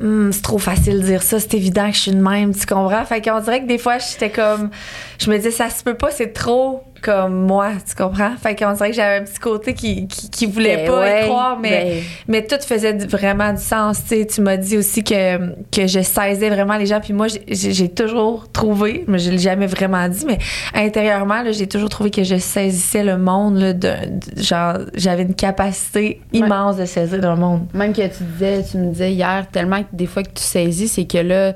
Hum, 0.01 0.31
c'est 0.33 0.41
trop 0.41 0.57
facile 0.57 0.99
de 1.01 1.05
dire 1.05 1.21
ça, 1.21 1.39
c'est 1.39 1.53
évident 1.53 1.87
que 1.89 1.95
je 1.95 2.01
suis 2.01 2.11
de 2.11 2.21
même, 2.21 2.53
tu 2.55 2.65
comprends? 2.65 3.05
Fait 3.05 3.21
qu'on 3.21 3.39
dirait 3.41 3.61
que 3.61 3.67
des 3.67 3.77
fois, 3.77 3.99
j'étais 3.99 4.31
comme, 4.31 4.71
je 5.19 5.29
me 5.29 5.37
disais, 5.37 5.51
ça 5.51 5.69
se 5.69 5.83
peut 5.83 5.93
pas, 5.93 6.09
c'est 6.09 6.33
trop 6.33 6.83
comme 7.03 7.45
moi, 7.45 7.71
tu 7.87 7.95
comprends? 7.95 8.31
Fait 8.41 8.55
qu'on 8.55 8.71
dirait 8.73 8.89
que 8.91 8.95
j'avais 8.95 9.17
un 9.17 9.23
petit 9.23 9.39
côté 9.39 9.73
qui, 9.73 10.07
qui, 10.07 10.29
qui 10.29 10.45
voulait 10.45 10.77
Ben 10.77 10.87
pas 10.87 10.99
ouais, 11.01 11.21
y 11.21 11.25
croire, 11.27 11.59
mais, 11.59 11.69
ben- 11.69 12.03
mais 12.27 12.45
tout 12.47 12.55
faisait 12.65 12.93
vraiment 13.05 13.51
du 13.53 13.61
sens, 13.61 14.01
tu 14.07 14.41
m'as 14.41 14.57
dit 14.57 14.77
aussi 14.77 15.03
que, 15.03 15.37
que 15.71 15.85
je 15.87 15.99
saisais 16.01 16.49
vraiment 16.49 16.77
les 16.77 16.85
gens, 16.85 16.99
puis 17.01 17.13
moi, 17.13 17.27
j'ai- 17.27 17.89
toujours 17.89 18.49
trouvé, 18.51 19.03
mais 19.07 19.19
je 19.19 19.29
l'ai 19.29 19.37
jamais 19.37 19.67
vraiment 19.67 20.07
dit, 20.07 20.25
mais 20.25 20.37
intérieurement, 20.73 21.43
j'ai 21.51 21.67
toujours 21.67 21.89
trouvé 21.89 22.09
que 22.09 22.23
je 22.23 22.37
saisissais 22.37 23.03
le 23.03 23.17
monde, 23.17 23.57
là, 23.57 23.73
de, 23.73 23.89
de- 24.35 24.41
genre, 24.41 24.77
j'avais 24.95 25.23
une 25.23 25.35
capacité 25.35 26.21
immense 26.31 26.77
de 26.77 26.85
saisir 26.85 27.19
le 27.21 27.35
monde. 27.35 27.67
Même 27.73 27.93
que 27.93 28.01
tu 28.07 28.23
disais, 28.23 28.63
tu 28.63 28.77
me 28.77 28.91
disais 28.91 29.11
hier, 29.13 29.45
tellement 29.51 29.81
que 29.81 29.87
des 29.93 30.05
fois 30.07 30.23
que 30.23 30.29
tu 30.33 30.43
saisis, 30.43 30.87
c'est 30.87 31.05
que 31.05 31.17
là, 31.17 31.53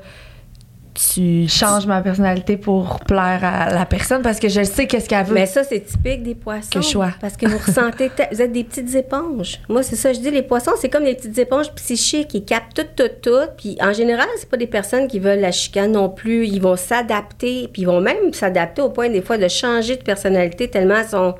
tu 0.98 1.44
Je 1.44 1.48
change 1.48 1.86
ma 1.86 2.02
personnalité 2.02 2.56
pour 2.56 2.98
plaire 3.00 3.40
à 3.42 3.70
la 3.72 3.86
personne 3.86 4.20
parce 4.22 4.40
que 4.40 4.48
je 4.48 4.62
sais 4.64 4.86
qu'est-ce 4.86 5.08
qu'elle 5.08 5.24
veut. 5.24 5.34
Mais 5.34 5.46
ça, 5.46 5.62
c'est 5.62 5.80
typique 5.80 6.22
des 6.24 6.34
poissons. 6.34 6.68
Que 6.72 6.80
choix. 6.82 7.10
Parce 7.20 7.36
que 7.36 7.46
vous 7.46 7.58
ressentez, 7.58 8.10
te- 8.16 8.34
vous 8.34 8.42
êtes 8.42 8.52
des 8.52 8.64
petites 8.64 8.94
éponges. 8.94 9.60
Moi, 9.68 9.82
c'est 9.82 9.96
ça, 9.96 10.12
je 10.12 10.18
dis, 10.18 10.30
les 10.30 10.42
poissons, 10.42 10.72
c'est 10.80 10.88
comme 10.88 11.04
des 11.04 11.14
petites 11.14 11.38
éponges 11.38 11.72
psychiques. 11.74 12.34
Ils 12.34 12.44
captent 12.44 12.74
tout, 12.74 12.86
tout, 12.96 13.10
tout. 13.22 13.46
Puis 13.56 13.76
en 13.80 13.92
général, 13.92 14.26
c'est 14.38 14.48
pas 14.50 14.56
des 14.56 14.66
personnes 14.66 15.06
qui 15.06 15.18
veulent 15.20 15.40
la 15.40 15.52
chicane 15.52 15.92
non 15.92 16.08
plus. 16.08 16.46
Ils 16.46 16.60
vont 16.60 16.76
s'adapter. 16.76 17.68
Puis 17.72 17.82
ils 17.82 17.86
vont 17.86 18.00
même 18.00 18.32
s'adapter 18.32 18.82
au 18.82 18.90
point, 18.90 19.08
des 19.08 19.22
fois, 19.22 19.38
de 19.38 19.46
changer 19.48 19.96
de 19.96 20.02
personnalité 20.02 20.68
tellement 20.68 20.98
ils 21.02 21.08
sont 21.08 21.34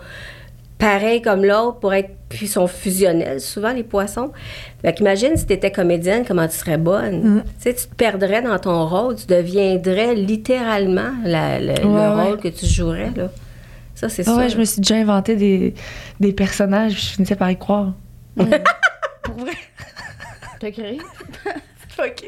pareils 0.79 1.21
comme 1.23 1.45
l'autre 1.45 1.79
pour 1.81 1.93
être. 1.95 2.11
Puis 2.29 2.41
ils 2.45 2.49
sont 2.49 2.67
fusionnels, 2.67 3.41
souvent, 3.41 3.73
les 3.73 3.83
poissons. 3.83 4.33
Fait 4.83 4.93
qu'imagine 4.93 5.35
si 5.37 5.47
tu 5.47 5.55
étais 5.55 5.73
comédienne, 5.73 6.25
comment 6.29 6.47
tu 6.47 6.57
serais 6.57 6.77
bonne? 6.77 7.37
Mm. 7.37 7.43
Tu 7.43 7.51
sais, 7.61 7.75
tu 7.75 7.87
te 7.87 7.95
perdrais 7.95 8.43
dans 8.43 8.59
ton 8.59 8.87
rôle. 8.87 9.17
Tu 9.17 9.25
deviendrais 9.27 10.15
littéralement 10.15 11.13
la- 11.25 11.59
le, 11.59 11.73
rôle 11.83 12.35
ouais. 12.35 12.39
que 12.41 12.49
tu 12.49 12.67
jouerais, 12.67 13.11
là. 13.17 13.31
Ça, 13.95 14.09
c'est 14.11 14.23
Ah 14.29 14.33
sûr. 14.33 14.37
ouais, 14.37 14.49
je 14.51 14.59
me 14.59 14.65
suis 14.65 14.81
déjà 14.83 14.97
inventé 14.97 15.37
des, 15.37 15.75
des 16.21 16.33
personnages, 16.35 16.93
puis 16.93 17.03
je 17.03 17.09
finissais 17.15 17.35
par 17.37 17.51
y 17.51 17.57
croire. 17.59 17.95
pour 18.37 19.35
vrai. 19.39 19.53
T'as 20.61 20.71
créé? 20.71 20.99
OK. 21.99 22.25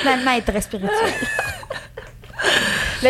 Finalement, 0.00 0.32
être 0.32 0.44
très 0.46 0.60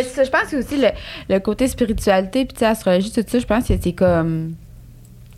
ça, 0.03 0.25
je 0.25 0.31
pense 0.31 0.51
que 0.51 0.57
aussi 0.57 0.77
le, 0.79 0.89
le 1.29 1.39
côté 1.41 1.69
spiritualité 1.69 2.45
puis 2.47 2.65
astrologie, 2.65 3.11
tout 3.13 3.23
ça, 3.27 3.39
je 3.39 3.47
pense 3.47 3.69
que 3.69 3.75
c'est 3.81 3.93
comme 3.93 4.55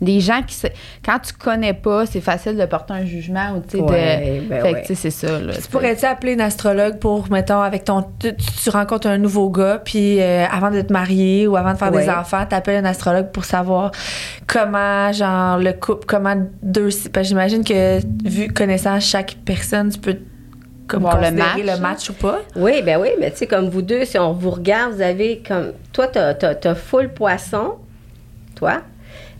des 0.01 0.19
gens 0.19 0.41
qui 0.45 0.53
se- 0.55 0.67
quand 1.05 1.19
tu 1.19 1.31
connais 1.31 1.73
pas, 1.73 2.05
c'est 2.05 2.19
facile 2.19 2.57
de 2.57 2.65
porter 2.65 2.91
un 2.93 3.05
jugement 3.05 3.51
ou 3.55 3.61
tu 3.61 3.77
sais 3.77 3.81
Ouais, 3.81 4.41
de 4.43 4.49
ben 4.49 4.61
fait 4.61 4.81
que 4.85 4.93
c'est 4.93 5.09
ça 5.09 5.39
là. 5.39 5.53
Tu 5.53 5.61
pourrais-tu 5.69 6.03
appeler 6.05 6.33
une 6.33 6.41
astrologue 6.41 6.99
pour, 6.99 7.31
mettons, 7.31 7.61
avec 7.61 7.85
ton. 7.85 8.03
Tu, 8.19 8.35
tu 8.35 8.69
rencontres 8.69 9.07
un 9.07 9.17
nouveau 9.17 9.49
gars, 9.49 9.81
puis 9.83 10.21
euh, 10.21 10.45
avant 10.51 10.69
de 10.69 10.81
te 10.81 10.91
marier 10.91 11.47
ou 11.47 11.55
avant 11.55 11.71
de 11.71 11.77
faire 11.77 11.91
des 11.91 12.09
enfants, 12.09 12.45
t'appelles 12.45 12.83
un 12.83 12.89
astrologue 12.89 13.31
pour 13.31 13.45
savoir 13.45 13.91
comment, 14.47 15.11
genre, 15.13 15.59
le 15.59 15.71
couple, 15.71 16.05
comment 16.05 16.35
deux. 16.61 16.89
Parce 17.13 17.23
que 17.27 17.29
j'imagine 17.29 17.63
que, 17.63 17.99
vu 18.27 18.49
connaissant 18.53 18.99
chaque 18.99 19.37
personne, 19.45 19.89
tu 19.89 19.99
peux 19.99 20.17
comme 20.87 21.03
le 21.03 21.31
match, 21.31 21.57
le 21.57 21.79
match 21.79 22.09
ou 22.09 22.13
pas. 22.13 22.41
Oui, 22.55 22.81
ben 22.83 22.99
oui, 22.99 23.09
mais 23.19 23.31
tu 23.31 23.37
sais, 23.37 23.47
comme 23.47 23.69
vous 23.69 23.81
deux, 23.81 24.05
si 24.05 24.17
on 24.17 24.33
vous 24.33 24.51
regarde, 24.51 24.93
vous 24.93 25.01
avez 25.01 25.41
comme. 25.45 25.73
Toi, 25.93 26.07
t'as, 26.07 26.33
t'as 26.33 26.75
full 26.75 27.09
poisson, 27.13 27.75
toi. 28.55 28.81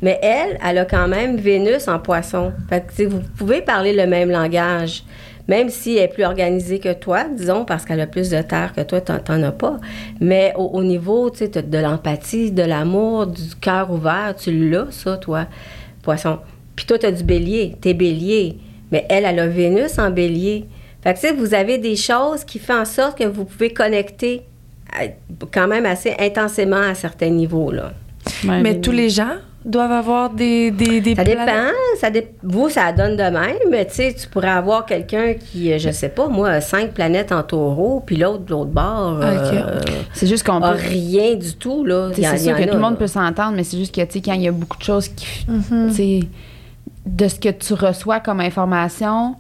Mais 0.02 0.20
elle, 0.22 0.60
elle 0.64 0.78
a 0.80 0.86
quand 0.86 1.08
même 1.08 1.38
Vénus 1.38 1.88
en 1.88 2.00
poisson. 2.00 2.52
Fait 2.70 2.86
que, 2.86 3.04
vous 3.04 3.22
pouvez 3.38 3.62
parler 3.62 3.94
le 3.94 4.08
même 4.08 4.30
langage. 4.30 5.04
Même 5.48 5.70
si 5.70 5.98
elle 5.98 6.06
est 6.06 6.08
plus 6.08 6.26
organisée 6.26 6.80
que 6.80 6.92
toi, 6.94 7.26
disons, 7.26 7.66
parce 7.66 7.86
qu'elle 7.86 8.02
a 8.02 8.08
plus 8.08 8.32
de 8.32 8.42
terre 8.42 8.74
que 8.76 8.82
toi, 8.82 9.00
t'en, 9.00 9.44
as 9.44 9.52
pas. 9.52 9.80
Mais 10.20 10.54
au, 10.58 10.64
au 10.64 10.84
niveau, 10.84 11.30
tu 11.30 11.38
sais, 11.38 11.48
de 11.48 11.78
l'empathie, 11.78 12.52
de 12.52 12.64
l'amour, 12.64 13.28
du 13.28 13.56
cœur 13.62 13.92
ouvert, 13.92 14.36
tu 14.36 14.52
l'as, 14.52 14.88
ça, 14.90 15.18
toi, 15.18 15.46
poisson. 16.02 16.40
Puis 16.76 16.86
toi, 16.88 16.98
t'as 16.98 17.12
du 17.12 17.24
bélier, 17.24 17.78
t'es 17.80 17.94
bélier. 17.94 18.58
Mais 18.92 19.06
elle, 19.10 19.26
elle 19.26 19.40
a 19.40 19.48
Vénus 19.48 20.00
en 20.00 20.10
bélier. 20.10 20.66
Fait 21.06 21.14
que, 21.14 21.34
vous 21.36 21.54
avez 21.54 21.78
des 21.78 21.96
choses 21.96 22.44
qui 22.44 22.58
font 22.60 22.82
en 22.82 22.86
sorte 22.86 23.18
que 23.18 23.26
vous 23.26 23.46
pouvez 23.46 23.72
connecter 23.72 24.42
à- 24.92 25.08
quand 25.54 25.68
même 25.68 25.86
assez 25.86 26.16
intensément 26.20 26.82
à 26.82 26.96
certains 26.96 27.30
niveaux, 27.30 27.72
là. 27.72 27.92
Ouais, 28.44 28.62
Mais 28.62 28.80
tous 28.82 28.92
les 28.92 29.10
gens 29.10 29.36
doivent 29.64 29.92
avoir 29.92 30.30
des. 30.32 30.72
des, 30.72 31.02
des 31.02 31.16
Ça 31.16 31.24
planètes. 31.24 31.46
dépend. 31.46 31.70
Ça 32.00 32.10
dé- 32.10 32.28
Vous, 32.44 32.70
ça 32.70 32.92
donne 32.92 33.16
de 33.16 33.24
même, 33.24 33.56
mais 33.70 33.86
tu 33.86 33.94
sais, 33.96 34.16
tu 34.20 34.28
pourrais 34.28 34.50
avoir 34.50 34.86
quelqu'un 34.86 35.34
qui, 35.36 35.72
euh, 35.72 35.78
je 35.80 35.92
sais 35.92 36.10
pas, 36.10 36.28
moi, 36.28 36.50
a 36.50 36.62
cinq 36.62 36.92
planètes 36.92 37.32
en 37.32 37.44
taureau, 37.44 38.02
puis 38.06 38.16
l'autre 38.16 38.46
de 38.46 38.52
l'autre 38.52 38.72
bord, 38.72 39.20
euh, 39.22 39.80
c'est 40.14 40.28
juste 40.28 40.44
qu'on 40.46 40.62
a 40.62 40.74
peut 40.74 40.80
rien 40.88 41.36
du 41.36 41.54
tout, 41.56 41.84
là. 41.86 42.10
C'est 42.16 42.22
sûr 42.38 42.54
en 42.54 42.58
que 42.58 42.64
a, 42.64 42.68
tout 42.68 42.74
le 42.74 42.80
monde 42.80 42.94
là. 42.94 42.98
peut 43.00 43.08
s'entendre, 43.08 43.54
mais 43.56 43.64
c'est 43.64 43.78
juste 43.78 43.94
que, 43.94 44.02
tu 44.02 44.14
sais, 44.14 44.22
quand 44.22 44.34
il 44.34 44.42
y 44.44 44.48
a 44.48 44.52
beaucoup 44.52 44.78
de 44.78 44.84
choses 44.84 45.08
qui. 45.10 45.46
Tu 45.90 45.94
sais, 45.94 46.20
de 47.06 47.28
ce 47.28 47.36
que 47.40 47.50
tu 47.50 47.74
reçois 47.74 48.20
comme 48.20 48.40
information, 48.40 49.36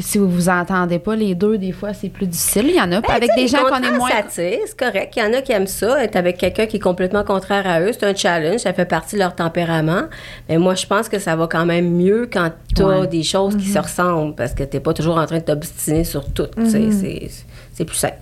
si 0.00 0.18
vous 0.18 0.28
vous 0.28 0.48
entendez 0.48 0.98
pas 0.98 1.14
les 1.16 1.34
deux, 1.34 1.58
des 1.58 1.72
fois, 1.72 1.92
c'est 1.92 2.08
plus 2.08 2.26
difficile. 2.26 2.66
Il 2.68 2.76
y 2.76 2.80
en 2.80 2.90
a 2.92 3.00
Ben, 3.00 3.10
avec 3.14 3.30
des 3.36 3.46
gens 3.46 3.62
qu'on 3.64 3.82
est 3.82 3.90
moins. 3.96 4.08
c'est 4.28 4.60
correct. 4.78 5.12
Il 5.16 5.22
y 5.22 5.26
en 5.26 5.32
a 5.32 5.42
qui 5.42 5.52
aiment 5.52 5.66
ça, 5.66 6.02
être 6.02 6.16
avec 6.16 6.38
quelqu'un 6.38 6.66
qui 6.66 6.76
est 6.76 6.80
complètement 6.80 7.24
contraire 7.24 7.66
à 7.66 7.80
eux. 7.80 7.90
C'est 7.92 8.04
un 8.06 8.14
challenge, 8.14 8.60
ça 8.60 8.72
fait 8.72 8.86
partie 8.86 9.16
de 9.16 9.20
leur 9.20 9.34
tempérament. 9.34 10.04
Mais 10.48 10.56
moi, 10.58 10.74
je 10.74 10.86
pense 10.86 11.08
que 11.08 11.18
ça 11.18 11.36
va 11.36 11.46
quand 11.46 11.66
même 11.66 11.90
mieux 11.90 12.28
quand 12.32 12.50
tu 12.74 12.82
as 12.82 13.00
Ouais. 13.00 13.06
des 13.06 13.22
choses 13.22 13.56
qui 13.56 13.66
se 13.68 13.78
ressemblent 13.78 14.34
parce 14.34 14.54
que 14.54 14.64
tu 14.64 14.80
pas 14.80 14.94
toujours 14.94 15.18
en 15.18 15.26
train 15.26 15.38
de 15.38 15.44
t'obstiner 15.44 16.04
sur 16.04 16.24
tout. 16.32 16.46
c'est- 16.68 17.28
C'est 17.74 17.84
plus 17.84 17.96
simple. 17.96 18.14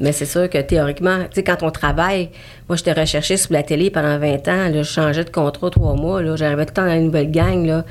Mais 0.00 0.12
c'est 0.12 0.26
sûr 0.26 0.48
que 0.50 0.58
théoriquement, 0.58 1.20
tu 1.24 1.36
sais, 1.36 1.44
quand 1.44 1.62
on 1.62 1.70
travaille, 1.70 2.30
moi, 2.68 2.76
je 2.76 2.82
t'ai 2.82 2.92
recherché 2.92 3.36
sur 3.36 3.52
la 3.52 3.62
télé 3.62 3.90
pendant 3.90 4.18
20 4.18 4.48
ans, 4.48 4.68
là, 4.68 4.82
je 4.82 4.82
changeais 4.82 5.24
de 5.24 5.30
contrat 5.30 5.70
trois 5.70 5.94
mois, 5.94 6.22
là, 6.22 6.36
j'arrivais 6.36 6.66
tout 6.66 6.70
le 6.70 6.74
temps 6.74 6.86
dans 6.86 6.94
une 6.94 7.04
nouvelle 7.04 7.30
gang, 7.30 7.64
là. 7.64 7.84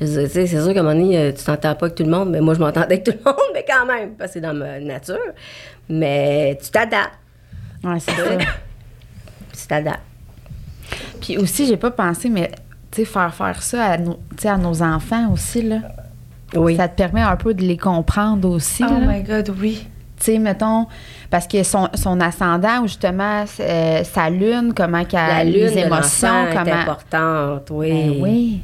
C'est 0.00 0.46
sûr 0.46 0.72
qu'à 0.72 0.80
un 0.80 0.82
moment 0.82 0.94
donné, 0.94 1.18
euh, 1.18 1.32
tu 1.32 1.44
t'entends 1.44 1.74
pas 1.74 1.86
avec 1.86 1.94
tout 1.94 2.04
le 2.04 2.10
monde, 2.10 2.30
mais 2.30 2.40
moi, 2.40 2.54
je 2.54 2.60
m'entendais 2.60 2.86
avec 2.86 3.04
tout 3.04 3.12
le 3.12 3.24
monde, 3.24 3.40
mais 3.54 3.64
quand 3.68 3.86
même, 3.86 4.14
parce 4.14 4.30
que 4.30 4.34
c'est 4.34 4.40
dans 4.40 4.54
ma 4.54 4.80
nature. 4.80 5.18
Mais 5.88 6.58
tu 6.62 6.70
t'adaptes, 6.70 7.18
Ouais, 7.82 7.98
c'est 7.98 8.12
ça. 8.12 8.22
tu 9.52 9.66
t'adaptes. 9.66 10.00
Puis 11.20 11.38
aussi, 11.38 11.66
j'ai 11.66 11.76
pas 11.76 11.90
pensé, 11.90 12.28
mais 12.28 12.50
tu 12.90 13.02
sais, 13.02 13.04
faire 13.04 13.34
faire 13.34 13.62
ça 13.62 13.84
à 13.84 13.98
nos, 13.98 14.14
tu 14.36 14.42
sais, 14.42 14.48
à 14.48 14.58
nos 14.58 14.82
enfants 14.82 15.30
aussi, 15.32 15.62
là. 15.62 15.78
Oui. 16.54 16.76
Ça 16.76 16.88
te 16.88 16.96
permet 16.96 17.20
un 17.20 17.36
peu 17.36 17.54
de 17.54 17.62
les 17.62 17.76
comprendre 17.76 18.48
aussi. 18.50 18.82
Oh 18.84 18.90
là. 18.90 19.06
my 19.06 19.22
God, 19.22 19.54
oui. 19.60 19.86
Tu 20.20 20.26
sais, 20.32 20.38
mettons, 20.38 20.86
parce 21.30 21.46
que 21.46 21.62
son, 21.62 21.88
son 21.94 22.20
ascendant, 22.20 22.80
ou 22.82 22.86
justement, 22.86 23.44
euh, 23.60 24.04
sa 24.04 24.28
lune, 24.30 24.72
comment 24.76 25.04
qu'elle 25.04 25.20
La 25.28 25.44
les 25.44 25.78
émotions, 25.78 26.28
l'enfant 26.28 26.50
est 26.50 26.54
comment. 26.64 26.76
importante, 26.82 27.68
oui. 27.70 27.90
Ben 27.90 28.16
oui. 28.20 28.60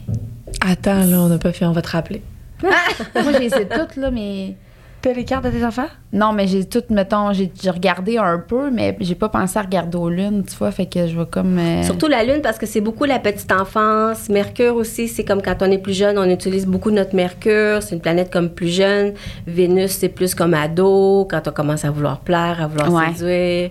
Attends, 0.61 1.05
là, 1.05 1.17
on 1.21 1.29
n'a 1.29 1.39
pas 1.39 1.53
fait, 1.53 1.65
on 1.65 1.73
va 1.73 1.81
te 1.83 1.89
rappeler. 1.89 2.23
Moi, 2.63 3.33
j'ai 3.39 3.45
essayé 3.47 3.67
toutes, 3.69 3.97
là, 3.97 4.11
mais. 4.11 4.55
T'as 5.03 5.13
les 5.13 5.25
cartes 5.25 5.45
de 5.45 5.51
tes 5.51 5.65
enfants? 5.65 5.87
Non, 6.13 6.33
mais 6.33 6.49
j'ai 6.49 6.65
toutes, 6.65 6.91
mettons, 6.91 7.33
j'ai 7.33 7.51
regardé 7.71 8.19
un 8.19 8.39
peu, 8.39 8.71
mais 8.73 8.97
j'ai 8.99 9.15
pas 9.15 9.29
pensé 9.29 9.57
à 9.59 9.63
regarder 9.63 9.97
aux 9.97 10.09
lunes, 10.09 10.43
tu 10.45 10.57
vois, 10.57 10.73
fait 10.73 10.87
que 10.87 11.07
je 11.07 11.17
vais 11.17 11.27
comme. 11.27 11.59
euh, 11.59 11.83
Surtout 11.85 12.09
la 12.09 12.25
lune 12.25 12.41
parce 12.43 12.59
que 12.59 12.67
c'est 12.67 12.81
beaucoup 12.81 13.05
la 13.05 13.21
petite 13.21 13.53
enfance. 13.53 14.29
Mercure 14.29 14.75
aussi, 14.75 15.07
c'est 15.07 15.23
comme 15.25 15.43
quand 15.43 15.57
on 15.63 15.71
est 15.71 15.79
plus 15.79 15.93
jeune, 15.97 16.19
on 16.19 16.29
utilise 16.29 16.67
beaucoup 16.67 16.91
notre 16.91 17.15
Mercure. 17.15 17.83
C'est 17.83 17.95
une 17.95 18.01
planète 18.01 18.33
comme 18.33 18.49
plus 18.51 18.69
jeune. 18.75 19.13
Vénus, 19.47 19.93
c'est 19.93 20.09
plus 20.09 20.35
comme 20.35 20.55
ado, 20.55 21.29
quand 21.31 21.47
on 21.47 21.53
commence 21.53 21.85
à 21.85 21.91
vouloir 21.91 22.19
plaire, 22.21 22.61
à 22.63 22.67
vouloir 22.67 22.93
Ouais. 22.93 23.13
séduire. 23.15 23.71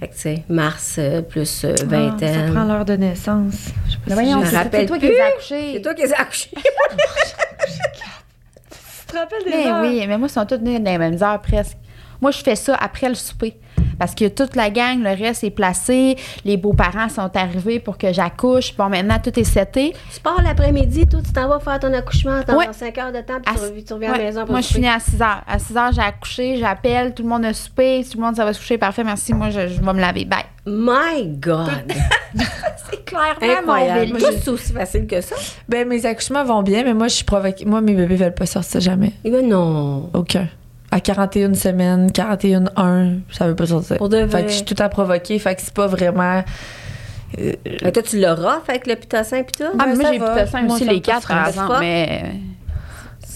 Fait 0.00 0.08
que, 0.08 0.14
tu 0.14 0.20
sais, 0.20 0.42
Mars, 0.48 0.96
euh, 0.98 1.22
plus 1.22 1.64
euh, 1.64 1.74
Ah, 1.80 1.84
vingtaine. 1.84 2.48
ça 2.48 2.52
prend 2.52 2.64
l'heure 2.64 2.84
de 2.84 2.94
naissance. 2.96 3.68
Je 3.86 3.92
sais 3.92 3.96
pas 3.98 4.02
Mais 4.06 4.10
si 4.10 4.14
voyons, 4.14 4.38
me 4.40 4.44
c'est 4.44 4.50
c'est 4.50 4.56
rappelle 4.56 4.86
toi 4.86 4.98
qui 4.98 5.06
les 5.08 5.20
as 5.20 5.26
accouchés. 5.26 5.72
c'est 5.74 5.80
toi 5.82 5.94
qui 5.94 6.02
les 6.02 6.12
as 6.12 6.20
accouchés. 6.20 6.50
Te 9.16 9.20
rappelles 9.20 9.44
des 9.44 9.50
Mais 9.50 9.66
heures? 9.68 9.80
oui, 9.82 10.04
mais 10.06 10.18
moi, 10.18 10.28
ils 10.28 10.32
sont 10.32 10.44
tous 10.44 10.56
nés 10.56 10.78
dans 10.78 10.90
les 10.90 10.98
mêmes 10.98 11.22
heures 11.22 11.40
presque. 11.40 11.78
Moi, 12.20 12.30
je 12.32 12.38
fais 12.42 12.54
ça 12.56 12.74
après 12.76 13.08
le 13.08 13.14
souper. 13.14 13.56
Parce 13.98 14.14
que 14.14 14.28
toute 14.28 14.56
la 14.56 14.70
gang, 14.70 15.02
le 15.02 15.10
reste 15.10 15.44
est 15.44 15.50
placé. 15.50 16.16
Les 16.44 16.56
beaux-parents 16.56 17.08
sont 17.08 17.30
arrivés 17.36 17.80
pour 17.80 17.98
que 17.98 18.12
j'accouche. 18.12 18.74
Bon, 18.76 18.88
maintenant, 18.88 19.18
tout 19.22 19.38
est 19.38 19.44
seté. 19.44 19.94
tu 20.14 20.20
pars 20.20 20.40
l'après-midi, 20.42 21.06
toi, 21.06 21.20
tu 21.24 21.32
t'en 21.32 21.48
vas 21.48 21.60
faire 21.60 21.78
ton 21.80 21.92
accouchement, 21.92 22.40
t'as 22.46 22.54
Ouais. 22.56 22.66
5 22.72 22.98
heures 22.98 23.12
de 23.12 23.20
temps, 23.20 23.40
puis 23.44 23.54
À- 23.54 23.58
tu, 23.58 23.64
reviens- 23.64 23.82
tu 23.86 23.92
reviens 23.94 24.12
à 24.12 24.18
la 24.18 24.24
maison 24.24 24.40
pour 24.42 24.50
Moi, 24.52 24.60
je 24.60 24.68
finis 24.68 24.88
à 24.88 24.98
6 25.00 25.20
heures. 25.20 25.42
À 25.46 25.58
6 25.58 25.76
heures, 25.76 25.92
j'ai 25.92 26.00
accouché, 26.02 26.56
j'appelle, 26.58 27.14
tout 27.14 27.22
le 27.22 27.28
monde 27.28 27.44
a 27.44 27.52
soupé, 27.52 28.04
tout 28.10 28.18
le 28.18 28.24
monde, 28.24 28.36
ça 28.36 28.44
va 28.44 28.52
se 28.52 28.58
coucher. 28.58 28.78
Parfait, 28.78 29.04
merci. 29.04 29.32
Moi, 29.34 29.50
je, 29.50 29.68
je 29.68 29.80
vais 29.80 29.92
me 29.92 30.00
laver. 30.00 30.24
Bye. 30.24 30.44
My 30.66 31.26
God! 31.38 31.92
C'est 32.90 33.04
clairement 33.04 33.58
Incroyable. 33.58 34.12
mon 34.12 34.18
c'est 34.18 34.48
aussi 34.48 34.72
facile 34.72 35.06
que 35.06 35.20
ça? 35.20 35.36
Ben, 35.68 35.86
mes 35.88 36.04
accouchements 36.06 36.44
vont 36.44 36.62
bien, 36.62 36.82
mais 36.84 36.94
moi, 36.94 37.08
je 37.08 37.14
suis 37.14 37.24
provoquée. 37.24 37.64
Moi, 37.64 37.80
mes 37.80 37.94
bébés 37.94 38.16
veulent 38.16 38.34
pas 38.34 38.46
sortir 38.46 38.80
jamais. 38.80 39.12
Eh 39.24 39.30
ben 39.30 39.46
non. 39.48 40.10
Aucun. 40.12 40.48
À 40.96 41.00
41 41.00 41.52
semaines, 41.54 42.10
41 42.10 42.64
1, 42.74 43.08
ça 43.30 43.46
veut 43.46 43.54
pas 43.54 43.66
sortir. 43.66 43.98
Pour 43.98 44.08
de 44.08 44.16
vrai. 44.22 44.28
Fait 44.28 44.44
que 44.44 44.50
je 44.50 44.56
suis 44.56 44.64
tout 44.64 44.82
à 44.82 44.88
provoquer, 44.88 45.38
fait 45.38 45.54
que 45.54 45.60
c'est 45.60 45.74
pas 45.74 45.86
vraiment. 45.86 46.42
euh, 47.38 47.52
Mais 47.82 47.92
toi, 47.92 48.02
tu 48.02 48.18
l'auras 48.18 48.60
fait 48.64 48.72
avec 48.72 48.86
le 48.86 48.96
pitocin 48.96 49.42
puis 49.42 49.52
tout? 49.66 49.70
Ah, 49.78 49.84
mais 49.88 49.94
moi, 49.94 50.10
j'ai 50.10 50.18
pitocin 50.18 50.62
Moi, 50.62 50.74
aussi, 50.76 50.84
les 50.86 51.00
quatre, 51.02 51.28
par 51.28 51.48
exemple. 51.48 51.76
Mais. 51.80 52.22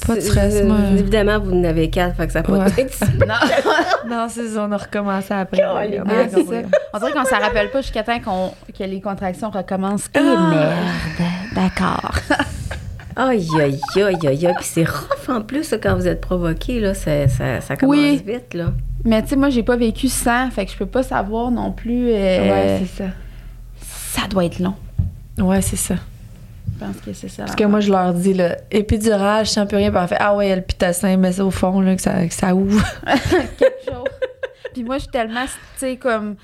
Pas 0.06 0.14
de 0.14 0.20
C'est- 0.20 0.28
stress, 0.28 0.54
euh, 0.56 0.64
moi. 0.64 0.78
Évidemment, 0.96 1.38
vous 1.38 1.52
en 1.52 1.64
avez 1.64 1.90
quatre, 1.90 2.16
fait 2.16 2.26
que 2.28 2.32
ça 2.32 2.42
peut 2.42 2.52
Ouais. 2.52 2.60
pas 2.70 2.80
être 2.80 2.98
Non, 4.08 4.26
c'est 4.30 4.48
ça, 4.48 4.66
on 4.66 4.72
a 4.72 4.78
recommencé 4.78 5.34
après. 5.34 5.58
Là. 5.58 5.74
Ah, 6.08 6.12
c'est 6.30 6.36
ça. 6.46 6.54
On 6.94 6.98
dirait 6.98 7.12
qu'on 7.12 7.24
s'en 7.26 7.38
rappelle 7.40 7.70
pas 7.70 7.82
jusqu'à 7.82 8.02
temps 8.02 8.18
qu'on, 8.20 8.52
que 8.72 8.84
les 8.84 9.02
contractions 9.02 9.50
recommencent. 9.50 10.08
Et 10.14 10.20
merde. 10.20 10.72
D'accord. 11.54 12.12
Aïe, 13.28 13.46
aïe, 13.60 13.80
aïe, 13.96 14.16
aïe, 14.26 14.46
aïe. 14.46 14.54
Puis 14.56 14.64
c'est 14.64 14.84
rough 14.88 15.28
en 15.28 15.42
plus, 15.42 15.74
quand 15.82 15.94
vous 15.94 16.08
êtes 16.08 16.20
provoqué, 16.20 16.80
là. 16.80 16.94
Ça, 16.94 17.28
ça, 17.28 17.60
ça 17.60 17.76
commence 17.76 17.96
Oui. 17.96 18.22
vite, 18.26 18.54
là. 18.54 18.72
Mais 19.04 19.22
tu 19.22 19.28
sais, 19.30 19.36
moi, 19.36 19.50
j'ai 19.50 19.62
pas 19.62 19.76
vécu 19.76 20.08
sans, 20.08 20.50
fait 20.50 20.66
que 20.66 20.72
je 20.72 20.76
peux 20.76 20.86
pas 20.86 21.02
savoir 21.02 21.50
non 21.50 21.72
plus. 21.72 22.10
euh, 22.10 22.50
Ouais, 22.50 22.80
c'est 22.80 23.04
ça. 23.04 23.10
ça 24.22 24.26
doit 24.28 24.44
être 24.44 24.58
long. 24.58 24.74
Ouais, 25.38 25.60
c'est 25.62 25.76
ça. 25.76 25.94
Je 26.78 26.84
pense 26.86 26.96
que 27.04 27.12
c'est 27.12 27.28
ça. 27.28 27.44
Parce 27.44 27.56
que 27.56 27.64
moi, 27.64 27.80
je 27.80 27.90
leur 27.90 28.14
dis, 28.14 28.32
là, 28.34 28.56
épidural, 28.70 29.44
je 29.44 29.50
sens 29.50 29.66
plus 29.68 29.76
rien. 29.76 29.90
Puis 29.90 30.00
on 30.02 30.06
fait, 30.06 30.16
ah 30.18 30.34
ouais, 30.34 30.46
il 30.46 30.50
y 30.50 30.52
a 30.52 30.56
le 30.56 30.62
pitocin, 30.62 31.16
mais 31.18 31.32
ça 31.32 31.44
au 31.44 31.50
fond, 31.50 31.80
là, 31.80 31.94
que 31.96 32.00
ça, 32.02 32.26
que 32.26 32.32
ça 32.34 32.54
ouvre. 32.54 32.82
quelque 33.58 33.84
chose. 33.86 34.04
Puis 34.72 34.84
moi, 34.84 34.96
je 34.96 35.02
suis 35.02 35.10
tellement, 35.10 35.44
tu 35.44 35.50
sais, 35.78 35.96
comme, 35.96 36.36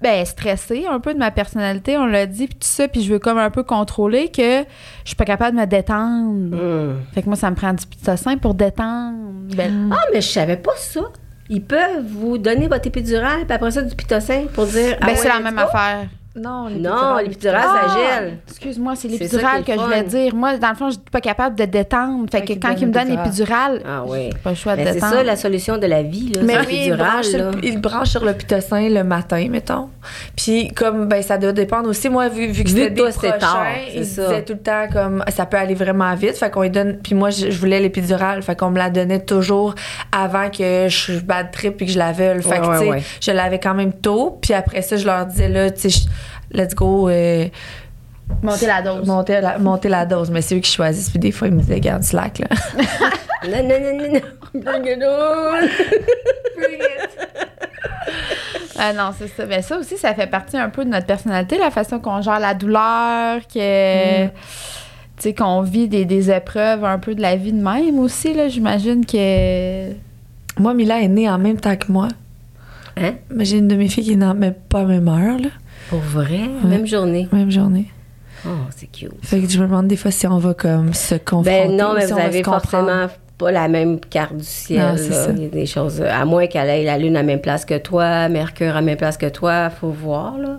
ben, 0.00 0.24
stressée 0.24 0.86
un 0.90 1.00
peu 1.00 1.14
de 1.14 1.18
ma 1.18 1.30
personnalité, 1.30 1.96
on 1.96 2.06
l'a 2.06 2.26
dit, 2.26 2.46
puis 2.46 2.56
tout 2.56 2.66
ça, 2.66 2.88
puis 2.88 3.02
je 3.02 3.12
veux 3.12 3.18
comme 3.18 3.38
un 3.38 3.50
peu 3.50 3.62
contrôler 3.62 4.28
que 4.28 4.60
je 4.60 4.64
suis 5.08 5.16
pas 5.16 5.24
capable 5.24 5.56
de 5.56 5.60
me 5.62 5.66
détendre. 5.66 6.56
Hum. 6.56 7.00
Fait 7.14 7.22
que 7.22 7.26
moi, 7.26 7.36
ça 7.36 7.50
me 7.50 7.56
prend 7.56 7.72
du 7.72 7.86
pitocin 7.86 8.36
pour 8.38 8.54
détendre. 8.54 9.18
Ben, 9.56 9.90
Ah, 9.92 10.04
mais 10.12 10.20
je 10.20 10.28
savais 10.28 10.56
pas 10.56 10.72
ça. 10.76 11.00
Ils 11.50 11.62
peuvent 11.62 12.04
vous 12.06 12.38
donner 12.38 12.68
votre 12.68 12.86
épidural, 12.86 13.44
puis 13.46 13.52
après 13.54 13.70
ça, 13.70 13.82
du 13.82 13.94
pitocin 13.94 14.46
pour 14.54 14.66
dire. 14.66 14.96
ah 15.00 15.06
ben, 15.06 15.12
ouais, 15.12 15.16
c'est 15.16 15.28
la 15.28 15.40
même 15.40 15.54
go. 15.54 15.60
affaire. 15.60 16.06
Non, 16.36 16.68
Non, 16.68 17.16
l'épidural, 17.18 17.62
ça 17.62 17.80
Ah! 17.86 17.96
gèle. 18.20 18.38
Excuse-moi, 18.48 18.96
c'est 18.96 19.02
C'est 19.08 19.18
l'épidural 19.18 19.58
ça 19.58 19.58
qui 19.58 19.64
que 19.66 19.72
je 19.78 19.84
voulais 19.84 20.02
dire. 20.02 20.34
Moi, 20.34 20.56
dans 20.56 20.70
le 20.70 20.74
fond, 20.74 20.86
je 20.88 20.94
suis 20.94 21.02
pas 21.12 21.20
capable 21.20 21.54
de 21.54 21.64
détendre. 21.64 22.26
Fait 22.28 22.42
que 22.42 22.54
quand 22.54 22.70
donne 22.70 22.78
il 22.80 22.86
me 22.88 22.92
donne 22.92 23.08
l'épidural. 23.08 23.74
l'épidural, 23.74 23.82
Ah 23.86 24.02
pas 24.42 24.50
le 24.50 24.56
choix 24.56 24.72
de 24.74 24.80
Mais 24.80 24.86
c'est 24.88 24.94
détendre. 24.94 25.14
ça 25.14 25.22
la 25.22 25.36
solution 25.36 25.78
de 25.78 25.86
la 25.86 26.02
vie, 26.02 26.32
là. 26.32 26.40
Mais 26.42 26.58
oui, 26.58 26.64
il 26.70 26.74
l'épidural, 26.90 27.10
branche, 27.12 27.26
sur 27.26 27.38
là. 27.38 27.50
le, 27.52 27.64
il 27.64 27.80
branche 27.80 28.08
sur 28.08 28.24
le 28.24 28.32
pitocin 28.32 28.88
le 28.88 29.04
matin, 29.04 29.46
mettons. 29.48 29.90
Puis 30.36 30.68
comme 30.74 31.06
ben 31.06 31.22
ça 31.22 31.38
doit 31.38 31.52
dépendre 31.52 31.88
aussi 31.88 32.08
moi 32.08 32.28
vu, 32.28 32.48
vu 32.48 32.64
que 32.64 32.70
c'était 32.70 32.90
des 32.90 33.00
prochains, 33.02 33.38
tard, 33.38 33.66
il 33.94 34.00
disait 34.00 34.42
tout 34.42 34.54
le 34.54 34.58
temps 34.58 34.86
comme 34.92 35.24
ça 35.28 35.46
peut 35.46 35.56
aller 35.56 35.74
vraiment 35.74 36.14
vite, 36.16 36.36
fait 36.36 36.50
qu'on 36.50 36.62
lui 36.62 36.70
donne 36.70 36.98
puis 37.02 37.14
moi 37.14 37.30
je, 37.30 37.50
je 37.50 37.58
voulais 37.58 37.78
l'épidural, 37.80 38.42
fait 38.42 38.56
qu'on 38.58 38.70
me 38.70 38.78
la 38.78 38.90
donnait 38.90 39.20
toujours 39.20 39.74
avant 40.12 40.50
que 40.50 40.88
je 40.88 41.20
bad 41.20 41.52
trip 41.52 41.76
puis 41.76 41.86
que 41.86 41.92
je 41.92 41.98
la 41.98 42.10
veuille. 42.12 42.42
Fait 42.42 42.48
Ouais, 42.50 42.60
que 42.60 42.66
ouais, 42.66 42.78
tu 42.78 42.84
sais, 42.84 42.90
ouais. 42.90 43.02
je 43.20 43.30
l'avais 43.30 43.60
quand 43.60 43.74
même 43.74 43.92
tôt, 43.92 44.38
puis 44.42 44.52
après 44.52 44.82
ça 44.82 44.96
je 44.96 45.06
leur 45.06 45.26
disais 45.26 45.48
là 45.48 45.70
tu 45.70 45.88
sais 45.88 45.90
je- 45.90 46.04
let's 46.52 46.74
go 46.74 47.08
euh, 47.08 47.48
Monter 48.42 48.66
la 48.66 48.82
dose. 48.82 49.06
monter 49.06 49.40
la, 49.40 49.58
monter 49.58 49.88
la 49.88 50.06
dose, 50.06 50.30
mais 50.30 50.40
c'est 50.40 50.56
eux 50.56 50.60
qui 50.60 50.70
choisissent 50.70 51.10
puis 51.10 51.18
des 51.18 51.32
fois 51.32 51.48
ils 51.48 51.54
me 51.54 51.60
disaient 51.60 51.80
garde 51.80 52.02
slack 52.02 52.38
là. 52.38 52.48
Non, 53.44 53.62
non, 53.62 53.78
non, 53.78 53.98
non, 53.98 54.12
non. 54.14 54.22
Bring 54.54 54.86
it 54.86 55.02
on. 55.02 55.68
Ah 58.76 58.92
non, 58.92 59.10
c'est 59.16 59.28
ça. 59.28 59.46
Mais 59.46 59.62
ça 59.62 59.78
aussi, 59.78 59.96
ça 59.96 60.14
fait 60.14 60.26
partie 60.26 60.56
un 60.56 60.68
peu 60.68 60.84
de 60.84 60.90
notre 60.90 61.06
personnalité, 61.06 61.58
la 61.58 61.70
façon 61.70 62.00
qu'on 62.00 62.20
gère 62.22 62.40
la 62.40 62.54
douleur, 62.54 63.40
que. 63.46 64.24
Mm. 64.24 64.30
Tu 65.16 65.22
sais, 65.22 65.34
qu'on 65.34 65.60
vit 65.62 65.86
des, 65.86 66.04
des 66.04 66.30
épreuves 66.30 66.84
un 66.84 66.98
peu 66.98 67.14
de 67.14 67.22
la 67.22 67.36
vie 67.36 67.52
de 67.52 67.62
même 67.62 67.98
aussi, 67.98 68.34
là. 68.34 68.48
J'imagine 68.48 69.06
que. 69.06 69.92
moi 70.58 70.74
Mila 70.74 71.00
est 71.00 71.08
née 71.08 71.28
en 71.28 71.38
même 71.38 71.60
temps 71.60 71.76
que 71.76 71.90
moi. 71.90 72.08
Hein? 72.96 73.14
Mais 73.30 73.44
j'ai 73.44 73.58
une 73.58 73.68
de 73.68 73.76
mes 73.76 73.88
filles 73.88 74.04
qui 74.04 74.12
est 74.12 74.16
née 74.16 74.32
mais 74.36 74.52
pas 74.52 74.80
à 74.80 74.84
même 74.84 75.08
heure 75.08 75.38
là, 75.38 75.48
Pour 75.88 76.00
vrai? 76.00 76.48
Même 76.64 76.86
journée? 76.86 77.28
même 77.32 77.50
journée. 77.50 77.90
Oh, 78.46 78.50
c'est 78.76 78.86
cute. 78.86 79.12
Fait 79.22 79.40
que 79.40 79.48
je 79.48 79.58
me 79.58 79.66
demande 79.66 79.88
des 79.88 79.96
fois 79.96 80.10
si 80.10 80.26
on 80.26 80.38
va 80.38 80.54
comme 80.54 80.92
se 80.92 81.14
confronter. 81.14 81.68
Ben 81.68 81.76
non, 81.76 81.94
mais 81.94 82.06
si 82.06 82.12
vous 82.12 82.18
avez 82.18 82.42
forcément 82.42 83.06
pas 83.38 83.50
la 83.50 83.68
même 83.68 84.00
carte 84.00 84.36
du 84.36 84.44
ciel. 84.44 84.80
Non, 84.80 84.96
c'est 84.96 85.10
là. 85.10 85.24
ça. 85.24 85.30
Il 85.32 85.42
y 85.42 85.46
a 85.46 85.48
des 85.48 85.66
choses. 85.66 86.02
À 86.02 86.24
moins 86.24 86.46
qu'elle 86.46 86.68
ait 86.68 86.84
la 86.84 86.98
Lune 86.98 87.16
à 87.16 87.20
la 87.20 87.26
même 87.26 87.40
place 87.40 87.64
que 87.64 87.78
toi, 87.78 88.28
Mercure 88.28 88.70
à 88.70 88.74
la 88.74 88.82
même 88.82 88.96
place 88.96 89.16
que 89.16 89.28
toi, 89.28 89.70
faut 89.70 89.90
voir, 89.90 90.38
là. 90.38 90.58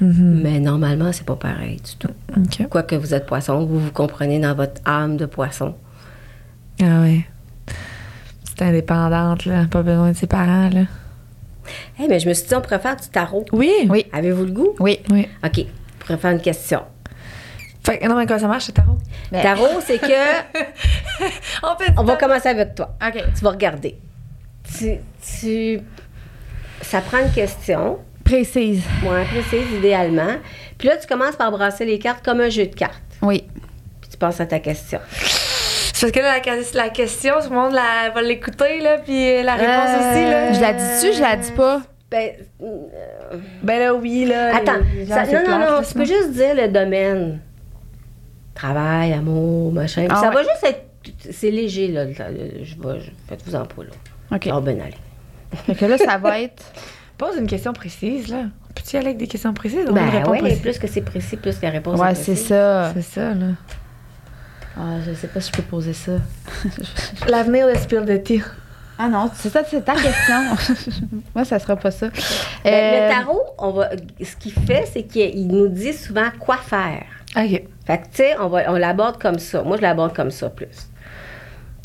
Mhm. 0.00 0.40
Mais 0.42 0.60
normalement, 0.60 1.12
c'est 1.12 1.26
pas 1.26 1.36
pareil 1.36 1.76
du 1.76 1.96
tout. 1.96 2.14
OK. 2.36 2.68
Quoique 2.68 2.94
vous 2.94 3.14
êtes 3.14 3.26
poisson, 3.26 3.64
vous 3.64 3.80
vous 3.80 3.90
comprenez 3.90 4.38
dans 4.38 4.54
votre 4.54 4.80
âme 4.84 5.16
de 5.16 5.26
poisson. 5.26 5.74
Ah 6.80 7.00
ouais. 7.00 7.26
C'est 8.44 8.62
indépendante, 8.62 9.44
là. 9.44 9.66
Pas 9.70 9.82
besoin 9.82 10.12
de 10.12 10.16
ses 10.16 10.26
parents, 10.26 10.70
là. 10.70 10.82
Eh, 12.00 12.08
mais 12.08 12.18
je 12.20 12.28
me 12.28 12.34
suis 12.34 12.46
dit, 12.46 12.54
on 12.54 12.60
pourrait 12.60 12.78
faire 12.78 12.96
du 12.96 13.08
tarot. 13.08 13.44
Oui. 13.52 13.72
Oui. 13.88 14.06
Avez-vous 14.12 14.44
le 14.44 14.52
goût? 14.52 14.74
Oui. 14.80 15.00
Oui. 15.10 15.28
OK. 15.44 15.58
On 15.60 15.98
pourrait 16.04 16.18
faire 16.18 16.30
une 16.32 16.40
question. 16.40 16.82
Fait 17.84 17.98
que, 17.98 18.06
non, 18.06 18.16
mais 18.16 18.26
comment 18.26 18.40
ça 18.40 18.48
marche, 18.48 18.68
le 18.68 18.74
tarot? 18.74 18.98
Ben- 19.32 19.42
Tarot, 19.42 19.80
c'est 19.84 19.98
que. 19.98 20.06
On 21.62 21.76
fait 21.76 21.92
On 21.96 22.04
va 22.04 22.16
commencer 22.16 22.48
avec 22.48 22.74
toi. 22.74 22.94
OK. 23.06 23.22
Tu 23.36 23.44
vas 23.44 23.50
regarder. 23.50 23.96
Tu. 24.76 24.96
tu 25.40 25.80
ça 26.82 27.00
prend 27.00 27.18
une 27.18 27.32
question. 27.32 27.98
Précise. 28.24 28.82
Moins 29.02 29.24
précise, 29.24 29.70
idéalement. 29.76 30.36
Puis 30.76 30.88
là, 30.88 30.96
tu 30.96 31.06
commences 31.06 31.36
par 31.36 31.50
brasser 31.50 31.84
les 31.86 31.98
cartes 31.98 32.24
comme 32.24 32.40
un 32.40 32.50
jeu 32.50 32.66
de 32.66 32.74
cartes. 32.74 33.02
Oui. 33.22 33.44
Puis 34.00 34.10
tu 34.10 34.16
passes 34.18 34.40
à 34.40 34.46
ta 34.46 34.58
question. 34.60 35.00
C'est 35.98 36.06
parce 36.06 36.12
que 36.12 36.20
là, 36.20 36.38
la, 36.74 36.84
la 36.84 36.88
question, 36.90 37.34
tout 37.42 37.50
le 37.50 37.56
monde 37.56 37.72
la- 37.72 38.10
va 38.14 38.22
l'écouter, 38.22 38.80
là, 38.80 38.98
puis 38.98 39.42
la 39.42 39.54
réponse 39.54 39.90
aussi, 39.98 40.22
là. 40.24 40.52
Je 40.52 40.60
la 40.60 40.72
dis-tu, 40.72 41.12
je 41.16 41.20
la 41.20 41.36
dis 41.36 41.50
pas? 41.52 41.82
Ben, 42.10 42.30
euh, 42.62 42.66
Ben 43.62 43.78
là, 43.80 43.94
oui, 43.94 44.24
là. 44.24 44.56
attends, 44.56 44.78
les 44.94 45.06
ça- 45.06 45.24
c'est 45.24 45.42
non, 45.44 45.58
non, 45.58 45.70
non, 45.72 45.82
tu 45.86 45.94
peux 45.94 46.04
juste 46.04 46.30
dire 46.32 46.54
le 46.54 46.68
domaine. 46.68 47.40
Travail, 48.54 49.12
amour, 49.12 49.72
machin. 49.72 50.06
Ah 50.10 50.16
ça 50.20 50.28
ouais. 50.28 50.34
va 50.34 50.42
juste 50.42 50.64
être. 50.64 50.84
C'est 51.32 51.50
léger, 51.50 51.88
là. 51.88 52.06
Je 52.10 52.22
vais. 52.22 53.00
Faites-vous 53.28 53.54
en 53.56 53.64
pas, 53.66 53.82
là. 53.82 54.36
OK. 54.36 54.48
Oh, 54.52 54.60
ben, 54.60 54.80
allez. 54.80 54.94
Fait 55.66 55.74
que 55.74 55.84
là, 55.84 55.98
ça 55.98 56.16
va 56.18 56.40
être. 56.42 56.62
Pose 57.16 57.36
une 57.38 57.46
question 57.46 57.72
précise, 57.72 58.28
là. 58.28 58.44
Peux-tu 58.74 58.94
y 58.94 58.98
aller 58.98 59.06
avec 59.08 59.18
des 59.18 59.26
questions 59.26 59.52
précises? 59.52 59.86
Ben, 59.90 60.24
ouais, 60.28 60.38
précis. 60.38 60.60
plus 60.60 60.78
que 60.78 60.86
c'est 60.86 61.00
précis, 61.02 61.36
plus 61.36 61.60
la 61.60 61.70
réponse 61.70 61.98
Ouais, 62.00 62.12
est 62.12 62.14
c'est 62.14 62.32
précise. 62.32 62.46
ça. 62.48 62.92
C'est 62.94 63.02
ça, 63.02 63.34
là. 63.34 63.46
Ah, 64.78 65.00
je 65.04 65.12
sais 65.14 65.26
pas 65.26 65.40
si 65.40 65.50
je 65.50 65.56
peux 65.56 65.62
poser 65.62 65.92
ça. 65.92 66.12
L'avenir 67.28 67.66
de 67.68 67.74
Spill 67.76 68.04
de 68.04 68.16
tir. 68.16 68.54
Ah 69.00 69.08
non, 69.08 69.30
c'est 69.34 69.48
ça, 69.50 69.62
c'est 69.68 69.84
ta 69.84 69.94
question. 69.94 70.34
Moi, 71.34 71.44
ça 71.44 71.58
sera 71.58 71.76
pas 71.76 71.90
ça. 71.90 72.08
Ben, 72.64 72.72
Euh, 72.72 73.08
Le 73.08 73.14
tarot, 73.14 73.42
on 73.58 73.70
va, 73.70 73.90
ce 74.20 74.34
qu'il 74.36 74.52
fait, 74.52 74.88
c'est 74.92 75.04
qu'il 75.04 75.46
nous 75.48 75.68
dit 75.68 75.92
souvent 75.92 76.28
quoi 76.40 76.56
faire. 76.56 77.04
OK. 77.36 77.62
Fait 77.86 77.98
que, 77.98 78.02
tu 78.04 78.08
sais, 78.14 78.36
on, 78.40 78.48
va- 78.48 78.64
on 78.72 78.74
l'aborde 78.76 79.20
comme 79.20 79.38
ça. 79.38 79.62
Moi, 79.62 79.76
je 79.76 79.82
l'aborde 79.82 80.14
comme 80.14 80.30
ça 80.32 80.50
plus. 80.50 80.88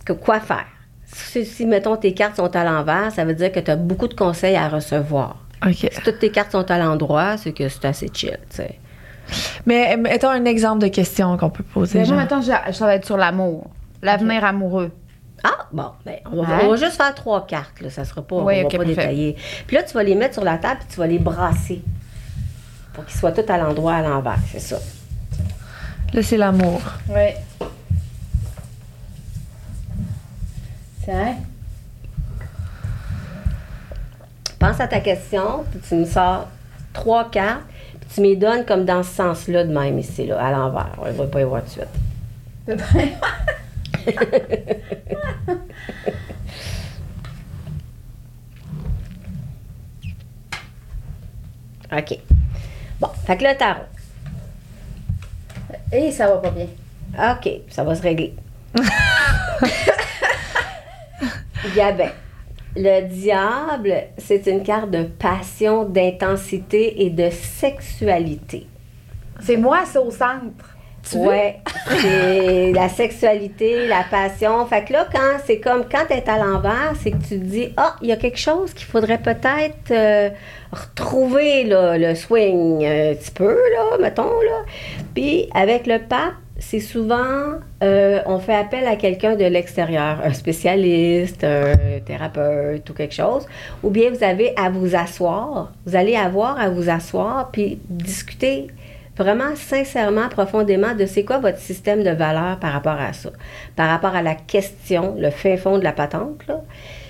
Que 0.06 0.14
quoi 0.14 0.40
faire? 0.40 0.66
Si, 1.06 1.46
si, 1.46 1.66
mettons, 1.68 1.96
tes 1.98 2.14
cartes 2.14 2.38
sont 2.38 2.56
à 2.56 2.64
l'envers, 2.64 3.12
ça 3.12 3.24
veut 3.26 3.36
dire 3.36 3.52
que 3.52 3.60
tu 3.60 3.70
as 3.70 3.76
beaucoup 3.76 4.08
de 4.08 4.16
conseils 4.16 4.56
à 4.56 4.68
recevoir. 4.68 5.38
OK. 5.66 5.88
Si 5.92 6.02
toutes 6.04 6.18
tes 6.20 6.32
cartes 6.32 6.52
sont 6.52 6.70
à 6.72 6.80
l'endroit, 6.80 7.38
c'est 7.38 7.54
que 7.54 7.70
c'est 7.70 7.86
assez 7.86 8.10
chill, 8.12 8.38
tu 8.50 8.56
sais. 8.58 8.80
Mais 9.66 9.96
mettons 9.98 10.30
un 10.30 10.46
exemple 10.46 10.80
de 10.80 10.88
question 10.88 11.38
qu'on 11.38 11.50
peut 11.50 11.64
poser. 11.64 12.00
Mais 12.00 12.06
moi, 12.08 12.16
maintenant, 12.18 12.42
je- 12.42 12.74
ça 12.74 12.86
va 12.86 12.96
être 12.96 13.06
sur 13.06 13.18
l'amour. 13.18 13.70
L'avenir 14.02 14.44
amoureux. 14.44 14.92
Ah, 15.46 15.68
bon, 15.72 15.92
ben, 16.06 16.16
on, 16.32 16.44
va, 16.44 16.56
Ouais. 16.58 16.64
on 16.66 16.70
va 16.72 16.76
juste 16.78 16.96
faire 16.98 17.14
trois 17.16 17.46
cartes, 17.46 17.82
là. 17.82 17.90
Ça 17.90 18.06
sera 18.06 18.22
pas, 18.22 18.36
Oui, 18.38 18.62
on 18.66 18.70
va 18.70 18.78
pas 18.78 18.86
détailler. 18.86 19.36
Puis 19.68 19.76
là, 19.76 19.84
tu 19.84 19.94
vas 19.94 20.04
les 20.04 20.16
mettre 20.16 20.34
sur 20.36 20.44
la 20.44 20.58
table 20.58 20.80
puis 20.82 20.90
tu 20.94 21.00
vas 21.00 21.08
les 21.08 21.20
brasser. 21.20 21.82
Pour 22.94 23.06
qu'ils 23.06 23.18
soient 23.20 23.32
tous 23.32 23.50
à 23.52 23.58
l'endroit, 23.58 23.96
à 23.96 24.02
l'envers, 24.02 24.38
c'est 24.52 24.60
ça. 24.60 24.78
Là, 26.14 26.22
c'est 26.22 26.38
l'amour. 26.38 26.82
Oui. 27.10 27.68
Tiens. 31.04 31.36
Pense 34.60 34.80
à 34.80 34.88
ta 34.88 35.00
question, 35.02 35.66
puis 35.72 35.80
tu 35.88 35.96
me 35.96 36.06
sors 36.06 36.48
trois 36.94 37.30
cartes, 37.30 37.64
tu 38.14 38.22
me 38.22 38.36
donnes 38.36 38.66
comme 38.66 38.86
dans 38.86 39.02
ce 39.04 39.16
sens-là 39.16 39.64
de 39.64 39.74
même 39.74 39.98
ici, 39.98 40.26
là, 40.28 40.40
à 40.40 40.52
l'envers. 40.52 40.96
On 41.00 41.08
ne 41.08 41.12
va 41.12 41.26
pas 41.26 41.42
y 41.42 41.44
voir 41.44 41.64
tout 41.64 41.68
de 41.68 41.72
suite. 41.72 41.88
OK. 51.92 52.20
Bon, 53.00 53.10
fait 53.26 53.38
que 53.38 53.44
le 53.44 53.56
tarot. 53.58 53.82
Et 55.92 56.12
ça 56.12 56.28
va 56.28 56.38
pas 56.38 56.52
bien. 56.52 56.68
OK, 57.18 57.50
ça 57.70 57.84
va 57.84 57.96
se 57.96 58.02
régler. 58.02 58.36
Gabin. 61.76 62.10
Le 62.76 63.02
diable, 63.08 63.94
c'est 64.18 64.48
une 64.48 64.64
carte 64.64 64.90
de 64.90 65.04
passion, 65.04 65.86
d'intensité 65.86 67.04
et 67.04 67.10
de 67.10 67.30
sexualité. 67.30 68.68
C'est 69.42 69.58
moi, 69.58 69.86
ça, 69.86 70.02
au 70.02 70.10
centre. 70.10 70.74
Tu? 71.10 71.18
Ouais, 71.18 71.60
c'est 72.02 72.72
la 72.72 72.88
sexualité, 72.88 73.88
la 73.88 74.04
passion. 74.10 74.66
Fait 74.66 74.86
que 74.86 74.94
là, 74.94 75.06
quand 75.12 75.38
c'est 75.46 75.60
comme 75.60 75.84
quand 75.92 76.06
t'es 76.08 76.24
à 76.30 76.38
l'envers, 76.38 76.94
c'est 77.02 77.12
que 77.12 77.18
tu 77.18 77.40
te 77.40 77.44
dis 77.44 77.74
ah, 77.76 77.98
il 78.02 78.08
y 78.08 78.14
a 78.14 78.16
quelque 78.16 78.40
chose 78.40 78.74
qu'il 78.74 78.88
faudrait 78.88 79.18
peut-être 79.18 79.92
euh, 79.92 80.30
retrouver 80.72 81.66
là, 81.66 81.98
le 81.98 82.16
swing 82.16 82.86
un 82.86 83.16
petit 83.16 83.32
peu 83.32 83.54
là, 83.54 83.98
mettons 84.00 84.24
là. 84.24 84.64
Puis 85.14 85.50
avec 85.54 85.88
le 85.88 86.00
pape, 86.00 86.36
c'est 86.70 86.80
souvent 86.80 87.60
euh, 87.84 88.20
on 88.26 88.40
fait 88.40 88.56
appel 88.56 88.88
à 88.88 88.96
quelqu'un 88.96 89.36
de 89.36 89.44
l'extérieur, 89.44 90.22
un 90.24 90.34
spécialiste, 90.34 91.44
un 91.44 92.00
thérapeute 92.06 92.90
ou 92.90 92.94
quelque 92.94 93.14
chose, 93.14 93.46
ou 93.84 93.90
bien 93.90 94.10
vous 94.10 94.24
avez 94.24 94.54
à 94.58 94.70
vous 94.70 94.96
asseoir. 94.96 95.74
Vous 95.86 95.96
allez 95.96 96.16
avoir 96.16 96.60
à 96.60 96.70
vous 96.70 96.90
asseoir 96.90 97.52
puis 97.52 97.80
discuter 97.90 98.68
vraiment 99.18 99.56
sincèrement, 99.56 100.30
profondément 100.30 100.96
de 100.96 101.06
c'est 101.06 101.24
quoi 101.24 101.38
votre 101.38 101.60
système 101.60 102.02
de 102.02 102.12
valeurs 102.12 102.58
par 102.60 102.72
rapport 102.72 103.00
à 103.00 103.14
ça. 103.14 103.30
Par 103.76 103.90
rapport 103.90 104.16
à 104.16 104.22
la 104.22 104.36
question, 104.36 105.16
le 105.20 105.30
fin 105.30 105.58
fond 105.58 105.78
de 105.78 105.84
la 105.84 105.92
patente, 105.92 106.44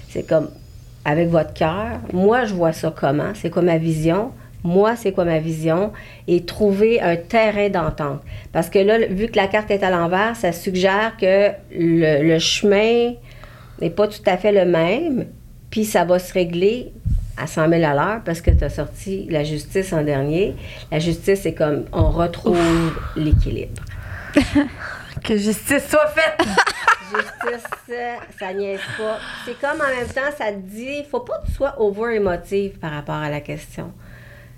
c'est 0.10 0.28
comme 0.28 0.50
avec 1.06 1.30
votre 1.30 1.54
cœur, 1.54 2.00
moi 2.12 2.46
je 2.46 2.54
vois 2.54 2.74
ça 2.74 2.94
comment, 2.96 3.34
c'est 3.36 3.50
quoi 3.50 3.62
ma 3.62 3.78
vision, 3.78 4.32
moi 4.64 4.96
c'est 4.96 5.12
quoi 5.12 5.26
ma 5.26 5.40
vision, 5.40 5.92
et 6.28 6.46
trouver 6.46 7.02
un 7.02 7.16
terrain 7.16 7.70
d'entente. 7.70 8.22
Parce 8.52 8.70
que 8.70 8.80
là, 8.80 9.00
vu 9.08 9.28
que 9.28 9.36
la 9.36 9.48
carte 9.48 9.72
est 9.72 9.84
à 9.84 9.90
l'envers, 9.90 10.36
ça 10.36 10.52
suggère 10.52 11.18
que 11.20 11.50
le, 11.72 12.24
le 12.24 12.40
chemin 12.40 13.14
n'est 13.82 13.90
pas 13.90 14.08
tout 14.08 14.22
à 14.26 14.38
fait 14.38 14.52
le 14.52 14.66
même, 14.66 15.28
puis 15.70 15.86
ça 15.86 16.06
va 16.06 16.20
se 16.20 16.34
régler 16.34 16.92
à 17.38 17.48
100 17.48 17.70
000 17.70 17.84
à 17.84 17.94
l'heure 17.94 18.22
parce 18.24 18.42
que 18.42 18.52
tu 18.52 18.64
as 18.64 18.70
sorti 18.70 19.28
la 19.30 19.44
justice 19.44 19.92
en 19.92 20.04
dernier. 20.04 20.56
La 20.92 21.00
justice, 21.00 21.42
c'est 21.42 21.54
comme 21.54 21.86
on 21.92 22.10
retrouve 22.10 22.60
l'équilibre. 23.16 23.82
Que 25.24 25.38
justice 25.38 25.88
soit 25.90 26.08
faite. 26.08 26.46
Justice, 27.14 27.98
ça 28.38 28.54
niaise 28.54 28.80
pas. 28.98 29.20
C'est 29.46 29.58
comme 29.60 29.80
en 29.80 29.96
même 29.96 30.08
temps, 30.08 30.36
ça 30.38 30.52
te 30.52 30.58
dit, 30.58 31.06
faut 31.10 31.22
pas 31.22 31.40
que 31.40 31.48
tu 31.48 31.54
sois 31.54 31.80
over 31.80 32.16
émotive 32.16 32.78
par 32.80 32.92
rapport 32.92 33.16
à 33.16 33.30
la 33.30 33.40
question. 33.40 33.94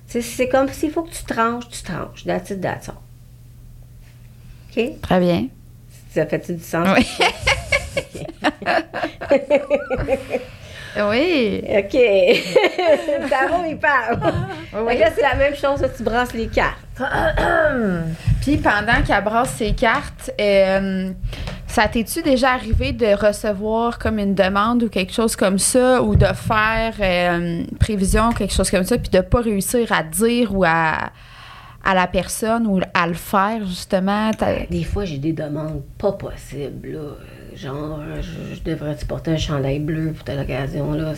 C'est 0.08 0.48
comme 0.48 0.70
s'il 0.70 0.92
faut 0.92 1.04
que 1.04 1.14
tu 1.14 1.24
tranches, 1.24 1.68
tu 1.70 1.84
tranches. 1.84 2.24
That's 2.26 2.50
it, 2.50 2.62
that's 2.62 2.90
all. 2.90 2.96
OK? 4.70 5.02
Très 5.02 5.20
bien. 5.20 5.48
Ça 6.14 6.26
fait-tu 6.26 6.54
du 6.54 6.64
sens? 6.64 6.88
Oui. 6.96 7.06
Oui. 10.98 11.62
OK. 11.62 11.92
tarot, 13.30 13.66
il 13.68 13.78
parle. 13.78 14.20
Oui. 14.74 14.98
Là, 14.98 15.10
c'est 15.14 15.22
la 15.22 15.36
même 15.36 15.56
chose, 15.56 15.82
là, 15.82 15.90
tu 15.90 16.04
brasses 16.04 16.34
les 16.34 16.48
cartes. 16.48 16.80
Puis 18.42 18.58
pendant 18.58 19.02
qu'elle 19.06 19.24
brasse 19.24 19.56
ses 19.56 19.74
cartes, 19.74 20.32
euh, 20.40 21.12
ça 21.76 21.90
t'es-tu 21.90 22.22
déjà 22.22 22.52
arrivé 22.54 22.94
de 22.94 23.08
recevoir 23.16 24.00
comme 24.00 24.18
une 24.18 24.34
demande 24.34 24.84
ou 24.84 24.88
quelque 24.90 25.12
chose 25.12 25.36
comme 25.36 25.60
ça, 25.60 26.02
ou 26.02 26.16
de 26.16 26.26
faire 26.26 26.94
euh, 27.02 27.64
prévision, 27.82 28.32
quelque 28.32 28.54
chose 28.54 28.72
comme 28.72 28.86
ça, 28.86 28.98
puis 28.98 29.10
de 29.10 29.20
pas 29.20 29.42
réussir 29.42 29.92
à 29.92 30.02
dire 30.02 30.56
ou 30.56 30.64
à, 30.64 31.10
à 31.84 31.94
la 31.94 32.08
personne 32.08 32.66
ou 32.66 32.80
à 32.94 33.08
le 33.08 33.14
faire, 33.14 33.60
justement? 33.68 34.32
Des 34.70 34.86
fois, 34.86 35.04
j'ai 35.04 35.18
des 35.18 35.34
demandes 35.34 35.82
pas 35.98 36.14
possibles. 36.14 36.94
là. 36.94 37.00
Genre, 37.58 38.00
je, 38.22 38.56
je 38.56 38.62
devrais-tu 38.64 39.06
porter 39.06 39.32
un 39.32 39.38
chandail 39.38 39.80
bleu 39.80 40.14
pour 40.14 40.24
telle 40.24 40.40
occasion. 40.40 40.94
là. 40.94 41.12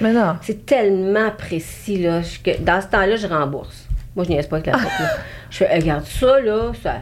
Mais 0.00 0.12
non. 0.12 0.34
c'est 0.42 0.66
tellement 0.66 1.30
précis. 1.38 1.98
Là, 2.02 2.22
je- 2.22 2.38
que 2.40 2.60
dans 2.60 2.80
ce 2.80 2.88
temps-là, 2.88 3.14
je 3.14 3.28
rembourse. 3.28 3.86
Moi, 4.16 4.24
je 4.24 4.30
niaise 4.30 4.48
pas 4.48 4.56
avec 4.56 4.66
la 4.66 4.72
porte. 4.72 4.98
là. 4.98 5.10
Je 5.50 5.56
fais, 5.58 5.74
regarde 5.78 6.04
ça, 6.06 6.40
là. 6.40 6.72
Ça... 6.82 6.94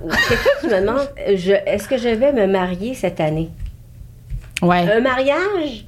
Quelqu'un 0.00 0.50
qui 0.60 0.66
me 0.66 0.80
demande, 0.80 1.08
est-ce 1.16 1.88
que 1.88 1.98
je 1.98 2.08
vais 2.08 2.32
me 2.32 2.46
marier 2.46 2.94
cette 2.94 3.20
année? 3.20 3.50
Ouais. 4.62 4.90
Un 4.90 5.00
mariage, 5.00 5.84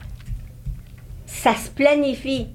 ça 1.26 1.54
se 1.54 1.70
planifie. 1.70 2.48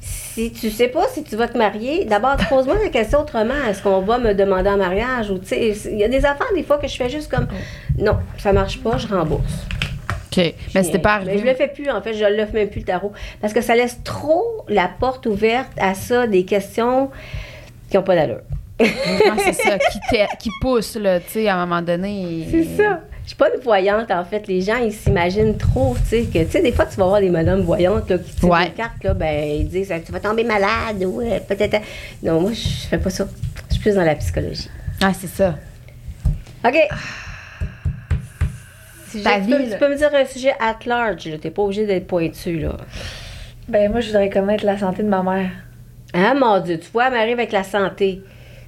Si 0.00 0.52
tu 0.52 0.70
sais 0.70 0.88
pas 0.88 1.06
si 1.08 1.24
tu 1.24 1.34
vas 1.34 1.48
te 1.48 1.56
marier, 1.56 2.04
d'abord, 2.04 2.36
pose-moi 2.48 2.76
la 2.82 2.90
question 2.90 3.20
autrement. 3.20 3.54
Est-ce 3.68 3.82
qu'on 3.82 4.00
va 4.02 4.18
me 4.18 4.34
demander 4.34 4.68
en 4.68 4.76
mariage? 4.76 5.30
Ou, 5.30 5.40
il 5.52 5.96
y 5.96 6.04
a 6.04 6.08
des 6.08 6.24
affaires, 6.26 6.52
des 6.54 6.62
fois, 6.62 6.76
que 6.78 6.86
je 6.86 6.96
fais 6.96 7.08
juste 7.08 7.30
comme, 7.30 7.48
non, 7.98 8.18
ça 8.36 8.52
marche 8.52 8.78
pas, 8.82 8.98
je 8.98 9.06
rembourse. 9.08 9.64
OK. 10.30 10.54
Mais 10.74 10.82
c'était 10.82 10.98
pas 10.98 11.20
Mais 11.20 11.38
je 11.38 11.42
le 11.44 11.48
arrivé. 11.50 11.54
fais 11.54 11.68
plus, 11.68 11.90
en 11.90 12.02
fait, 12.02 12.12
je 12.12 12.24
le 12.24 12.44
fais 12.44 12.52
même 12.52 12.68
plus 12.68 12.80
le 12.80 12.84
tarot. 12.86 13.12
Parce 13.40 13.54
que 13.54 13.62
ça 13.62 13.74
laisse 13.74 14.02
trop 14.04 14.64
la 14.68 14.88
porte 14.88 15.24
ouverte 15.26 15.72
à 15.78 15.94
ça, 15.94 16.26
des 16.26 16.44
questions 16.44 17.10
qui 17.90 17.96
n'ont 17.96 18.02
pas 18.02 18.14
d'allure. 18.14 18.40
Ouais, 18.78 18.92
c'est 19.44 19.52
ça, 19.54 19.78
qui, 19.78 19.98
qui 20.38 20.50
pousse, 20.60 20.96
là, 20.96 21.18
tu 21.20 21.30
sais, 21.30 21.48
à 21.48 21.56
un 21.56 21.64
moment 21.66 21.80
donné. 21.82 22.46
C'est 22.50 22.64
ça. 22.76 23.00
Je 23.22 23.28
suis 23.30 23.36
pas 23.36 23.48
une 23.54 23.60
voyante, 23.60 24.10
en 24.10 24.24
fait. 24.24 24.46
Les 24.46 24.60
gens, 24.60 24.76
ils 24.76 24.92
s'imaginent 24.92 25.56
trop, 25.56 25.96
tu 25.98 26.04
sais, 26.08 26.22
que, 26.24 26.44
tu 26.44 26.50
sais, 26.50 26.62
des 26.62 26.72
fois, 26.72 26.84
tu 26.86 26.96
vas 26.96 27.06
voir 27.06 27.20
des 27.20 27.30
madames 27.30 27.62
voyantes, 27.62 28.08
là, 28.10 28.18
qui 28.18 28.34
tirent 28.34 28.48
Ouais. 28.50 28.66
des 28.66 28.70
cartes, 28.72 29.02
là, 29.02 29.14
ben, 29.14 29.44
ils 29.60 29.68
disent, 29.68 29.92
tu 30.04 30.12
vas 30.12 30.20
tomber 30.20 30.44
malade, 30.44 31.02
ou 31.04 31.20
euh, 31.22 31.40
peut-être. 31.40 31.78
Non, 32.22 32.40
moi, 32.40 32.52
je 32.52 32.86
fais 32.88 32.98
pas 32.98 33.10
ça. 33.10 33.26
Je 33.68 33.74
suis 33.74 33.82
plus 33.82 33.94
dans 33.94 34.04
la 34.04 34.14
psychologie. 34.14 34.68
Ah, 35.02 35.12
c'est 35.18 35.26
ça. 35.26 35.56
OK. 36.64 36.76
Si 39.08 39.22
Ta 39.22 39.36
j'ai- 39.40 39.44
tu, 39.46 39.50
peux, 39.50 39.56
vie, 39.58 39.66
là. 39.70 39.72
tu 39.72 39.78
peux 39.78 39.88
me 39.90 39.96
dire 39.96 40.10
un 40.14 40.24
sujet 40.24 40.52
at 40.60 40.76
large, 40.86 41.26
là. 41.26 41.38
T'es 41.38 41.50
pas 41.50 41.62
obligé 41.62 41.86
d'être 41.86 42.06
pointu, 42.06 42.58
là. 42.58 42.76
Ben, 43.68 43.90
moi, 43.90 44.00
je 44.00 44.08
voudrais 44.08 44.30
connaître 44.30 44.64
la 44.64 44.78
santé 44.78 45.02
de 45.02 45.08
ma 45.08 45.22
mère. 45.22 45.50
Ah, 46.12 46.34
mon 46.34 46.60
Dieu, 46.60 46.78
tu 46.78 46.88
vois, 46.92 47.06
elle 47.06 47.12
m'arrive 47.14 47.38
avec 47.38 47.52
la 47.52 47.64
santé. 47.64 48.20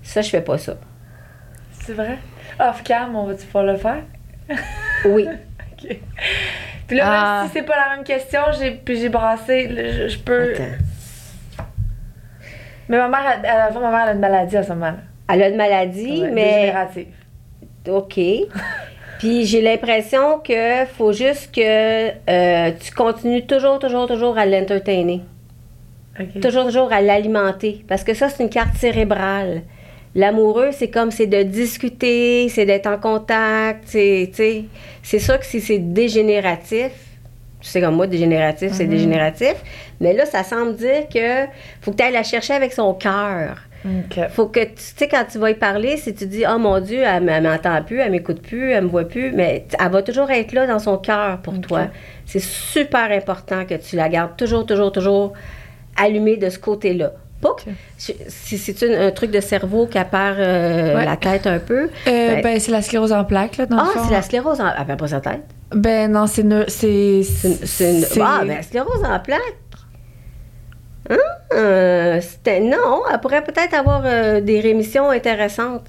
Ça, 0.09 0.23
je 0.23 0.31
fais 0.31 0.41
pas 0.41 0.57
ça. 0.57 0.75
C'est 1.85 1.93
vrai? 1.93 2.17
Off-cam, 2.59 3.15
on 3.15 3.25
va-tu 3.25 3.45
pouvoir 3.45 3.65
le 3.65 3.77
faire? 3.77 4.03
Oui. 5.05 5.27
OK. 5.73 5.97
Puis 6.87 6.97
là, 6.97 7.05
Ah. 7.07 7.41
même 7.43 7.49
si 7.51 7.59
c'est 7.59 7.63
pas 7.65 7.77
la 7.77 7.95
même 7.97 8.05
question, 8.05 8.41
j'ai, 8.59 8.71
puis 8.71 8.99
j'ai 8.99 9.11
brassé, 9.11 9.69
je, 9.69 10.09
je 10.09 10.19
peux. 10.19 10.55
Attends. 10.55 11.65
Mais 12.89 12.97
ma 12.97 13.09
mère, 13.09 13.41
la 13.43 13.71
fin, 13.71 13.81
ma 13.81 13.91
mère 13.91 14.01
elle 14.05 14.09
a 14.09 14.13
une 14.13 14.19
maladie 14.21 14.57
à 14.57 14.63
ce 14.63 14.71
moment-là. 14.71 14.97
Elle 15.31 15.43
a 15.43 15.49
une 15.51 15.57
maladie, 15.57 16.23
Ouais, 16.23 16.31
mais 16.31 16.53
Dégénérative. 16.53 17.07
OK. 17.89 18.19
Puis 19.19 19.45
j'ai 19.45 19.61
l'impression 19.61 20.39
que 20.39 20.87
faut 20.87 21.13
juste 21.13 21.55
que 21.55 21.61
euh, 22.31 22.73
tu 22.81 22.93
continues 22.93 23.47
toujours, 23.47 23.79
toujours, 23.79 24.07
toujours 24.09 24.39
à 24.39 24.47
l'entertainer. 24.47 25.21
Toujours, 26.41 26.65
toujours 26.65 26.93
à 26.93 27.01
l'alimenter. 27.03 27.85
Parce 27.89 28.03
que 28.05 28.15
ça, 28.15 28.29
c'est 28.31 28.43
une 28.43 28.51
carte 28.51 28.75
cérébrale. 28.77 29.63
L'amoureux, 30.19 30.71
c'est 30.73 30.91
comme 30.91 31.13
c'est 31.13 31.29
de 31.29 31.45
discuter, 31.45 32.49
c'est 32.49 32.67
d'être 32.67 32.89
en 32.89 32.99
contact, 32.99 33.85
c'est, 33.87 34.33
sûr 35.05 35.39
que 35.39 35.47
si 35.47 35.61
c'est 35.61 35.79
dégénératif, 35.79 36.91
tu 37.61 37.69
sais 37.69 37.81
comme 37.81 37.95
moi, 37.95 38.09
dégénératif, 38.09 38.73
c'est 38.73 38.87
dégénératif, 38.87 39.55
mais 40.01 40.15
là, 40.15 40.27
ça 40.27 40.43
semble 40.43 40.75
dire 40.75 41.07
que 41.09 41.47
faut 41.81 41.93
que 41.93 41.99
tu 41.99 42.03
ailles 42.03 42.13
la 42.13 42.25
chercher 42.25 42.55
avec 42.55 42.73
son 42.73 42.95
cœur. 42.95 43.59
OK. 43.85 44.29
Faut 44.31 44.47
que, 44.47 44.65
tu 44.65 44.73
sais, 44.77 45.07
quand 45.07 45.25
tu 45.31 45.39
vas 45.39 45.51
y 45.51 45.55
parler, 45.55 45.97
si 45.97 46.13
tu 46.13 46.27
dis, 46.27 46.43
oh 46.53 46.59
mon 46.59 46.81
Dieu, 46.81 47.03
elle, 47.05 47.29
elle 47.29 47.45
m'entend 47.45 47.81
plus, 47.85 48.01
elle 48.01 48.11
m'écoute 48.11 48.43
plus, 48.43 48.73
elle 48.73 48.85
me 48.85 48.89
voit 48.89 49.07
plus, 49.07 49.31
mais 49.31 49.67
elle 49.79 49.93
va 49.93 50.03
toujours 50.03 50.33
être 50.33 50.53
là 50.53 50.67
dans 50.67 50.81
son 50.81 50.99
cœur 50.99 51.39
pour 51.43 51.61
toi. 51.61 51.87
C'est 52.27 52.43
super 52.43 53.13
important 53.13 53.65
que 53.65 53.75
tu 53.75 53.95
la 53.95 54.09
gardes 54.09 54.37
toujours, 54.37 54.67
toujours, 54.67 54.91
toujours 54.91 55.33
allumée 55.97 56.37
de 56.37 56.51
ce 56.51 56.59
côté-là. 56.59 57.13
C'est 57.97 58.83
un 58.83 59.11
truc 59.13 59.31
de 59.31 59.41
cerveau 59.41 59.87
qui 59.87 59.99
perd 59.99 60.39
euh, 60.39 60.97
Ouais. 60.97 61.05
la 61.05 61.17
tête 61.17 61.47
un 61.47 61.59
peu. 61.59 61.85
Euh, 61.85 61.89
Ben- 62.07 62.43
ben, 62.43 62.61
c'est 62.61 62.73
la 62.73 62.83
sclérose 62.83 63.13
en 63.13 63.25
plaques, 63.25 63.57
là, 63.59 63.67
dans 63.67 63.79
ah, 63.79 63.89
c'est 64.07 64.13
la 64.13 64.23
sclérose 64.23 64.61
en. 64.61 64.67
Elle 64.79 64.87
perd 64.87 64.99
pas 64.99 65.09
sa 65.09 65.21
tête? 65.21 65.43
Ben, 65.73 66.11
non, 66.11 66.27
c'est. 66.27 66.43
neu- 66.43 66.65
C'est. 66.69 67.21
Une- 67.45 68.05
Ah, 68.21 68.39
ben, 68.41 68.49
la 68.57 68.63
sclérose 68.63 69.05
en 69.05 69.21
plaques. 69.21 69.41
Hein? 71.11 71.17
Euh, 71.55 72.21
non, 72.63 73.03
elle 73.11 73.21
pourrait 73.21 73.43
peut-être 73.43 73.73
avoir 73.75 74.03
euh, 74.05 74.41
des 74.41 74.61
rémissions 74.61 75.09
intéressantes. 75.09 75.89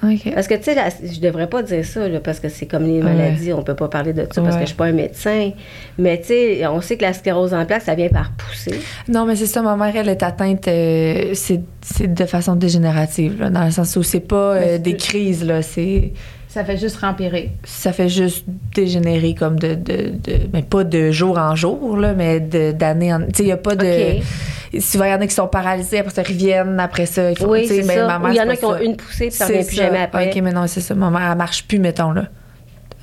Parce 0.00 0.46
que, 0.48 0.54
tu 0.54 0.62
sais, 0.64 0.76
je 1.02 1.20
devrais 1.20 1.46
pas 1.48 1.62
dire 1.62 1.84
ça, 1.84 2.08
là, 2.08 2.20
parce 2.20 2.40
que 2.40 2.48
c'est 2.48 2.66
comme 2.66 2.84
les 2.84 2.98
Ouais. 3.02 3.12
maladies, 3.12 3.52
on 3.52 3.62
peut 3.62 3.74
pas 3.76 3.88
parler 3.88 4.12
de 4.12 4.22
ça 4.30 4.40
parce 4.40 4.54
Ouais. 4.54 4.60
que 4.60 4.60
je 4.60 4.66
suis 4.66 4.76
pas 4.76 4.86
un 4.86 4.92
médecin. 4.92 5.50
Mais, 5.98 6.18
tu 6.20 6.28
sais, 6.28 6.66
on 6.66 6.80
sait 6.80 6.96
que 6.96 7.02
la 7.02 7.12
sclérose 7.12 7.52
en 7.52 7.64
plaques, 7.66 7.82
ça 7.82 7.94
vient 7.94 8.08
par 8.08 8.32
pousser. 8.32 8.80
Non, 9.08 9.26
mais 9.26 9.36
c'est 9.36 9.46
ça, 9.46 9.60
ma 9.62 9.76
mère, 9.76 9.94
elle 9.94 10.08
est 10.08 10.22
atteinte, 10.22 10.66
euh, 10.68 11.30
c'est 11.34 11.60
c'est 11.82 12.12
de 12.12 12.24
façon 12.24 12.56
dégénérative, 12.56 13.40
là, 13.40 13.50
dans 13.50 13.64
le 13.64 13.70
sens 13.70 13.96
où 13.96 14.02
c'est 14.02 14.20
pas 14.20 14.54
euh, 14.54 14.78
des 14.78 14.96
crises, 14.96 15.44
là, 15.44 15.62
c'est... 15.62 16.12
Ça 16.50 16.64
fait 16.64 16.76
juste 16.76 16.96
rempirer. 16.96 17.52
Ça 17.64 17.92
fait 17.92 18.08
juste 18.08 18.44
dégénérer 18.74 19.34
comme 19.34 19.58
de... 19.58 19.74
de, 19.74 20.10
de 20.10 20.38
mais 20.52 20.62
pas 20.62 20.82
de 20.84 21.12
jour 21.12 21.38
en 21.38 21.54
jour, 21.54 21.96
là, 21.96 22.12
mais 22.12 22.40
d'année 22.40 23.14
en... 23.14 23.20
Tu 23.20 23.26
sais, 23.34 23.42
il 23.44 23.48
y 23.48 23.52
a 23.52 23.56
pas 23.56 23.76
de... 23.76 24.18
OK. 24.18 24.80
Souvent, 24.80 25.04
il 25.04 25.10
y 25.10 25.14
en 25.14 25.20
a 25.20 25.26
qui 25.26 25.34
sont 25.34 25.48
paralysés, 25.48 25.98
après 25.98 26.12
ça, 26.12 26.22
ils 26.22 26.28
reviennent, 26.28 26.80
après 26.80 27.06
ça, 27.06 27.30
ils 27.30 27.38
font... 27.38 27.48
Oui, 27.50 27.66
c'est 27.66 27.82
mais 27.82 27.96
ça. 27.96 28.20
il 28.28 28.34
y 28.34 28.40
en 28.40 28.48
a 28.48 28.56
qui 28.56 28.64
ont 28.64 28.78
une 28.78 28.96
poussée, 28.96 29.28
puis 29.28 29.36
ça 29.36 29.46
revient 29.46 29.64
plus 29.64 29.76
jamais 29.76 30.02
après. 30.02 30.30
OK, 30.30 30.42
mais 30.42 30.52
non, 30.52 30.66
c'est 30.66 30.80
ça. 30.80 30.94
Ma 30.94 31.10
mère, 31.10 31.30
elle 31.30 31.38
marche 31.38 31.66
plus, 31.66 31.78
mettons, 31.78 32.12
là. 32.12 32.26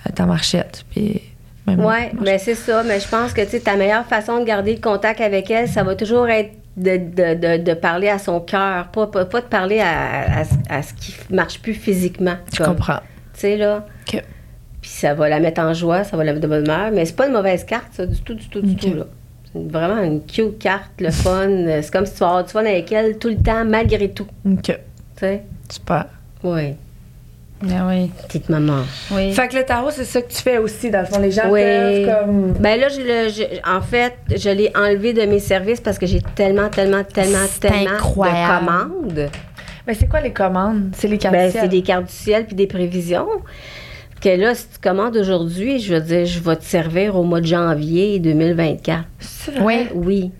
Elle 0.06 0.12
est 0.12 0.22
en 0.22 0.28
marchette, 0.28 0.86
puis... 0.91 1.22
Oui, 1.68 1.95
mais 2.22 2.38
c'est 2.38 2.56
ça. 2.56 2.84
Mais 2.84 3.02
je 3.02 3.08
pense 3.10 3.34
que 3.34 3.41
tu 3.41 3.50
sais, 3.50 3.60
ta 3.60 3.76
meilleure 3.76 4.06
façon 4.06 4.39
de 4.39 4.45
garder 4.45 4.76
le 4.76 4.80
contact 4.82 5.20
avec 5.20 5.52
elle, 5.52 5.68
ça 5.68 5.84
va 5.84 5.95
toujours 5.95 6.30
être 6.30 6.52
de, 6.78 6.95
de, 6.95 7.34
de, 7.34 7.64
de 7.64 7.74
parler 7.74 8.08
à 8.08 8.20
son 8.20 8.39
cœur, 8.39 8.88
pas, 8.88 9.08
pas, 9.08 9.26
pas 9.26 9.41
de 9.41 9.48
parler 9.48 9.82
à, 9.82 10.39
à, 10.39 10.43
à 10.70 10.82
ce 10.82 10.93
qui 10.93 11.14
marche 11.30 11.60
plus 11.60 11.74
physiquement. 11.74 12.36
Je 12.54 12.64
comme, 12.64 12.76
comprends. 12.76 13.00
Tu 13.38 13.42
sais, 13.42 13.58
là. 13.58 13.86
Puis 14.82 14.92
ça 14.92 15.14
va 15.14 15.28
la 15.30 15.40
mettre 15.40 15.62
en 15.62 15.74
joie, 15.74 16.04
ça 16.04 16.16
va 16.18 16.24
la 16.24 16.32
mettre 16.34 16.44
de 16.44 16.48
bonne 16.48 16.64
humeur. 16.66 16.92
Mais 16.94 17.06
c'est 17.06 17.16
pas 17.16 17.28
une 17.28 17.34
mauvaise 17.34 17.64
carte, 17.66 17.88
ça, 17.94 18.06
du 18.06 18.20
tout, 18.22 18.34
du 18.36 18.48
tout, 18.48 18.62
du 18.62 18.76
tout, 18.76 18.94
là. 18.94 19.06
C'est 19.54 19.72
vraiment 19.72 20.02
une 20.04 20.24
cute 20.26 20.60
carte, 20.60 20.92
le 21.00 21.10
fun. 21.12 21.48
C'est 21.82 21.92
comme 21.92 22.06
si 22.06 22.14
tu 22.14 22.20
vas 22.20 22.28
avoir 22.28 22.44
du 22.46 22.52
fun 22.52 22.60
avec 22.66 22.92
elle 22.92 23.18
tout 23.18 23.30
le 23.30 23.38
temps, 23.38 23.64
malgré 23.66 24.10
tout. 24.10 24.28
OK. 24.46 24.62
Tu 24.64 24.74
sais? 25.20 25.44
Super. 25.70 26.06
Oui. 26.44 26.74
Ah 27.64 27.88
oui. 27.88 28.12
Petite 28.28 28.50
maman. 28.50 28.82
Oui. 29.12 29.32
Fait 29.34 29.48
que 29.48 29.56
le 29.56 29.64
tarot, 29.64 29.90
c'est 29.90 30.04
ça 30.06 30.22
que 30.22 30.32
tu 30.32 30.38
fais 30.44 30.60
aussi, 30.60 30.92
dans 30.92 31.00
le 31.00 31.06
fond. 31.08 31.20
Les 31.20 31.32
gens 31.32 31.50
Oui. 31.50 31.62
peuvent 31.62 32.20
comme... 32.26 32.52
Ben 32.60 32.80
là, 32.80 32.88
je, 32.90 33.00
le- 33.02 33.30
je- 33.30 33.70
en 33.70 33.82
fait, 33.82 34.14
je 34.36 34.50
l'ai 34.52 34.72
enlevé 34.76 35.14
de 35.14 35.24
mes 35.24 35.40
services 35.40 35.82
parce 35.82 35.98
que 35.98 36.06
j'ai 36.06 36.22
tellement, 36.36 36.70
tellement, 36.70 37.04
tellement, 37.04 37.40
tellement 37.60 37.90
incroyable. 37.94 38.64
de 38.66 38.66
commandes. 38.66 39.30
Mais 39.88 39.94
c'est 39.94 40.08
quoi 40.08 40.20
les 40.22 40.34
commandes? 40.34 40.90
C'est 40.94 41.08
les 41.08 41.18
cartes 41.18 41.34
Ben, 41.34 41.46
du 41.46 41.52
ciel. 41.52 41.64
c'est 41.64 41.70
des 41.70 41.82
cartes 41.82 42.06
du 42.08 42.12
ciel 42.14 42.46
puis 42.46 42.56
des 42.56 42.68
prévisions. 42.68 43.28
Que 44.22 44.30
là, 44.30 44.54
si 44.56 44.66
tu 44.68 44.80
commandes 44.82 45.16
aujourd'hui, 45.16 45.80
je 45.80 45.94
veux 45.96 46.02
dire, 46.02 46.26
je 46.26 46.40
vais 46.40 46.56
te 46.56 46.64
servir 46.64 47.16
au 47.16 47.24
mois 47.24 47.40
de 47.40 47.46
janvier 47.46 48.20
2024. 48.20 49.04
C'est 49.20 49.52
vrai? 49.52 49.64
Oui. 49.64 49.88
Oui. 49.94 50.32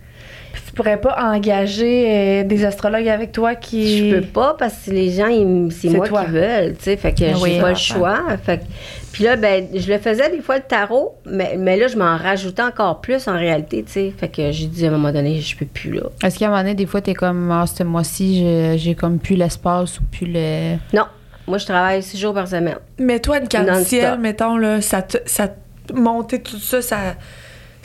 Pourrais 0.78 1.02
pas 1.02 1.18
engager 1.34 2.06
euh, 2.08 2.44
des 2.44 2.64
astrologues 2.64 3.08
avec 3.10 3.32
toi 3.32 3.56
qui... 3.56 4.10
Je 4.12 4.16
peux 4.16 4.22
pas 4.28 4.56
parce 4.58 4.76
que 4.86 4.92
les 4.92 5.10
gens, 5.12 5.28
ils- 5.28 5.72
c'est 5.72 5.90
C'est 5.90 5.96
moi 5.98 6.08
toi. 6.08 6.24
qui 6.26 6.32
veulent, 6.32 6.76
tu 6.78 6.84
sais. 6.84 6.96
Fait 6.98 7.14
que 7.14 7.26
Oui, 7.42 7.54
j'ai 7.56 7.60
pas 7.62 7.70
le 7.70 7.76
choix. 7.76 8.20
Fait 8.44 8.60
que- 8.60 8.64
puis 9.12 9.24
là, 9.24 9.36
ben, 9.36 9.66
je 9.74 9.92
le 9.92 9.98
faisais 9.98 10.30
des 10.30 10.40
fois 10.42 10.58
le 10.58 10.64
tarot, 10.64 11.16
mais, 11.26 11.56
mais 11.58 11.76
là, 11.78 11.88
je 11.88 11.98
m'en 11.98 12.16
rajoutais 12.16 12.62
encore 12.62 13.02
plus 13.02 13.28
en 13.28 13.34
réalité, 13.38 13.84
tu 13.84 13.92
sais. 13.92 14.14
Fait 14.16 14.28
que 14.30 14.52
j'ai 14.52 14.68
dit 14.68 14.86
à 14.86 14.90
un 14.90 14.92
moment 14.92 15.12
donné, 15.12 15.42
je 15.42 15.58
peux 15.58 15.66
plus 15.66 15.92
là. 15.94 16.04
Est-ce 16.24 16.38
qu'à 16.38 16.46
un 16.46 16.50
moment 16.50 16.62
donné, 16.62 16.76
des 16.76 16.86
fois, 16.86 17.02
t'es 17.02 17.16
comme, 17.16 17.50
ah, 17.52 17.66
ce 17.66 17.82
mois-ci, 17.84 18.78
j'ai- 18.78 18.94
comme 18.96 19.18
plus 19.18 19.36
l'espace 19.36 20.00
ou 20.00 20.04
plus 20.04 20.28
le. 20.32 20.76
Non. 20.94 21.06
Moi, 21.48 21.58
je 21.58 21.66
travaille 21.66 22.04
six 22.04 22.20
jours 22.20 22.34
par 22.36 22.48
semaine. 22.48 22.78
Mais 23.00 23.20
toi, 23.20 23.40
une 23.40 23.48
carte 23.48 23.84
ciel, 23.84 24.20
mettons, 24.20 24.58
là, 24.58 24.80
ça 24.82 25.02
te, 25.02 25.18
ça 25.26 25.48
te- 25.48 25.94
monter 25.94 26.40
tout 26.42 26.60
ça, 26.60 26.82
ça... 26.84 26.98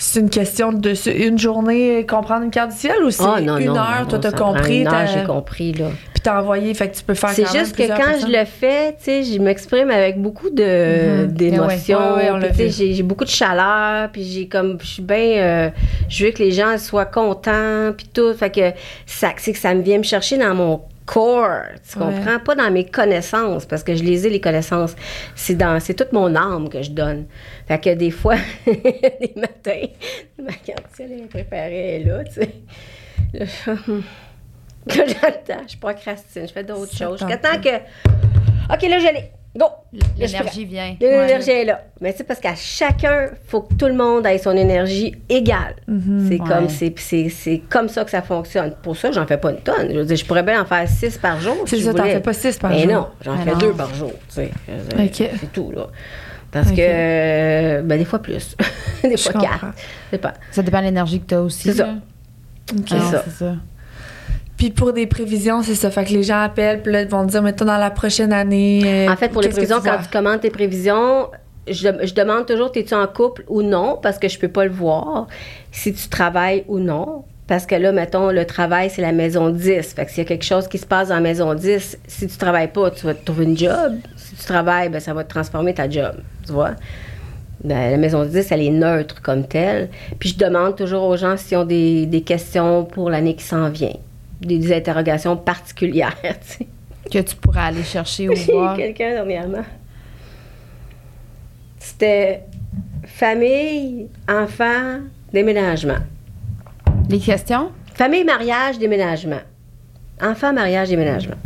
C'est 0.05 0.19
une 0.19 0.31
question 0.31 0.73
de 0.73 0.95
une 1.17 1.39
journée 1.39 2.05
comprendre 2.05 2.43
une 2.43 2.51
carte 2.51 2.73
du 2.73 2.77
ciel 2.77 2.97
ou 3.05 3.11
c'est 3.13 3.23
Ah, 3.25 3.39
une 3.39 3.47
non, 3.47 3.55
heure, 3.77 4.01
non, 4.03 4.07
toi 4.09 4.19
t'as 4.19 4.33
compris, 4.33 4.85
j'ai 5.15 5.23
compris, 5.25 5.73
là. 5.75 5.91
puis 6.13 6.21
t'as 6.21 6.41
envoyé, 6.41 6.75
fait 6.75 6.89
que 6.89 6.97
tu 6.97 7.05
peux 7.05 7.15
faire 7.15 7.31
C'est 7.31 7.47
juste 7.57 7.77
que 7.77 7.87
quand 7.87 7.95
personnes. 7.97 8.21
je 8.33 8.37
le 8.37 8.45
fais, 8.45 8.95
tu 8.99 9.05
sais, 9.05 9.23
je 9.23 9.39
m'exprime 9.39 9.93
avec 9.93 10.21
beaucoup 10.21 10.51
de 10.51 11.27
d'émotions. 11.27 12.17
Ouais, 12.17 12.69
j'ai 12.69 13.03
beaucoup 13.05 13.25
de 13.25 13.31
chaleur, 13.31 14.11
puis 14.11 14.25
j'ai 14.25 14.49
comme 14.49 14.77
je 14.81 14.87
suis 14.87 15.03
bien 15.03 15.19
euh, 15.19 15.71
je 16.09 16.27
veux 16.27 16.33
que 16.33 16.43
les 16.43 16.51
gens 16.51 16.77
soient 16.79 17.05
contents 17.07 17.93
puis 17.97 18.09
tout, 18.13 18.35
fait 18.35 18.51
que 18.51 18.73
ça 19.07 19.29
c'est 19.37 19.53
que 19.53 19.59
ça 19.59 19.73
me 19.73 19.83
vient 19.83 19.99
me 19.99 20.03
chercher 20.03 20.37
dans 20.37 20.55
mon 20.55 20.81
corps, 21.13 21.63
tu 21.91 21.99
Ouais. 21.99 22.05
comprends? 22.15 22.39
Pas 22.41 22.55
dans 22.55 22.71
mes 22.71 22.87
connaissances 22.87 23.67
parce 23.67 23.83
que 23.83 23.95
je 23.95 24.03
les 24.03 24.27
ai 24.27 24.31
les 24.31 24.41
connaissances, 24.41 24.95
c'est 25.35 25.55
dans 25.55 25.79
c'est 25.81 25.95
toute 25.95 26.13
mon 26.13 26.35
âme 26.35 26.69
que 26.69 26.83
je 26.83 26.91
donne. 26.91 27.27
Fait 27.69 27.79
que 27.79 27.95
des 27.95 28.11
fois 28.11 28.37
des 28.67 29.33
matins 29.37 29.87
ma 30.39 30.53
ciel 30.95 31.11
elle 31.13 31.27
préparée 31.29 31.97
est 31.97 32.05
là, 32.05 32.25
tu 32.25 32.33
sais. 32.35 32.51
Là, 33.35 33.45
je- 33.47 34.01
Là, 34.99 35.05
j'attends, 35.07 35.63
je 35.69 35.77
procrastine, 35.77 36.49
je 36.49 36.53
fais 36.53 36.65
d'autres 36.65 36.93
choses. 36.97 37.21
Jusqu'à 37.21 37.37
temps 37.37 37.61
que. 37.61 37.69
OK, 38.75 38.83
là, 38.83 38.99
je 38.99 39.13
l'ai. 39.15 39.31
Go! 39.55 39.67
L'énergie 40.17 40.65
vient. 40.65 40.97
L'énergie 40.99 41.51
est 41.51 41.65
là. 41.67 41.83
Mais 42.01 42.15
c'est 42.17 42.25
parce 42.25 42.41
qu'à 42.41 42.55
chacun, 42.55 43.27
il 43.33 43.49
faut 43.49 43.61
que 43.61 43.75
tout 43.75 43.87
le 43.87 43.93
monde 43.95 44.25
ait 44.25 44.39
son 44.39 44.57
énergie 44.57 45.15
égale. 45.29 45.77
Mhm. 45.87 46.27
c'est 46.29 46.41
Ouais. 46.41 46.49
comme 46.49 46.69
c'est, 46.71 46.95
c'est, 46.97 47.29
c'est 47.29 47.59
comme 47.69 47.89
ça 47.91 48.05
que 48.05 48.11
ça 48.11 48.23
fonctionne. 48.23 48.73
Pour 48.83 48.97
ça, 48.97 49.13
j'en 49.13 49.27
fais 49.27 49.37
pas 49.37 49.51
une 49.51 49.59
tonne. 49.61 49.89
Je 49.93 49.99
veux 49.99 50.05
dire, 50.07 50.17
je 50.17 50.25
pourrais 50.25 50.43
bien 50.43 50.63
en 50.63 50.65
faire 50.65 50.89
six 50.89 51.19
par 51.19 51.39
jour. 51.39 51.57
C'est 51.67 51.77
si 51.77 51.83
ça, 51.83 51.93
t'en 51.93 52.05
fais 52.05 52.21
pas 52.21 52.33
six 52.33 52.57
par 52.59 52.71
Mais 52.71 52.85
jour. 52.85 52.93
non, 52.93 53.07
j'en 53.21 53.37
Mais 53.37 53.51
fais 53.53 53.57
deux 53.59 53.73
par 53.73 53.95
jour. 53.95 54.13
Tu 54.29 54.35
sais. 54.37 54.51
C'est 55.39 55.53
tout, 55.53 55.71
là. 55.71 55.89
Parce 56.51 56.71
que, 56.71 56.77
euh, 56.81 57.83
ben, 57.83 57.99
des 57.99 58.05
fois 58.07 58.21
plus. 58.21 58.57
des 59.03 59.17
Je 59.17 59.23
fois 59.23 59.33
comprends. 59.33 59.49
quatre. 60.11 60.21
Pas. 60.21 60.35
Ça 60.51 60.63
dépend 60.63 60.81
de 60.81 60.85
l'énergie 60.85 61.21
que 61.21 61.27
t'as 61.27 61.41
aussi. 61.41 61.63
C'est 61.65 61.75
ça. 61.75 61.87
là. 61.87 61.95
OK. 62.79 62.89
C'est 62.89 63.31
ça. 63.31 63.55
Puis 64.63 64.71
pour 64.71 64.93
des 64.93 65.09
prévisions, 65.09 65.61
c'est 65.65 65.75
ça. 65.75 65.91
Fait 65.91 66.05
que 66.05 66.11
les 66.13 66.23
gens 66.23 66.41
appellent, 66.41 66.83
puis 66.83 66.93
là, 66.93 67.03
ils 67.03 67.09
vont 67.09 67.25
dire, 67.25 67.43
mettons, 67.43 67.65
dans 67.65 67.79
la 67.79 67.91
prochaine 67.91 68.33
année. 68.33 68.83
euh, 68.87 69.13
En 69.13 69.17
fait, 69.17 69.29
pour 69.31 69.43
les 69.43 69.49
prévisions, 69.49 69.81
tu 69.81 69.89
quand 69.89 70.03
tu 70.05 70.09
commandes 70.09 70.41
tes 70.41 70.51
prévisions, 70.51 71.31
je, 71.67 71.89
je 72.05 72.15
demande 72.15 72.47
toujours, 72.47 72.71
es-tu 72.77 72.95
en 72.95 73.09
couple 73.09 73.43
ou 73.49 73.63
non, 73.63 73.99
parce 74.01 74.21
que 74.21 74.29
je 74.29 74.39
peux 74.39 74.47
pas 74.47 74.65
le 74.65 74.71
voir. 74.71 75.27
Si 75.73 75.93
tu 75.93 76.09
travailles 76.09 76.63
ou 76.69 76.79
non. 76.79 77.25
Parce 77.49 77.67
que 77.67 77.75
là, 77.75 77.91
mettons, 77.91 78.31
le 78.31 78.45
travail, 78.45 78.89
c'est 78.89 79.03
la 79.03 79.11
maison 79.11 79.51
10. 79.51 79.95
Fait 79.95 80.05
que 80.05 80.13
s'il 80.13 80.19
y 80.19 80.27
a 80.27 80.29
quelque 80.29 80.45
chose 80.45 80.69
qui 80.69 80.79
se 80.79 80.87
passe 80.87 81.09
dans 81.09 81.17
la 81.17 81.21
maison 81.21 81.53
10, 81.55 81.99
si 82.07 82.29
tu 82.29 82.37
travailles 82.37 82.71
pas, 82.71 82.93
tu 82.93 83.05
vas 83.05 83.15
te 83.15 83.25
trouver 83.25 83.47
une 83.47 83.59
job. 83.59 83.95
Si 84.17 84.37
tu 84.37 84.45
travailles, 84.45 84.91
ben, 84.91 85.01
ça 85.01 85.13
va 85.13 85.25
te 85.25 85.29
transformer 85.31 85.75
ta 85.75 85.91
job. 85.91 86.15
Tu 86.47 86.53
vois? 86.53 86.71
Ben, 87.65 87.91
la 87.91 87.97
maison 87.97 88.25
10, 88.25 88.47
elle 88.53 88.63
est 88.63 88.71
neutre 88.71 89.21
comme 89.23 89.45
telle. 89.45 89.89
Puis 90.21 90.29
je 90.29 90.39
demande 90.39 90.77
toujours 90.77 91.03
aux 91.03 91.17
gens 91.17 91.37
s'ils 91.37 91.57
ont 91.59 91.65
des, 91.65 92.07
des 92.07 92.21
questions 92.23 92.85
pour 92.85 93.11
l'année 93.11 93.35
qui 93.35 93.45
s'en 93.45 93.69
vient. 93.69 93.97
Des, 94.43 94.73
interrogations 94.73 95.37
particulières, 95.37 96.17
tu 96.23 96.31
sais. 96.41 96.67
Que 97.11 97.19
tu 97.19 97.37
pourrais 97.37 97.63
aller 97.63 97.83
chercher 97.83 98.29
ou 98.29 98.35
voir. 98.53 98.77
quelqu'un 98.77 99.11
dernièrement. 99.11 99.65
C'était 101.79 102.45
famille, 103.05 104.09
enfant, 104.29 105.01
déménagement. 105.33 105.99
Les 107.09 107.19
questions? 107.19 107.71
Famille, 107.95 108.25
mariage, 108.25 108.79
déménagement. 108.79 109.41
Enfant, 110.21 110.53
mariage, 110.53 110.89
déménagement. 110.89 111.37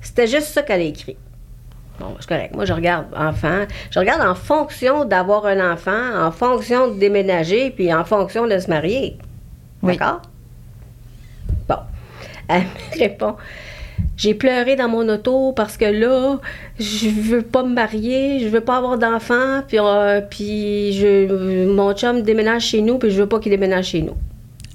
C'était 0.00 0.26
juste 0.26 0.48
ça 0.48 0.62
qu'elle 0.62 0.80
a 0.80 0.84
écrit. 0.84 1.16
Bon, 2.00 2.16
c'est 2.18 2.28
correct. 2.28 2.54
Moi, 2.54 2.64
je 2.64 2.72
regarde 2.72 3.06
enfant. 3.16 3.66
Je 3.90 3.98
regarde 3.98 4.22
en 4.22 4.34
fonction 4.34 5.04
d'avoir 5.04 5.46
un 5.46 5.72
enfant, 5.72 6.26
en 6.26 6.32
fonction 6.32 6.88
de 6.88 6.98
déménager, 6.98 7.70
puis 7.70 7.92
en 7.92 8.04
fonction 8.04 8.46
de 8.46 8.58
se 8.58 8.68
marier. 8.68 9.18
Oui. 9.82 9.96
D'accord? 9.96 10.22
Elle 12.52 12.62
me 12.62 12.98
répond 12.98 13.36
J'ai 14.16 14.34
pleuré 14.34 14.76
dans 14.76 14.88
mon 14.88 15.08
auto 15.08 15.52
parce 15.52 15.76
que 15.76 15.84
là, 15.84 16.38
je 16.78 17.08
veux 17.08 17.42
pas 17.42 17.62
me 17.62 17.74
marier, 17.74 18.40
je 18.40 18.48
veux 18.48 18.60
pas 18.60 18.76
avoir 18.76 18.98
d'enfant, 18.98 19.62
puis, 19.66 19.78
euh, 19.80 20.20
puis 20.20 20.92
je, 20.92 21.66
mon 21.66 21.92
chum 21.94 22.22
déménage 22.22 22.66
chez 22.66 22.82
nous, 22.82 22.98
puis 22.98 23.10
je 23.10 23.20
veux 23.22 23.28
pas 23.28 23.38
qu'il 23.40 23.50
déménage 23.50 23.86
chez 23.86 24.02
nous. 24.02 24.16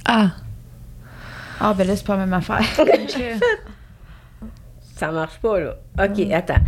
Ah. 0.05 0.32
Ah, 1.59 1.73
ben 1.73 1.88
là, 1.88 1.95
c'est 1.95 2.05
pas 2.05 2.15
la 2.17 2.25
même 2.25 2.34
affaire. 2.34 2.61
Ça 4.95 5.11
marche 5.11 5.38
pas, 5.39 5.59
là. 5.59 5.75
OK, 5.99 6.32
attends. 6.32 6.61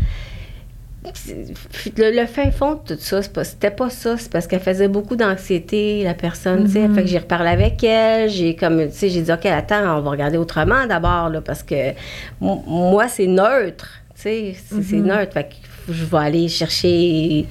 Le, 1.97 2.21
le 2.21 2.25
fin 2.27 2.51
fond 2.51 2.79
de 2.85 2.95
tout 2.95 3.01
ça, 3.01 3.21
c'est 3.21 3.33
pas- 3.33 3.43
c'était 3.43 3.71
pas 3.71 3.89
ça. 3.89 4.17
C'est 4.17 4.31
parce 4.31 4.47
qu'elle 4.47 4.59
faisait 4.59 4.87
beaucoup 4.87 5.15
d'anxiété, 5.15 6.03
la 6.03 6.13
personne, 6.13 6.65
tu 6.65 6.71
sais. 6.73 6.87
Fait 6.89 7.01
que 7.03 7.07
j'ai 7.07 7.17
reparlé 7.19 7.49
avec 7.49 7.83
elle. 7.83 8.29
J'ai 8.29 8.55
comme, 8.55 8.85
tu 8.89 8.95
sais, 8.95 9.09
j'ai 9.09 9.21
dit, 9.21 9.31
OK, 9.31 9.45
attends, 9.45 9.97
on 9.97 10.01
va 10.01 10.09
regarder 10.11 10.37
autrement 10.37 10.85
d'abord, 10.87 11.29
là, 11.29 11.41
parce 11.41 11.63
que 11.63 11.93
moi, 12.41 13.07
c'est 13.07 13.27
neutre. 13.27 13.87
Tu 14.15 14.21
sais, 14.21 14.55
c'est 14.69 14.83
c'est 14.83 14.97
neutre. 14.97 15.33
Fait 15.33 15.45
que 15.49 15.93
je 15.93 16.05
vais 16.05 16.17
aller 16.17 16.47
chercher 16.47 17.45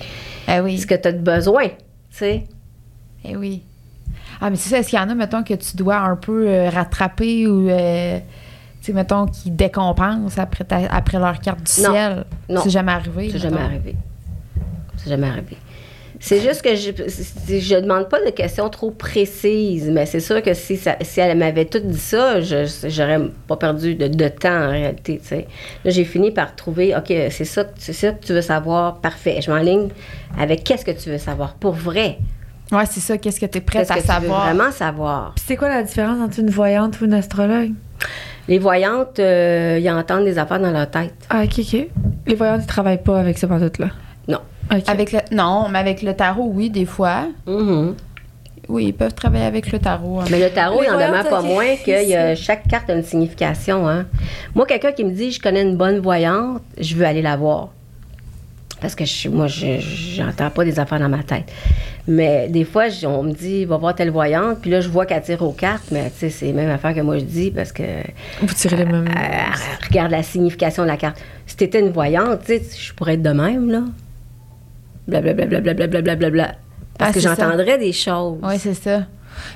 eh 0.49 0.61
oui. 0.63 0.79
ce 0.79 0.87
que 0.87 0.95
tu 0.95 1.09
as 1.09 1.13
de 1.13 1.19
besoin, 1.19 1.69
tu 1.69 1.75
sais. 2.11 2.45
Eh 3.25 3.37
oui. 3.37 3.63
Ah, 4.41 4.51
mais 4.51 4.57
c'est 4.57 4.69
ça, 4.69 4.79
est-ce 4.79 4.91
qu'il 4.91 4.99
y 4.99 5.03
en 5.03 5.09
a, 5.09 5.15
mettons, 5.15 5.43
que 5.43 5.55
tu 5.55 5.77
dois 5.77 5.97
un 5.97 6.15
peu 6.15 6.47
euh, 6.49 6.71
rattraper 6.71 7.49
ou, 7.49 7.69
euh, 7.69 8.19
sais, 8.89 8.93
mettons, 8.93 9.27
qui 9.27 9.51
décompensent 9.51 10.39
après, 10.39 10.65
ta- 10.65 10.89
après 10.91 11.19
leur 11.19 11.41
carte 11.41 11.59
du 11.63 11.83
Non. 11.83 11.91
ciel? 11.93 12.25
Non. 12.49 12.61
C'est 12.63 12.71
jamais 12.71 12.93
arrivé. 12.93 13.29
C'est 13.33 13.39
jamais 13.39 13.61
arrivé. 13.61 13.95
C'est 14.97 15.11
jamais 15.11 15.29
arrivé. 15.29 15.57
C'est 16.21 16.41
juste 16.41 16.63
que 16.63 16.75
je, 16.75 16.91
je 16.91 17.77
demande 17.81 18.09
pas 18.09 18.19
de 18.25 18.31
questions 18.31 18.69
trop 18.71 18.91
précises, 18.91 19.89
mais 19.89 20.05
c'est 20.05 20.19
sûr 20.19 20.43
que 20.43 20.53
si, 20.53 20.77
ça- 20.77 20.97
si 21.01 21.21
elle 21.21 21.39
m'avait 21.39 21.65
tout 21.67 21.79
dit 21.79 21.97
ça, 21.97 22.41
je 22.41 22.67
j'aurais 22.89 23.21
pas 23.47 23.57
perdu 23.57 23.95
de, 23.95 24.09
de 24.09 24.27
temps 24.27 24.65
en 24.67 24.71
réalité. 24.71 25.21
tu 25.23 25.29
sais. 25.29 25.47
Là, 25.85 25.93
j'ai 25.93 26.05
fini 26.05 26.33
par 26.33 26.57
trouver, 26.57 26.97
OK, 26.97 27.07
c'est 27.31 27.45
ça, 27.45 27.63
ça 27.79 28.13
que 28.13 28.27
tu 28.27 28.33
veux 28.33 28.43
savoir, 28.43 28.97
parfait. 28.97 29.39
Je 29.41 29.49
m'enligne 29.53 29.91
avec 30.37 30.65
qu'est-ce 30.65 30.85
que 30.85 30.91
tu 30.91 31.09
veux 31.09 31.19
savoir 31.19 31.55
pour 31.55 31.75
vrai. 31.75 32.19
Ouais, 32.73 32.85
c'est 32.91 32.99
ça. 33.01 33.17
Qu'est-ce 33.17 33.39
que 33.39 33.47
tu 33.47 33.59
es 33.59 33.61
prête 33.61 33.87
Qu'est-ce 33.87 33.93
à 33.93 33.95
que 33.95 34.01
tu 34.01 34.07
veux 34.09 34.13
savoir? 34.29 34.45
vraiment 34.53 34.73
savoir? 34.73 35.33
Puis 35.37 35.45
c'est 35.47 35.57
quoi 35.57 35.69
la 35.69 35.85
différence 35.85 36.21
entre 36.21 36.41
une 36.41 36.51
voyante 36.51 37.01
ou 37.01 37.05
une 37.05 37.15
astrologue? 37.15 37.75
Les 38.49 38.59
voyantes, 38.59 39.19
euh, 39.19 39.79
ils 39.81 39.91
entendent 39.91 40.25
des 40.25 40.39
affaires 40.39 40.59
dans 40.61 40.71
leur 40.71 40.91
tête. 40.91 41.15
Ah, 41.31 41.43
OK, 41.45 41.59
OK. 41.61 41.87
Les 42.27 42.35
voyantes, 42.35 42.63
ils 42.63 42.67
travaillent 42.67 43.03
pas 43.03 43.21
avec 43.21 43.39
ce 43.39 43.47
pantoute-là? 43.47 43.89
Non. 44.27 44.41
OK. 44.73 44.83
Avec 44.89 45.13
le, 45.13 45.19
non, 45.33 45.69
mais 45.71 45.79
avec 45.79 46.03
le 46.03 46.15
tarot, 46.15 46.51
oui, 46.55 46.71
des 46.71 46.87
fois. 46.87 47.27
Mhm. 47.47 47.95
Oui, 48.69 48.87
ils 48.89 48.93
peuvent 48.93 49.15
travailler 49.15 49.47
avec 49.47 49.73
le 49.73 49.79
tarot. 49.79 50.21
hein. 50.21 50.25
Mais 50.31 50.39
le 50.41 50.51
tarot, 50.51 50.81
Les 50.81 50.87
il 50.87 50.91
en 50.91 50.95
voyantes, 50.95 51.11
demeure 51.13 51.29
pas 51.31 51.41
moins 51.43 51.77
que 51.77 52.07
y 52.07 52.15
a- 52.15 52.35
chaque 52.37 52.69
carte 52.69 52.91
a 52.91 52.95
une 52.95 53.03
signification. 53.03 53.89
Hein. 53.89 54.07
Moi, 54.55 54.67
quelqu'un 54.67 54.93
qui 54.93 55.05
me 55.05 55.11
dit 55.13 55.31
je 55.33 55.41
connais 55.41 55.63
une 55.63 55.77
bonne 55.77 56.01
voyante, 56.01 56.61
je 56.79 56.95
veux 56.95 57.07
aller 57.07 57.23
la 57.23 57.37
voir. 57.37 57.69
Parce 58.81 58.95
que 58.95 59.05
je, 59.07 59.29
moi, 59.29 59.47
je 59.47 59.79
j'entends 59.81 60.51
pas 60.51 60.65
des 60.65 60.79
affaires 60.79 61.01
dans 61.01 61.09
ma 61.09 61.23
tête. 61.23 61.51
Mais 62.11 62.49
des 62.49 62.65
fois, 62.65 62.85
on 63.05 63.23
me 63.23 63.33
dit 63.33 63.67
va 63.67 63.77
voir 63.77 63.95
telle 63.95 64.11
voyante, 64.11 64.61
puis 64.63 64.71
là, 64.71 64.81
je 64.81 64.89
vois 64.89 65.05
qu'elle 65.05 65.21
tire 65.23 65.43
aux 65.43 65.53
cartes, 65.53 65.91
mais 65.93 66.11
tu 66.11 66.17
sais, 66.21 66.31
c'est 66.31 66.47
la 66.47 66.53
même 66.55 66.71
affaire 66.71 66.95
que 66.95 67.01
moi 67.03 67.19
je 67.19 67.25
dis 67.25 67.51
parce 67.51 67.71
que 67.71 67.83
Vous 68.41 68.55
tirez 68.55 68.77
les 68.77 68.85
mêmes. 68.87 69.07
euh, 69.09 69.87
regarde 69.89 70.11
la 70.11 70.23
signification 70.23 70.85
de 70.85 70.89
la 70.89 70.97
carte. 70.97 71.23
Si 71.47 71.55
t'étais 71.57 71.81
une 71.81 71.91
voyante, 71.91 72.41
tu 72.47 72.57
sais, 72.59 72.63
je 72.79 72.95
pourrais 72.95 73.15
être 73.15 73.23
de 73.23 73.29
même, 73.31 73.71
là. 73.71 73.83
Blablabla, 75.07 75.47
blablabla, 75.61 76.01
blablabla. 76.03 76.55
Parce 76.99 77.11
Ah, 77.11 77.13
que 77.13 77.21
j'entendrais 77.21 77.79
des 77.79 77.93
choses. 77.93 78.39
Oui, 78.43 78.59
c'est 78.59 78.75
ça. 78.75 79.03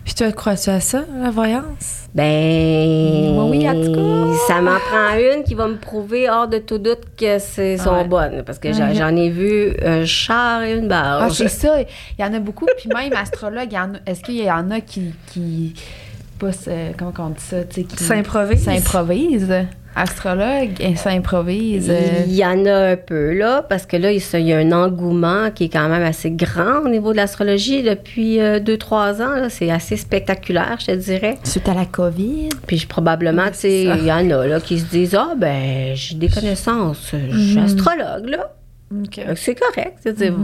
Puis 0.05 0.15
toi, 0.15 0.31
crois-tu 0.33 0.71
à 0.71 0.81
ça, 0.81 1.05
la 1.23 1.31
voyance? 1.31 2.07
Ben. 2.15 3.35
Oui, 3.51 3.69
en 3.69 3.75
tout 3.75 3.93
cas. 3.93 4.37
Ça 4.49 4.61
m'en 4.61 4.77
prend 4.79 5.17
une 5.17 5.45
qui 5.45 5.55
va 5.55 5.67
me 5.69 5.77
prouver 5.77 6.29
hors 6.29 6.49
de 6.49 6.59
tout 6.59 6.79
doute 6.79 7.01
que 7.17 7.39
c'est 7.39 7.77
sont 7.79 7.95
Ouais. 7.95 8.05
bonnes. 8.05 8.43
Parce 8.45 8.59
que 8.59 8.73
j'en- 8.73 8.89
Ouais. 8.89 8.95
j'en 8.95 9.15
ai 9.17 9.31
vu 9.31 9.75
un 9.85 10.05
char 10.05 10.63
et 10.63 10.75
une 10.75 10.91
Ah, 10.93 11.21
barge. 11.21 11.33
c'est 11.35 11.49
ça. 11.49 11.81
Il 11.81 12.23
y 12.23 12.25
en 12.25 12.33
a 12.35 12.39
beaucoup. 12.39 12.67
Puis 12.79 12.89
même 12.89 13.13
astrologue, 13.15 13.71
est-ce 14.07 14.21
qu'il 14.23 14.37
y 14.43 14.51
en 14.51 14.71
a 14.71 14.81
qui. 14.81 15.15
qui 15.33 15.75
pas, 16.39 16.53
se- 16.53 16.93
comment 16.99 17.13
on 17.19 17.29
dit 17.29 17.35
ça? 17.39 17.63
Qui 17.65 17.87
S'improvise. 17.97 18.65
S'improvise? 18.65 19.49
Astrologue, 19.95 20.71
et 20.81 20.97
s'improvise. 20.97 21.89
euh, 21.91 22.25
Il 22.27 22.33
y 22.35 22.45
en 22.47 22.65
a 22.67 22.93
un 22.93 22.97
peu, 22.97 23.35
là, 23.35 23.63
parce 23.63 23.85
que 23.85 23.97
là, 23.97 24.11
il 24.11 24.23
y 24.47 24.53
a 24.53 24.59
un 24.59 24.73
engouement 24.73 25.51
qui 25.55 25.65
est 25.65 25.69
quand 25.69 25.89
même 25.89 26.03
assez 26.03 26.31
grand 26.31 26.81
au 26.85 26.89
niveau 26.89 27.13
de 27.13 27.19
l'astrologie 27.19 27.83
depuis 27.83 28.39
2-3 28.39 29.21
ans. 29.23 29.35
là. 29.37 29.49
C'est 29.51 29.71
assez 29.71 29.97
spectaculaire, 29.97 30.77
je 30.81 30.87
te 30.87 30.93
dirais. 30.93 31.37
Suite 31.45 31.69
à 31.69 31.75
la 31.75 31.85
COVID. 31.85 32.49
Puis 32.67 32.79
je- 32.79 32.87
probablement, 32.89 33.49
tu 33.49 33.59
sais, 33.59 33.85
ça. 33.87 33.97
il 33.99 34.05
y 34.05 34.13
en 34.13 34.31
a 34.31 34.47
là, 34.47 34.61
qui 34.61 34.79
se 34.81 34.87
disent 34.87 35.15
Ah, 35.15 35.35
ben, 35.37 35.95
j'ai 35.95 36.15
des 36.15 36.29
connaissances, 36.29 37.11
je 37.13 37.37
suis 37.37 37.59
Mhm. 37.59 37.65
astrologue, 37.65 38.29
là. 38.29 38.53
C'est 39.37 39.55
correct. 39.55 39.99
c'est-à-dire, 40.03 40.35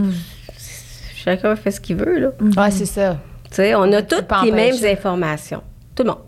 Chacun 1.15 1.55
fait 1.55 1.71
ce 1.71 1.81
qu'il 1.81 1.97
veut, 1.97 2.19
là. 2.19 2.29
Ouais, 2.39 2.71
c'est 2.71 2.85
ça. 2.85 3.17
Tu 3.49 3.55
sais, 3.55 3.75
on 3.75 3.91
a 3.91 4.01
toutes 4.01 4.25
les 4.45 4.51
mêmes 4.51 4.75
informations. 4.85 5.61
Tout 5.95 6.03
le 6.03 6.09
monde. 6.09 6.19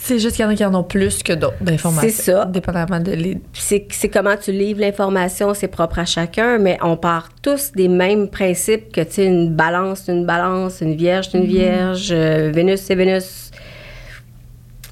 C'est 0.00 0.18
juste 0.18 0.36
qu'il 0.36 0.44
y 0.44 0.48
en 0.48 0.50
a 0.50 0.54
qui 0.54 0.64
en 0.64 0.74
ont 0.74 0.84
plus 0.84 1.22
que 1.22 1.32
d'autres 1.32 1.62
d'informations. 1.62 2.08
C'est 2.08 2.22
ça. 2.32 2.44
Dépendamment 2.44 3.00
de 3.00 3.12
les. 3.12 3.34
Puis 3.52 3.86
C'est 3.90 4.08
comment 4.08 4.36
tu 4.36 4.52
livres 4.52 4.80
l'information, 4.80 5.52
c'est 5.54 5.68
propre 5.68 5.98
à 5.98 6.04
chacun, 6.04 6.58
mais 6.58 6.78
on 6.82 6.96
part 6.96 7.28
tous 7.42 7.72
des 7.72 7.88
mêmes 7.88 8.28
principes 8.28 8.92
que, 8.92 9.00
tu 9.02 9.12
sais, 9.12 9.26
une 9.26 9.54
balance, 9.54 10.02
c'est 10.06 10.12
une 10.12 10.24
balance, 10.24 10.80
une 10.80 10.94
vierge, 10.94 11.28
c'est 11.30 11.38
une 11.38 11.46
vierge, 11.46 12.08
euh, 12.12 12.50
Vénus, 12.54 12.80
c'est 12.80 12.94
Vénus. 12.94 13.50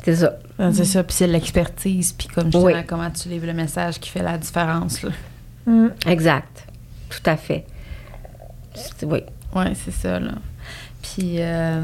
C'est 0.05 0.17
ça. 0.17 0.39
Ah, 0.59 0.71
C'est 0.73 0.85
ça. 0.85 1.03
Puis 1.05 1.15
c'est 1.17 1.27
l'expertise. 1.27 2.13
Puis 2.13 2.29
comme 2.29 2.45
justement, 2.47 2.65
Oui. 2.65 2.73
comment 2.87 3.11
tu 3.11 3.29
livres 3.29 3.47
le 3.47 3.55
message 3.55 3.99
qui 4.01 4.11
fait 4.11 4.23
la 4.23 4.37
différence. 4.39 5.03
Là. 5.03 5.11
Exact. 6.07 6.65
Tout 7.11 7.31
à 7.31 7.37
fait. 7.37 7.65
Oui. 9.03 9.21
Ouais, 9.55 9.73
c'est 9.75 9.91
ça. 9.93 10.19
Là. 10.21 10.33
Puis 11.17 11.37
euh, 11.39 11.81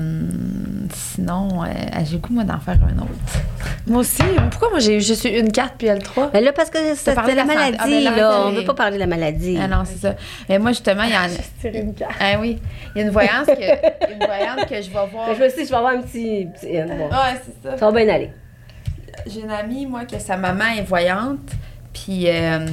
sinon, 0.92 1.64
euh, 1.64 1.66
j'ai 2.04 2.12
le 2.12 2.18
goût, 2.18 2.34
moi, 2.34 2.44
d'en 2.44 2.58
faire 2.58 2.78
un 2.84 2.98
autre. 3.00 3.10
Moi 3.86 4.00
aussi. 4.00 4.22
Pourquoi 4.50 4.70
moi, 4.70 4.78
j'ai 4.78 5.00
juste 5.00 5.24
eu 5.24 5.38
une 5.38 5.50
carte 5.50 5.74
puis 5.78 5.86
elle 5.88 6.02
trois? 6.02 6.30
Mais 6.34 6.40
là, 6.42 6.52
parce 6.52 6.68
que 6.68 6.94
c'est 6.94 7.14
la 7.14 7.44
maladie, 7.44 7.78
Ah, 7.80 7.86
ben 7.86 8.04
là, 8.04 8.16
là. 8.16 8.42
On 8.46 8.50
ne 8.52 8.58
veut 8.58 8.64
pas 8.64 8.74
parler 8.74 8.94
de 8.96 9.00
la 9.00 9.06
maladie. 9.06 9.58
Ah 9.60 9.66
non, 9.66 9.84
c'est 9.84 9.98
ça. 9.98 10.14
Mais 10.48 10.58
moi, 10.58 10.70
justement, 10.70 11.02
il 11.04 11.10
y 11.10 11.16
en 11.16 11.22
a. 11.22 11.78
une 11.78 11.94
carte. 11.94 12.12
Ah 12.20 12.38
oui. 12.38 12.58
Il 12.94 12.98
y 12.98 13.02
a 13.02 13.06
une 13.06 13.10
voyance 13.10 13.46
que, 13.46 14.12
une 14.12 14.24
voyante 14.24 14.68
que 14.68 14.76
je 14.76 14.88
vais 14.88 15.06
voir. 15.10 15.28
Mais 15.28 15.34
je 15.34 15.42
me 15.42 15.48
suis 15.48 15.58
dit, 15.62 15.64
je 15.64 15.70
vais 15.70 15.76
avoir 15.76 15.94
un 15.94 16.02
petit. 16.02 16.48
petit 16.54 16.66
bon. 16.66 17.08
Ouais, 17.08 17.40
c'est 17.44 17.68
ça. 17.70 17.78
Ça 17.78 17.90
va 17.90 18.04
bien 18.04 18.14
aller. 18.14 18.30
J'ai 19.26 19.40
une 19.40 19.50
amie, 19.50 19.86
moi, 19.86 20.04
que 20.04 20.18
sa 20.18 20.36
maman 20.36 20.66
est 20.78 20.82
voyante. 20.82 21.50
Puis 21.92 22.24
euh, 22.26 22.66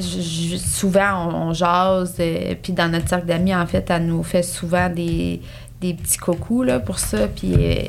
je- 0.00 0.56
souvent, 0.56 1.28
on, 1.28 1.48
on 1.48 1.52
jase. 1.54 2.14
euh, 2.20 2.54
puis 2.62 2.72
dans 2.72 2.88
notre 2.90 3.08
cercle 3.08 3.26
d'amis, 3.26 3.54
en 3.54 3.66
fait, 3.66 3.88
elle 3.90 4.06
nous 4.06 4.22
fait 4.22 4.42
souvent 4.42 4.88
des, 4.88 5.40
des 5.80 5.94
petits 5.94 6.18
coucous 6.18 6.62
là, 6.64 6.80
pour 6.80 6.98
ça. 6.98 7.28
Puis 7.28 7.54
euh, 7.54 7.82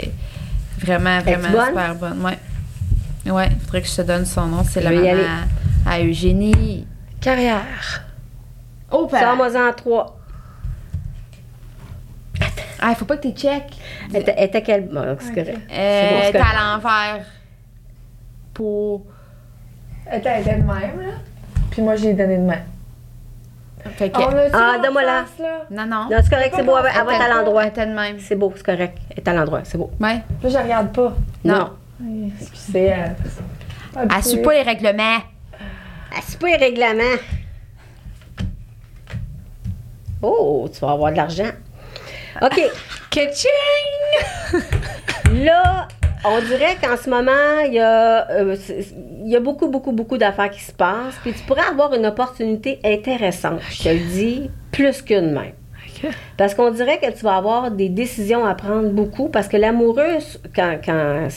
vraiment, 0.80 1.20
vraiment 1.22 1.50
bonne? 1.50 1.66
super 1.68 1.96
bonne. 1.96 2.22
Ouais. 2.26 2.38
Ouais, 3.32 3.50
il 3.52 3.60
faudrait 3.60 3.82
que 3.82 3.88
je 3.88 3.96
te 3.96 4.02
donne 4.02 4.26
son 4.26 4.48
nom. 4.48 4.64
C'est 4.64 4.82
la 4.82 4.92
maman 4.92 5.24
à, 5.86 5.92
à 5.94 6.02
Eugénie. 6.04 6.88
Carrière. 7.20 8.04
Oh, 8.92 9.08
Sors-moi 9.10 9.50
en 9.56 9.74
trois. 9.74 10.18
Ah, 12.84 12.90
il 12.90 12.96
faut 12.96 13.06
pas 13.06 13.18
que 13.18 13.28
tu 13.28 13.34
check. 13.40 13.64
Elle 14.12 14.22
était- 14.22 14.34
elle 14.36 14.46
était 14.48 14.64
quelle. 14.64 14.88
Bon, 14.90 15.16
c'est 15.20 15.34
correct. 15.36 15.60
Euh, 15.72 16.10
bon, 16.10 16.20
t'es 16.22 16.32
c'est 16.32 16.38
à 16.40 16.74
l'envers. 16.76 17.26
Pour. 18.56 19.06
Elle 20.08 20.20
était 20.20 20.42
de 20.44 20.50
même, 20.50 20.66
là. 20.68 21.14
Puis 21.72 21.82
moi, 21.82 21.96
j'ai 21.96 22.14
donné 22.14 22.38
de. 22.38 22.52
Fait 23.98 24.10
que. 24.10 24.20
Ah, 24.54 24.78
donne-moi 24.82 25.04
la. 25.04 25.26
Non, 25.72 25.86
non. 25.86 26.04
Non, 26.12 26.18
c'est 26.22 26.30
correct, 26.30 26.54
c'est 26.56 26.64
beau. 26.64 26.78
Elle 26.78 26.84
va 26.84 26.90
elle 27.00 27.06
va 27.06 27.14
être 27.16 27.22
à 27.22 27.30
l'endroit. 27.30 27.66
Elle 27.66 27.90
de 27.90 27.96
même. 27.96 28.20
C'est 28.20 28.36
beau, 28.36 28.54
c'est 28.56 28.66
correct. 28.66 28.98
Elle 29.10 29.18
est 29.18 29.28
à 29.28 29.34
l'endroit, 29.34 29.62
c'est 29.64 29.78
beau. 29.78 29.90
Ouais. 30.00 30.22
Là, 30.44 30.50
je 30.50 30.58
regarde 30.58 30.92
pas. 30.94 31.14
Non. 31.44 31.72
Excusez. 32.40 32.86
Elle, 32.86 33.16
Elle 33.96 34.24
suit 34.24 34.42
pas 34.42 34.54
les 34.54 34.62
règlements. 34.62 35.20
Ah, 36.14 36.20
c'est 36.22 36.40
pas 36.40 36.48
les 36.48 36.58
règlements. 36.58 37.18
Oh, 40.22 40.70
tu 40.72 40.80
vas 40.82 40.92
avoir 40.92 41.12
de 41.12 41.18
l'argent. 41.18 41.50
OK. 42.42 42.62
Ketching! 43.10 43.50
Là, 45.44 45.88
on 46.26 46.40
dirait 46.42 46.78
qu'en 46.82 46.98
ce 46.98 47.10
moment, 47.10 47.60
il 47.66 47.74
y, 47.74 47.80
a, 47.80 48.30
euh, 48.30 48.56
il 49.24 49.30
y 49.30 49.36
a 49.36 49.40
beaucoup, 49.40 49.68
beaucoup, 49.68 49.92
beaucoup 49.92 50.18
d'affaires 50.18 50.50
qui 50.50 50.62
se 50.62 50.72
passent. 50.72 51.18
Puis 51.22 51.34
tu 51.34 51.44
pourrais 51.44 51.66
avoir 51.70 51.94
une 51.94 52.06
opportunité 52.06 52.80
intéressante, 52.84 53.62
je 53.70 53.84
te 53.84 53.90
le 53.90 54.00
dis, 54.00 54.50
plus 54.72 55.02
qu'une 55.02 55.32
même. 55.32 55.54
Parce 56.38 56.56
qu'on 56.56 56.72
dirait 56.72 57.00
que 57.00 57.12
tu 57.12 57.24
vas 57.24 57.36
avoir 57.36 57.70
des 57.70 57.90
décisions 57.90 58.44
à 58.46 58.56
prendre 58.56 58.90
beaucoup. 58.90 59.30
Parce 59.30 59.48
que 59.48 59.58
l'amoureux, 59.58 60.18
quand, 60.56 60.78
quand, 60.84 61.28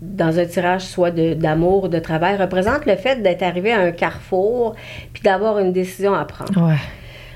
dans 0.00 0.38
un 0.38 0.44
tirage 0.46 0.82
soit 0.82 1.10
d'amour 1.10 1.84
ou 1.84 1.88
de 1.88 1.98
travail 1.98 2.36
représente 2.36 2.86
le 2.86 2.96
fait 2.96 3.22
d'être 3.22 3.42
arrivé 3.42 3.72
à 3.72 3.80
un 3.80 3.92
carrefour 3.92 4.74
puis 5.12 5.22
d'avoir 5.22 5.58
une 5.58 5.72
décision 5.72 6.14
à 6.14 6.24
prendre. 6.24 6.68
Ouais. 6.68 6.78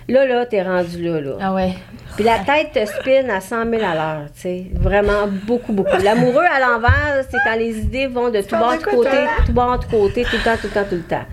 Là, 0.09 0.27
là, 0.27 0.45
t'es 0.45 0.63
rendu 0.63 1.03
là, 1.03 1.21
là. 1.21 1.37
Ah 1.41 1.55
ouais. 1.55 1.75
Puis 2.15 2.25
la 2.25 2.39
tête 2.41 2.73
te 2.73 2.85
spinne 2.87 3.31
à 3.31 3.41
100 3.41 3.71
000 3.71 3.83
à 3.83 3.95
l'heure, 3.95 4.27
tu 4.35 4.43
sais. 4.43 4.67
Vraiment 4.75 5.27
beaucoup, 5.47 5.73
beaucoup. 5.73 5.97
L'amoureux 6.03 6.45
à 6.45 6.61
l'envers, 6.61 7.25
c'est 7.29 7.39
quand 7.45 7.57
les 7.57 7.79
idées 7.79 8.07
vont 8.07 8.31
de 8.31 8.41
tout 8.41 8.57
bord, 8.57 8.77
de 8.77 8.83
côté, 8.83 9.17
tout 9.47 9.53
bord, 9.53 9.79
de 9.79 9.85
côté, 9.87 10.25
tout 10.25 10.37
le 10.37 10.43
temps, 10.43 10.57
tout 10.61 10.69
le 10.69 10.73
temps, 10.73 10.85
tout 10.89 10.97
le 10.97 11.03
temps. 11.03 11.25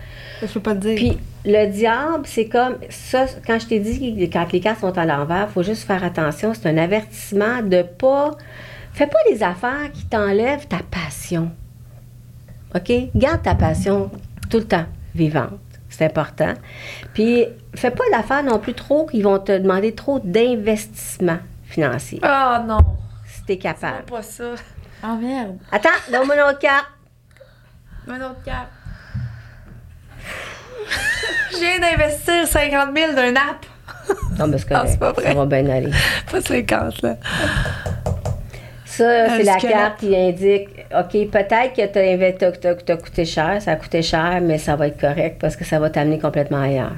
Je 0.42 0.52
peux 0.52 0.60
pas 0.60 0.74
te 0.74 0.80
dire. 0.80 0.96
Puis 0.96 1.18
le 1.44 1.66
diable, 1.66 2.22
c'est 2.24 2.48
comme 2.48 2.78
ça, 2.88 3.26
quand 3.46 3.58
je 3.60 3.66
t'ai 3.66 3.78
dit 3.78 4.16
que 4.16 4.32
quand 4.32 4.50
les 4.52 4.60
cartes 4.60 4.80
sont 4.80 4.96
à 4.96 5.04
l'envers, 5.04 5.48
il 5.50 5.52
faut 5.52 5.62
juste 5.62 5.84
faire 5.84 6.02
attention. 6.02 6.52
C'est 6.54 6.68
un 6.68 6.78
avertissement 6.78 7.62
de 7.62 7.82
pas. 7.82 8.32
Fais 8.92 9.06
pas 9.06 9.18
des 9.30 9.42
affaires 9.42 9.90
qui 9.92 10.06
t'enlèvent 10.06 10.66
ta 10.66 10.80
passion. 10.90 11.50
OK? 12.74 12.92
Garde 13.14 13.42
ta 13.42 13.54
passion 13.54 14.10
tout 14.50 14.58
le 14.58 14.64
temps 14.64 14.86
vivante. 15.14 15.60
C'est 15.88 16.06
important. 16.06 16.54
Puis, 17.12 17.46
fais 17.74 17.90
pas 17.90 18.04
l'affaire 18.10 18.42
non 18.42 18.58
plus 18.58 18.74
trop 18.74 19.06
qu'ils 19.06 19.24
vont 19.24 19.38
te 19.38 19.56
demander 19.56 19.94
trop 19.94 20.18
d'investissement 20.20 21.38
financier. 21.64 22.18
Ah 22.22 22.62
non. 22.66 22.78
Si 23.26 23.42
t'es 23.44 23.52
C'est 23.54 23.58
capable. 23.58 24.04
pas 24.10 24.22
ça. 24.22 24.44
Oh 25.04 25.16
merde. 25.20 25.56
Attends, 25.70 25.88
donne-moi 26.10 26.34
une 26.36 26.42
autre 26.42 26.58
carte. 26.58 26.86
Un 28.08 28.16
autre 28.20 28.42
cap. 28.44 28.68
Je 31.52 31.56
viens 31.58 31.78
d'investir 31.80 32.46
50 32.46 32.96
000 32.96 33.12
d'un 33.14 33.34
app. 33.36 33.66
Non, 34.38 34.46
mais 34.48 34.58
c'est 34.58 34.66
Ah, 34.72 34.78
correct. 34.78 34.88
c'est 34.92 34.98
pas 34.98 35.12
vrai. 35.12 35.24
Ça 35.24 35.34
va 35.34 35.46
bien 35.46 35.68
aller. 35.70 35.90
Pas 36.30 36.40
50, 36.40 37.02
là. 37.02 37.16
Ça, 38.84 39.28
c'est 39.36 39.42
la 39.44 39.56
carte 39.56 40.00
qui 40.00 40.14
indique, 40.14 40.68
OK, 40.94 41.30
peut-être 41.30 41.72
que 41.74 41.86
t'as 41.86 42.00
inve- 42.02 42.36
t'as- 42.36 42.52
t'as- 42.52 42.74
t'as 42.74 42.96
coûté 42.96 43.24
cher, 43.24 43.62
ça 43.62 43.72
a 43.72 43.76
coûté 43.76 44.02
cher, 44.02 44.40
mais 44.42 44.58
ça 44.58 44.76
va 44.76 44.88
être 44.88 45.00
correct 45.00 45.38
parce 45.40 45.56
que 45.56 45.64
ça 45.64 45.78
va 45.78 45.88
t'amener 45.88 46.18
complètement 46.18 46.60
ailleurs. 46.62 46.92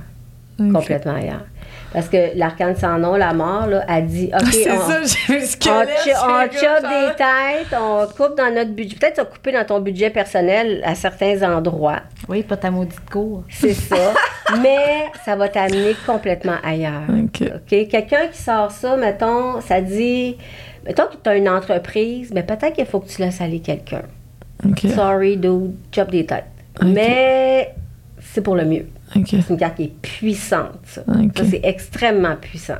Complètement 0.59 1.15
ailleurs. 1.15 1.47
Parce 1.93 2.09
que 2.09 2.37
l'arcane 2.37 2.75
sans 2.75 2.99
nom, 2.99 3.15
la 3.15 3.33
mort, 3.33 3.67
là, 3.69 3.85
a 3.87 4.01
dit, 4.01 4.29
OK, 4.35 4.53
c'est 4.53 4.71
on, 4.71 4.81
ça, 4.81 5.01
j'ai 5.29 5.33
vu 5.33 5.41
le 5.41 5.71
on, 5.71 6.25
on 6.27 6.43
chope 6.51 6.83
des 6.83 7.15
têtes, 7.17 7.79
on 7.81 8.07
coupe 8.07 8.37
dans 8.37 8.53
notre 8.53 8.73
budget. 8.73 8.97
Peut-être 8.97 9.17
ça 9.17 9.25
couper 9.25 9.53
dans 9.53 9.65
ton 9.65 9.81
budget 9.81 10.11
personnel 10.11 10.81
à 10.85 10.97
certains 10.97 11.41
endroits. 11.43 12.01
Oui, 12.29 12.43
pas 12.43 12.57
ta 12.57 12.73
maudite 12.73 13.09
cour. 13.09 13.45
C'est 13.49 13.75
ça. 13.75 14.13
mais 14.63 15.05
ça 15.25 15.37
va 15.37 15.49
t'amener 15.49 15.95
complètement 16.05 16.57
ailleurs. 16.65 17.05
OK. 17.09 17.49
Quelqu'un 17.67 18.27
qui 18.27 18.43
sort 18.43 18.73
ça, 18.73 18.97
mettons, 18.97 19.61
ça 19.61 19.81
dit, 19.81 20.37
mettons 20.85 21.07
que 21.07 21.17
tu 21.23 21.31
as 21.31 21.37
une 21.37 21.49
entreprise, 21.49 22.33
mais 22.35 22.43
peut-être 22.43 22.73
qu'il 22.73 22.87
faut 22.87 22.99
que 22.99 23.09
tu 23.09 23.21
laisses 23.23 23.41
aller 23.41 23.61
quelqu'un. 23.61 24.03
OK. 24.69 24.81
Sorry, 24.95 25.37
dude, 25.37 25.75
chop 25.93 26.11
des 26.11 26.27
têtes. 26.27 26.45
Ok. 26.81 26.89
Mais 26.89 27.75
c'est 28.21 28.41
pour 28.41 28.57
le 28.57 28.65
mieux. 28.65 28.87
C'est 29.27 29.49
une 29.51 29.57
carte 29.57 29.77
qui 29.77 29.85
est 29.85 29.93
puissante, 30.03 30.79
ça. 30.85 31.03
C'est 31.35 31.61
extrêmement 31.62 32.37
puissant. 32.37 32.79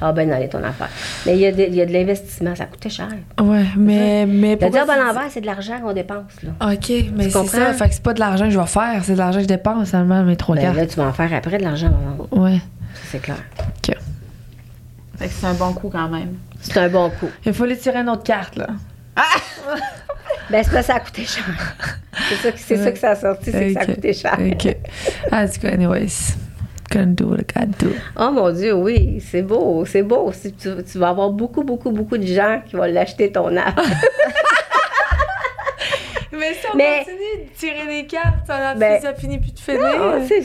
Ah 0.00 0.12
ben, 0.12 0.30
allez, 0.32 0.48
ton 0.48 0.62
affaire. 0.64 0.88
Mais 1.26 1.34
il 1.34 1.40
y 1.40 1.46
a 1.46 1.52
de, 1.52 1.62
il 1.62 1.74
y 1.74 1.80
a 1.80 1.86
de 1.86 1.92
l'investissement, 1.92 2.54
ça 2.56 2.66
coûte 2.66 2.88
cher. 2.88 3.08
Ouais, 3.40 3.64
mais. 3.76 4.26
mais 4.26 4.56
Le 4.60 4.66
job 4.66 4.88
à 4.90 4.96
l'envers, 4.96 5.26
c'est 5.30 5.40
de 5.40 5.46
l'argent 5.46 5.78
qu'on 5.80 5.92
dépense, 5.92 6.42
là. 6.42 6.72
OK, 6.72 6.92
mais 7.14 7.30
c'est 7.30 7.46
ça. 7.46 7.72
Fait 7.72 7.88
que 7.88 7.94
c'est 7.94 8.02
pas 8.02 8.14
de 8.14 8.20
l'argent 8.20 8.44
que 8.46 8.50
je 8.50 8.58
vais 8.58 8.66
faire, 8.66 9.04
c'est 9.04 9.12
de 9.12 9.18
l'argent 9.18 9.38
que 9.38 9.44
je 9.44 9.48
dépense 9.48 9.90
seulement 9.90 10.22
mes 10.24 10.36
trois 10.36 10.56
Ben, 10.56 10.62
cartes. 10.62 10.76
là, 10.76 10.86
tu 10.86 10.96
vas 10.96 11.04
en 11.06 11.12
faire 11.12 11.32
après 11.32 11.58
de 11.58 11.62
l'argent. 11.62 11.92
Ça, 12.30 12.40
c'est 13.10 13.22
clair. 13.22 13.36
OK. 13.60 13.94
Fait 15.18 15.26
que 15.28 15.32
c'est 15.32 15.46
un 15.46 15.54
bon 15.54 15.72
coup 15.72 15.88
quand 15.90 16.08
même. 16.08 16.34
C'est 16.60 16.78
un 16.78 16.88
bon 16.88 17.10
coup. 17.10 17.28
Il 17.44 17.52
faut 17.52 17.64
aller 17.64 17.76
tirer 17.76 17.98
une 18.00 18.08
autre 18.10 18.24
carte, 18.24 18.56
là. 18.56 18.66
Ben, 20.50 20.62
c'est 20.62 20.70
parce 20.72 20.86
que 20.86 20.92
ça 20.92 20.94
a 20.96 21.00
coûté 21.00 21.24
cher. 21.24 21.44
C'est 22.28 22.36
ça, 22.52 22.82
ça 22.84 22.92
que 22.92 22.98
ça 22.98 23.10
a 23.10 23.16
sorti, 23.16 23.50
c'est 23.50 23.66
que 23.68 23.72
ça 23.74 23.80
a 23.80 23.86
coûté 23.86 24.12
cher. 24.12 24.38
OK. 24.40 24.76
Ah, 25.30 25.42
en 25.44 25.48
tout 25.48 25.60
cas, 25.60 25.68
anyways? 25.72 26.34
Do 26.94 27.26
what 27.26 27.38
I 27.40 27.44
gotta 27.44 27.66
do. 27.78 27.90
Oh 28.18 28.30
mon 28.30 28.50
Dieu, 28.52 28.72
oui, 28.72 29.20
c'est 29.20 29.42
beau, 29.42 29.84
c'est 29.84 30.02
beau. 30.02 30.32
Tu, 30.40 30.50
tu 30.82 30.98
vas 30.98 31.08
avoir 31.10 31.28
beaucoup, 31.28 31.62
beaucoup, 31.62 31.90
beaucoup 31.90 32.16
de 32.16 32.24
gens 32.26 32.62
qui 32.64 32.74
vont 32.74 32.84
l'acheter 32.84 33.30
ton 33.30 33.54
app. 33.54 33.78
Mais 36.32 36.54
si 36.54 36.66
on 36.72 36.76
Mais- 36.76 36.98
continue 36.98 37.44
de 37.44 37.50
tirer 37.56 37.86
des 38.02 38.06
cartes, 38.06 38.46
ça, 38.46 38.74
Ben- 38.74 39.00
ça 39.00 39.14
finit 39.14 39.38
plus 39.38 39.52
de 39.52 39.58
finir. 39.58 39.82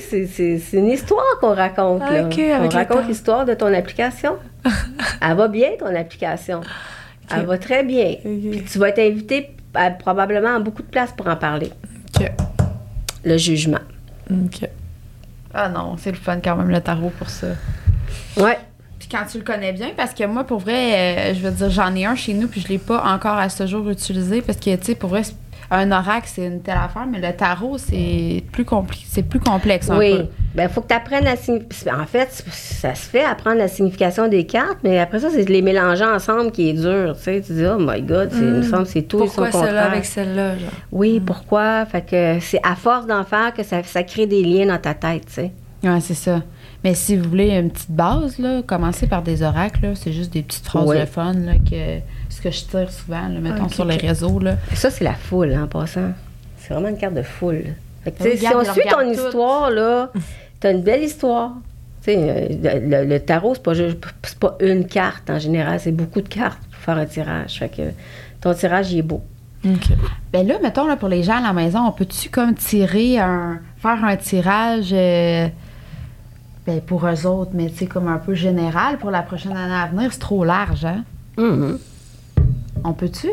C'est- 0.10 0.78
une 0.78 0.88
histoire 0.90 1.38
qu'on 1.40 1.54
raconte. 1.54 2.02
là. 2.02 2.26
Ok, 2.26 2.40
On 2.40 2.70
raconte 2.70 3.08
l'histoire 3.08 3.46
de 3.46 3.54
ton 3.54 3.74
application. 3.74 4.36
Elle 5.22 5.36
va 5.38 5.48
bien, 5.48 5.72
ton 5.80 5.94
application. 5.96 6.62
Elle 7.34 7.46
va 7.46 7.58
très 7.58 7.84
bien. 7.84 8.16
Puis 8.24 8.64
tu 8.70 8.78
vas 8.80 8.90
être 8.90 9.00
invité 9.00 9.52
probablement 10.00 10.60
beaucoup 10.60 10.82
de 10.82 10.88
places 10.88 11.12
pour 11.12 11.28
en 11.28 11.36
parler. 11.36 11.72
OK. 12.20 12.32
Le 13.24 13.38
jugement. 13.38 13.80
OK. 14.30 14.68
Ah 15.54 15.70
non, 15.70 15.96
c'est 15.98 16.12
le 16.12 16.18
fun 16.18 16.40
quand 16.44 16.56
même, 16.56 16.70
le 16.70 16.82
tarot 16.82 17.12
pour 17.18 17.30
ça. 17.30 17.48
Ouais. 18.38 18.58
Puis 19.00 19.10
quand 19.10 19.26
tu 19.30 19.38
le 19.40 19.44
connais 19.44 19.74
bien, 19.74 19.90
parce 19.98 20.14
que 20.14 20.24
moi, 20.26 20.44
pour 20.44 20.60
vrai, 20.60 21.32
euh, 21.32 21.34
je 21.34 21.40
veux 21.42 21.52
dire, 21.52 21.70
j'en 21.70 21.94
ai 21.96 22.06
un 22.06 22.16
chez 22.16 22.34
nous, 22.34 22.48
puis 22.48 22.62
je 22.62 22.68
l'ai 22.68 22.78
pas 22.78 23.04
encore 23.04 23.38
à 23.38 23.50
ce 23.50 23.66
jour 23.68 23.90
utilisé, 23.90 24.42
parce 24.42 24.58
que, 24.60 24.76
tu 24.76 24.84
sais, 24.86 24.96
pour 24.96 25.10
vrai, 25.10 25.24
c'est- 25.24 25.36
un 25.74 25.90
oracle, 25.92 26.28
c'est 26.28 26.46
une 26.46 26.62
telle 26.62 26.78
affaire, 26.78 27.08
mais 27.10 27.20
le 27.22 27.34
tarot, 27.36 27.78
c'est 27.78 28.44
plus, 28.52 28.66
c'est 29.08 29.24
plus 29.24 29.40
complexe 29.40 29.90
un 29.90 29.98
Oui. 29.98 30.18
peu. 30.18 30.26
Ben, 30.54 30.64
il 30.64 30.70
faut 30.70 30.82
que 30.82 30.88
tu 30.90 30.94
apprennes 30.94 31.24
la 31.24 31.38
signification. 31.38 31.94
En 31.98 32.06
fait, 32.06 32.28
ça 32.52 32.94
se 32.94 33.10
fait 33.10 33.24
apprendre 33.24 33.56
la 33.58 33.70
signification 33.70 34.28
des 34.28 34.46
cartes, 34.46 34.80
mais 34.84 35.00
après 35.00 35.22
ça, 35.22 35.30
c'est 35.32 35.46
de 35.46 35.52
les 35.52 35.62
mélanger 35.62 36.04
ensemble 36.04 36.52
qui 36.52 36.68
est 36.70 36.74
dur. 36.74 37.16
Tu 37.16 37.24
sais, 37.24 37.42
tu 37.42 37.54
dis, 37.54 37.66
oh 37.66 37.78
my 37.80 38.02
God, 38.02 38.30
c'est, 38.34 38.40
il 38.40 38.44
me 38.46 38.62
semble 38.64 38.84
que 38.84 38.90
c'est 38.90 39.04
tout 39.04 39.20
Pourquoi 39.20 39.50
celle-là 39.50 39.86
avec 39.90 40.04
celle-là, 40.04 40.58
genre? 40.58 40.70
Oui, 40.92 41.22
pourquoi? 41.26 41.86
Fait 41.86 42.02
que 42.02 42.40
c'est 42.42 42.60
à 42.64 42.76
force 42.76 43.08
d'en 43.08 43.24
faire 43.24 43.54
que 43.54 43.64
ça, 43.64 43.82
ça 43.84 44.04
crée 44.04 44.28
des 44.28 44.44
liens 44.44 44.66
dans 44.66 44.78
ta 44.80 44.94
tête, 44.94 45.26
tu 45.28 45.34
sais. 45.34 45.52
Ouais, 45.86 46.02
c'est 46.02 46.14
ça. 46.16 46.42
Mais 46.84 46.96
si 46.96 47.16
vous 47.16 47.30
voulez 47.30 47.52
une 47.58 47.72
petite 47.72 47.92
base, 47.92 48.38
là, 48.38 48.62
commencez 48.62 49.08
par 49.08 49.22
des 49.22 49.42
oracles, 49.44 49.80
là. 49.84 49.90
C'est 49.96 50.12
juste 50.12 50.34
des 50.34 50.42
petites 50.42 50.66
phrases 50.66 50.90
Oui. 50.90 51.00
de 51.00 51.06
fun, 51.06 51.34
là, 51.34 51.54
que 51.58 52.00
ce 52.42 52.50
que 52.50 52.52
je 52.52 52.66
tire 52.66 52.92
souvent, 52.92 53.28
là, 53.28 53.40
mettons, 53.40 53.70
sur 53.70 53.86
les 53.86 53.98
réseaux, 53.98 54.40
là. 54.40 54.56
Ça, 54.74 54.90
c'est 54.90 55.04
la 55.04 55.14
foule, 55.14 55.54
hein, 55.54 55.64
en 55.64 55.68
passant. 55.68 56.12
C'est 56.58 56.74
vraiment 56.74 56.90
une 56.90 56.98
carte 56.98 57.14
de 57.14 57.22
foule. 57.22 57.64
Fait 58.04 58.12
que, 58.12 58.18
tu 58.18 58.24
sais, 58.24 58.38
si 58.38 58.48
on 58.48 58.64
suit 58.64 58.82
ton 58.90 59.00
tout. 59.00 59.12
histoire, 59.12 59.70
là, 59.70 60.12
t'as 60.60 60.72
une 60.72 60.82
belle 60.82 61.04
histoire. 61.04 61.52
Tu 62.04 62.14
sais, 62.14 62.18
euh, 62.18 62.80
le, 63.04 63.06
le 63.08 63.20
tarot, 63.20 63.54
c'est 63.54 63.62
pas, 63.64 63.74
pas 64.40 64.58
une 64.60 64.88
carte 64.88 65.30
en 65.30 65.38
général, 65.38 65.80
c'est 65.80 65.92
beaucoup 65.92 66.22
de 66.22 66.28
cartes 66.28 66.62
pour 66.72 66.80
faire 66.82 66.98
un 66.98 67.06
tirage. 67.06 67.60
Fait 67.60 67.70
que 67.70 67.82
ton 68.42 68.54
tirage, 68.56 68.92
il 68.92 69.00
est 69.00 69.04
beau. 69.04 69.22
OK. 69.64 69.90
Ben 70.34 70.48
là, 70.48 70.56
mettons, 70.64 70.88
là, 70.88 70.96
pour 70.96 71.10
les 71.10 71.22
gens 71.22 71.38
à 71.38 71.42
la 71.42 71.54
maison, 71.54 71.86
on 71.86 71.92
peut-tu 71.92 72.30
comme 72.30 72.56
tirer 72.56 73.20
un. 73.20 73.60
faire 73.78 74.04
un 74.04 74.16
tirage 74.16 74.90
euh, 74.92 75.48
ben, 76.66 76.82
pour 76.82 77.06
eux 77.06 77.28
autres, 77.28 77.52
mais 77.54 77.70
tu 77.70 77.78
sais, 77.78 77.86
comme 77.86 78.08
un 78.08 78.18
peu 78.18 78.34
général 78.34 78.98
pour 78.98 79.12
la 79.12 79.22
prochaine 79.22 79.56
année 79.56 79.76
à 79.76 79.86
venir? 79.86 80.12
C'est 80.12 80.20
trop 80.20 80.44
large, 80.44 80.86
hein? 80.86 81.04
Mhm. 81.38 81.78
On 82.84 82.94
peut-tu? 82.94 83.30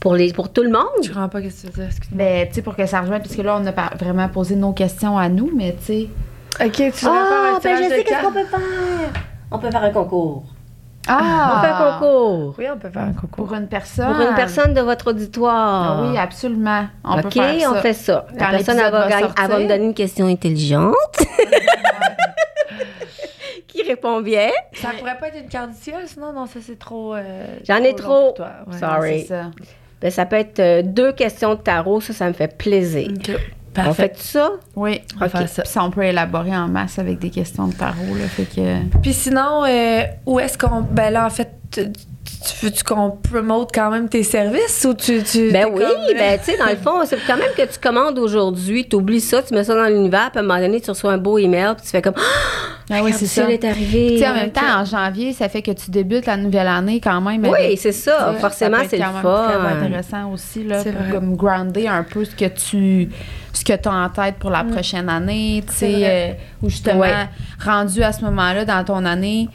Pour, 0.00 0.14
les, 0.14 0.32
pour 0.32 0.52
tout 0.52 0.62
le 0.62 0.70
monde? 0.70 0.86
Je 1.02 1.08
comprends 1.08 1.28
pas 1.28 1.40
ce 1.42 1.66
que 1.66 1.72
tu 1.72 1.80
veux 1.80 1.86
dire? 1.86 1.94
Ben, 2.12 2.46
tu 2.48 2.54
sais, 2.54 2.62
pour 2.62 2.76
que 2.76 2.86
ça 2.86 3.00
rejoigne, 3.00 3.20
puisque 3.20 3.38
là, 3.42 3.58
on 3.60 3.66
a 3.66 3.72
par- 3.72 3.96
vraiment 3.98 4.28
posé 4.28 4.54
nos 4.54 4.72
questions 4.72 5.18
à 5.18 5.28
nous, 5.28 5.50
mais 5.56 5.74
tu 5.78 5.84
sais. 5.86 6.08
OK, 6.64 6.72
tu 6.72 6.82
veux 6.84 6.90
faire 6.92 7.10
Ah, 7.12 7.56
un 7.56 7.58
ben 7.58 7.76
je 7.82 7.88
sais 7.88 8.04
qu'est-ce 8.04 8.22
qu'on 8.24 8.32
peut 8.32 8.44
faire. 8.44 8.60
On 9.50 9.58
peut 9.58 9.70
faire 9.70 9.82
un 9.82 9.90
concours. 9.90 10.44
Ah! 11.08 11.54
On 11.56 11.60
fait 11.62 11.72
un 11.72 11.92
concours. 11.98 12.54
Oui, 12.58 12.66
on 12.72 12.78
peut 12.78 12.90
faire 12.90 13.02
un 13.02 13.12
concours. 13.12 13.46
Pour 13.46 13.54
une 13.54 13.66
personne. 13.66 14.12
Pour 14.14 14.20
une 14.28 14.34
personne 14.34 14.74
de 14.74 14.80
votre 14.82 15.10
auditoire. 15.10 15.98
Ah 16.00 16.02
oui, 16.10 16.18
absolument. 16.18 16.86
On 17.04 17.16
OK, 17.18 17.22
peut 17.22 17.30
faire 17.30 17.60
ça. 17.60 17.70
on 17.72 17.74
fait 17.76 17.92
ça. 17.94 18.26
La 18.38 18.48
personne, 18.50 18.78
elle 18.78 18.92
va, 18.92 19.08
elle 19.08 19.48
va 19.50 19.58
me 19.58 19.68
donner 19.68 19.84
une 19.86 19.94
question 19.94 20.26
intelligente. 20.26 20.94
Qui 23.82 23.88
répond 23.88 24.20
bien. 24.20 24.48
Ça 24.74 24.90
pourrait 24.98 25.18
pas 25.18 25.28
être 25.28 25.38
une 25.42 25.72
ciel, 25.74 26.02
sinon, 26.06 26.32
non, 26.32 26.46
ça 26.46 26.60
c'est 26.62 26.78
trop. 26.78 27.14
euh, 27.14 27.46
J'en 27.66 27.76
ai 27.82 27.94
trop. 27.94 28.26
pour 28.26 28.34
toi. 28.34 28.50
Ouais. 28.66 28.78
Sorry. 28.78 29.24
Ça. 29.26 29.50
Ben, 30.00 30.10
ça 30.10 30.26
peut 30.26 30.36
être 30.36 30.60
euh, 30.60 30.82
deux 30.82 31.12
questions 31.12 31.54
de 31.54 31.60
tarot, 31.60 32.00
ça, 32.00 32.12
ça 32.12 32.26
me 32.28 32.32
fait 32.32 32.56
plaisir. 32.56 33.08
OK. 33.10 33.30
On 33.70 33.82
Parfait. 33.84 34.08
fait 34.14 34.18
ça? 34.18 34.50
Oui, 34.74 35.02
On 35.14 35.18
va 35.20 35.26
OK. 35.26 35.32
faire 35.32 35.48
ça. 35.48 35.62
Puis 35.62 35.70
ça, 35.70 35.84
on 35.84 35.90
peut 35.90 36.02
élaborer 36.04 36.56
en 36.56 36.66
masse 36.68 36.98
avec 36.98 37.18
des 37.20 37.30
questions 37.30 37.68
de 37.68 37.74
tarot, 37.74 38.14
là, 38.18 38.26
fait 38.26 38.44
que... 38.44 38.98
Puis 39.02 39.12
sinon, 39.12 39.64
euh, 39.66 40.02
où 40.26 40.40
est-ce 40.40 40.58
qu'on. 40.58 40.80
Ben 40.80 41.10
là, 41.10 41.26
en 41.26 41.30
fait, 41.30 41.50
tu, 41.70 41.90
tu 41.90 42.66
veux-tu 42.66 42.84
qu'on 42.84 43.10
promote 43.10 43.70
quand 43.74 43.90
même 43.90 44.08
tes 44.08 44.22
services 44.22 44.86
ou 44.88 44.94
tu. 44.94 45.22
tu 45.22 45.50
Ben 45.50 45.66
oui, 45.72 45.80
comme, 45.82 45.90
euh, 46.08 46.14
ben 46.14 46.38
tu 46.38 46.52
sais, 46.52 46.58
dans 46.58 46.66
le 46.66 46.76
fond, 46.76 47.04
c'est 47.04 47.18
quand 47.26 47.36
même 47.36 47.50
que 47.56 47.62
tu 47.62 47.78
commandes 47.80 48.18
aujourd'hui, 48.18 48.86
tu 48.88 48.96
oublies 48.96 49.20
ça, 49.20 49.42
tu 49.42 49.54
mets 49.54 49.64
ça 49.64 49.74
dans 49.74 49.86
l'univers, 49.88 50.30
puis 50.30 50.38
à 50.38 50.40
un 50.40 50.46
moment 50.46 50.60
donné, 50.60 50.80
tu 50.80 50.90
reçois 50.90 51.12
un 51.12 51.18
beau 51.18 51.38
email, 51.38 51.74
puis 51.76 51.84
tu 51.84 51.90
fais 51.90 52.02
comme 52.02 52.14
Ah 52.90 53.00
oui, 53.02 53.12
c'est 53.12 53.26
ça. 53.26 53.50
Est 53.50 53.64
arrivée. 53.64 54.12
Tu 54.14 54.18
sais, 54.18 54.28
en 54.28 54.34
même 54.34 54.50
temps, 54.52 54.80
en 54.80 54.84
janvier, 54.84 55.32
ça 55.32 55.48
fait 55.48 55.62
que 55.62 55.72
tu 55.72 55.90
débutes 55.90 56.26
la 56.26 56.36
nouvelle 56.36 56.68
année 56.68 57.00
quand 57.00 57.20
même. 57.20 57.44
Oui, 57.46 57.76
c'est 57.76 57.92
ça. 57.92 58.34
Forcément, 58.40 58.78
c'est 58.88 58.98
le 58.98 59.04
fun. 59.04 59.48
très 59.48 59.86
intéressant 59.86 60.32
aussi, 60.32 60.64
là, 60.64 60.82
C'est 60.82 60.92
pour 60.92 61.08
comme 61.10 61.36
grounder 61.36 61.86
un 61.88 62.02
peu 62.02 62.24
ce 62.24 62.34
que 62.34 62.46
tu 62.46 63.08
ce 63.52 63.64
que 63.64 63.72
tu 63.72 63.88
as 63.88 63.92
en 63.92 64.08
tête 64.10 64.36
pour 64.36 64.50
la 64.50 64.62
prochaine 64.62 65.08
année, 65.08 65.64
tu 65.66 65.72
C'est 65.74 65.92
sais, 65.92 66.02
euh, 66.04 66.32
ou 66.62 66.68
justement, 66.70 67.00
Ouais. 67.00 67.28
rendu 67.64 68.02
à 68.04 68.12
ce 68.12 68.22
moment-là 68.24 68.64
dans 68.64 68.84
ton 68.84 69.04
année, 69.04 69.48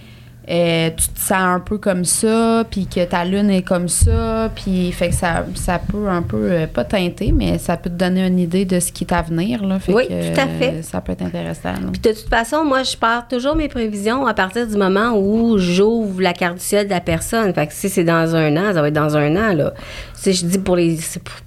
euh, 0.50 0.89
tu 0.89 1.08
te 1.08 1.20
sens 1.20 1.32
un 1.39 1.60
peu 1.62 1.78
comme 1.78 2.04
ça, 2.04 2.66
puis 2.70 2.86
que 2.88 3.06
ta 3.06 3.24
lune 3.24 3.50
est 3.50 3.62
comme 3.62 3.88
ça, 3.88 4.52
puis 4.54 4.91
fait 4.91 5.10
que 5.10 5.16
ça, 5.16 5.46
ça 5.56 5.80
peut 5.80 6.08
un 6.10 6.22
peu, 6.22 6.52
euh, 6.52 6.68
pas 6.68 6.84
teinter, 6.84 7.32
mais 7.32 7.58
ça 7.58 7.78
peut 7.78 7.89
te 7.89 7.96
donner 7.96 8.28
une 8.28 8.39
idée 8.39 8.66
de 8.66 8.80
ce 8.82 8.91
qui 8.91 9.06
est 9.06 9.14
à 9.14 9.22
venir. 9.22 9.64
Là, 9.66 9.80
Fait 9.80 9.94
Oui, 9.94 10.08
que, 10.08 10.34
tout 10.34 10.39
à 10.41 10.48
fait. 10.48 10.70
euh, 10.74 10.82
ça 10.82 11.00
peut 11.00 11.14
être 11.14 11.22
intéressant. 11.22 11.72
là. 11.72 11.88
Puis 11.91 12.02
de 12.02 12.10
toute 12.12 12.30
façon, 12.30 12.66
moi, 12.66 12.84
je 12.84 12.98
pars 12.98 13.28
toujours 13.28 13.56
mes 13.56 13.70
prévisions 13.70 14.26
à 14.26 14.34
partir 14.34 14.68
du 14.68 14.76
moment 14.76 15.14
où 15.18 15.58
j'ouvre 15.58 16.22
la 16.22 16.34
carte 16.34 16.56
du 16.56 16.64
ciel 16.64 16.88
de 16.88 16.91
la 16.91 17.00
personne. 17.02 17.54
Fait 17.54 17.68
que 17.68 17.74
si 17.74 17.88
c'est 17.88 18.04
dans 18.04 18.36
un 18.36 18.58
an, 18.58 18.74
ça 18.74 18.82
va 18.82 18.89
être 18.89 18.94
dans 18.94 19.16
un 19.16 19.36
an, 19.38 19.54
là. 19.54 19.74
Tu 20.16 20.32
sais, 20.32 20.34
je 20.34 20.46
dis 20.46 20.58
pour 20.60 20.76
les 20.76 20.98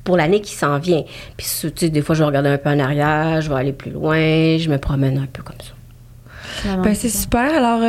pour, 0.05 0.17
l'année 0.17 0.41
qui 0.41 0.55
s'en 0.55 0.79
vient. 0.79 1.03
Puis, 1.37 1.47
tu 1.61 1.71
sais, 1.75 1.89
des 1.91 2.01
fois, 2.03 2.15
je 2.15 2.21
vais 2.21 2.27
regarder 2.27 2.49
un 2.51 2.59
peu 2.59 2.71
en 2.71 2.79
arrière, 2.79 3.41
je 3.41 3.49
vais 3.51 3.57
aller 3.57 3.73
plus 3.73 3.91
loin, 3.91 4.17
je 4.59 4.69
me 4.71 4.79
promène 4.79 5.19
un 5.19 5.27
peu 5.31 5.43
comme 5.43 5.57
ça. 5.61 6.77
Ben, 6.83 6.95
c'est 6.95 7.09
super. 7.11 7.55
Alors, 7.55 7.81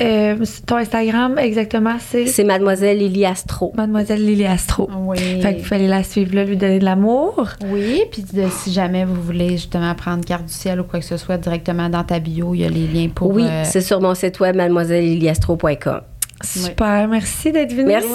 euh, 0.00 0.36
ton 0.66 0.76
Instagram, 0.76 1.38
exactement, 1.38 1.96
c'est? 2.00 2.26
C'est 2.26 2.44
Mademoiselle 2.44 2.98
Lily 2.98 3.24
Astro. 3.26 3.72
Mademoiselle 3.76 4.24
Lily 4.24 4.46
Astro. 4.46 4.88
Oui. 4.96 5.18
Fait 5.42 5.56
que 5.56 5.62
vous 5.62 5.74
allez 5.74 5.88
la 5.88 6.02
suivre 6.02 6.34
là, 6.34 6.44
lui 6.44 6.56
donner 6.56 6.78
de 6.78 6.84
l'amour. 6.84 7.48
Oui, 7.66 8.02
puis 8.12 8.22
de- 8.22 8.48
si 8.50 8.72
jamais 8.72 9.04
vous 9.04 9.20
voulez 9.20 9.50
justement 9.50 9.94
prendre 9.94 10.24
carte 10.24 10.44
du 10.46 10.52
ciel 10.52 10.80
ou 10.80 10.84
quoi 10.84 11.00
que 11.00 11.04
ce 11.06 11.16
soit 11.16 11.36
directement 11.38 11.88
dans 11.88 12.04
ta 12.04 12.18
bio, 12.20 12.54
il 12.54 12.60
y 12.60 12.64
a 12.64 12.68
les 12.68 12.86
liens 12.86 13.08
pour. 13.08 13.32
oui, 13.34 13.44
euh, 13.48 13.62
c'est 13.64 13.80
sur 13.80 14.00
mon 14.00 14.14
site 14.14 14.38
web 14.40 14.56
mademoisellelilyastro.com. 14.56 16.00
Super, 16.44 17.08
merci 17.08 17.50
d'être 17.50 17.72
venu. 17.72 17.86
Merci. 17.88 18.06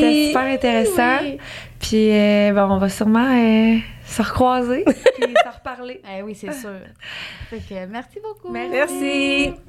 C'était 0.00 0.26
super 0.28 0.42
intéressant. 0.42 1.18
Oui. 1.22 1.38
Puis, 1.78 2.10
euh, 2.10 2.52
bon, 2.54 2.74
on 2.74 2.78
va 2.78 2.88
sûrement 2.88 3.26
euh, 3.30 3.76
se 4.06 4.22
recroiser 4.22 4.84
puis 5.20 5.34
se 5.34 5.54
reparler. 5.58 6.00
Eh 6.18 6.22
oui, 6.22 6.34
c'est 6.34 6.52
sûr. 6.54 6.70
Fait 7.50 7.58
que 7.58 7.86
merci 7.90 8.18
beaucoup. 8.22 8.50
Merci. 8.52 8.94
Merci. 9.52 9.67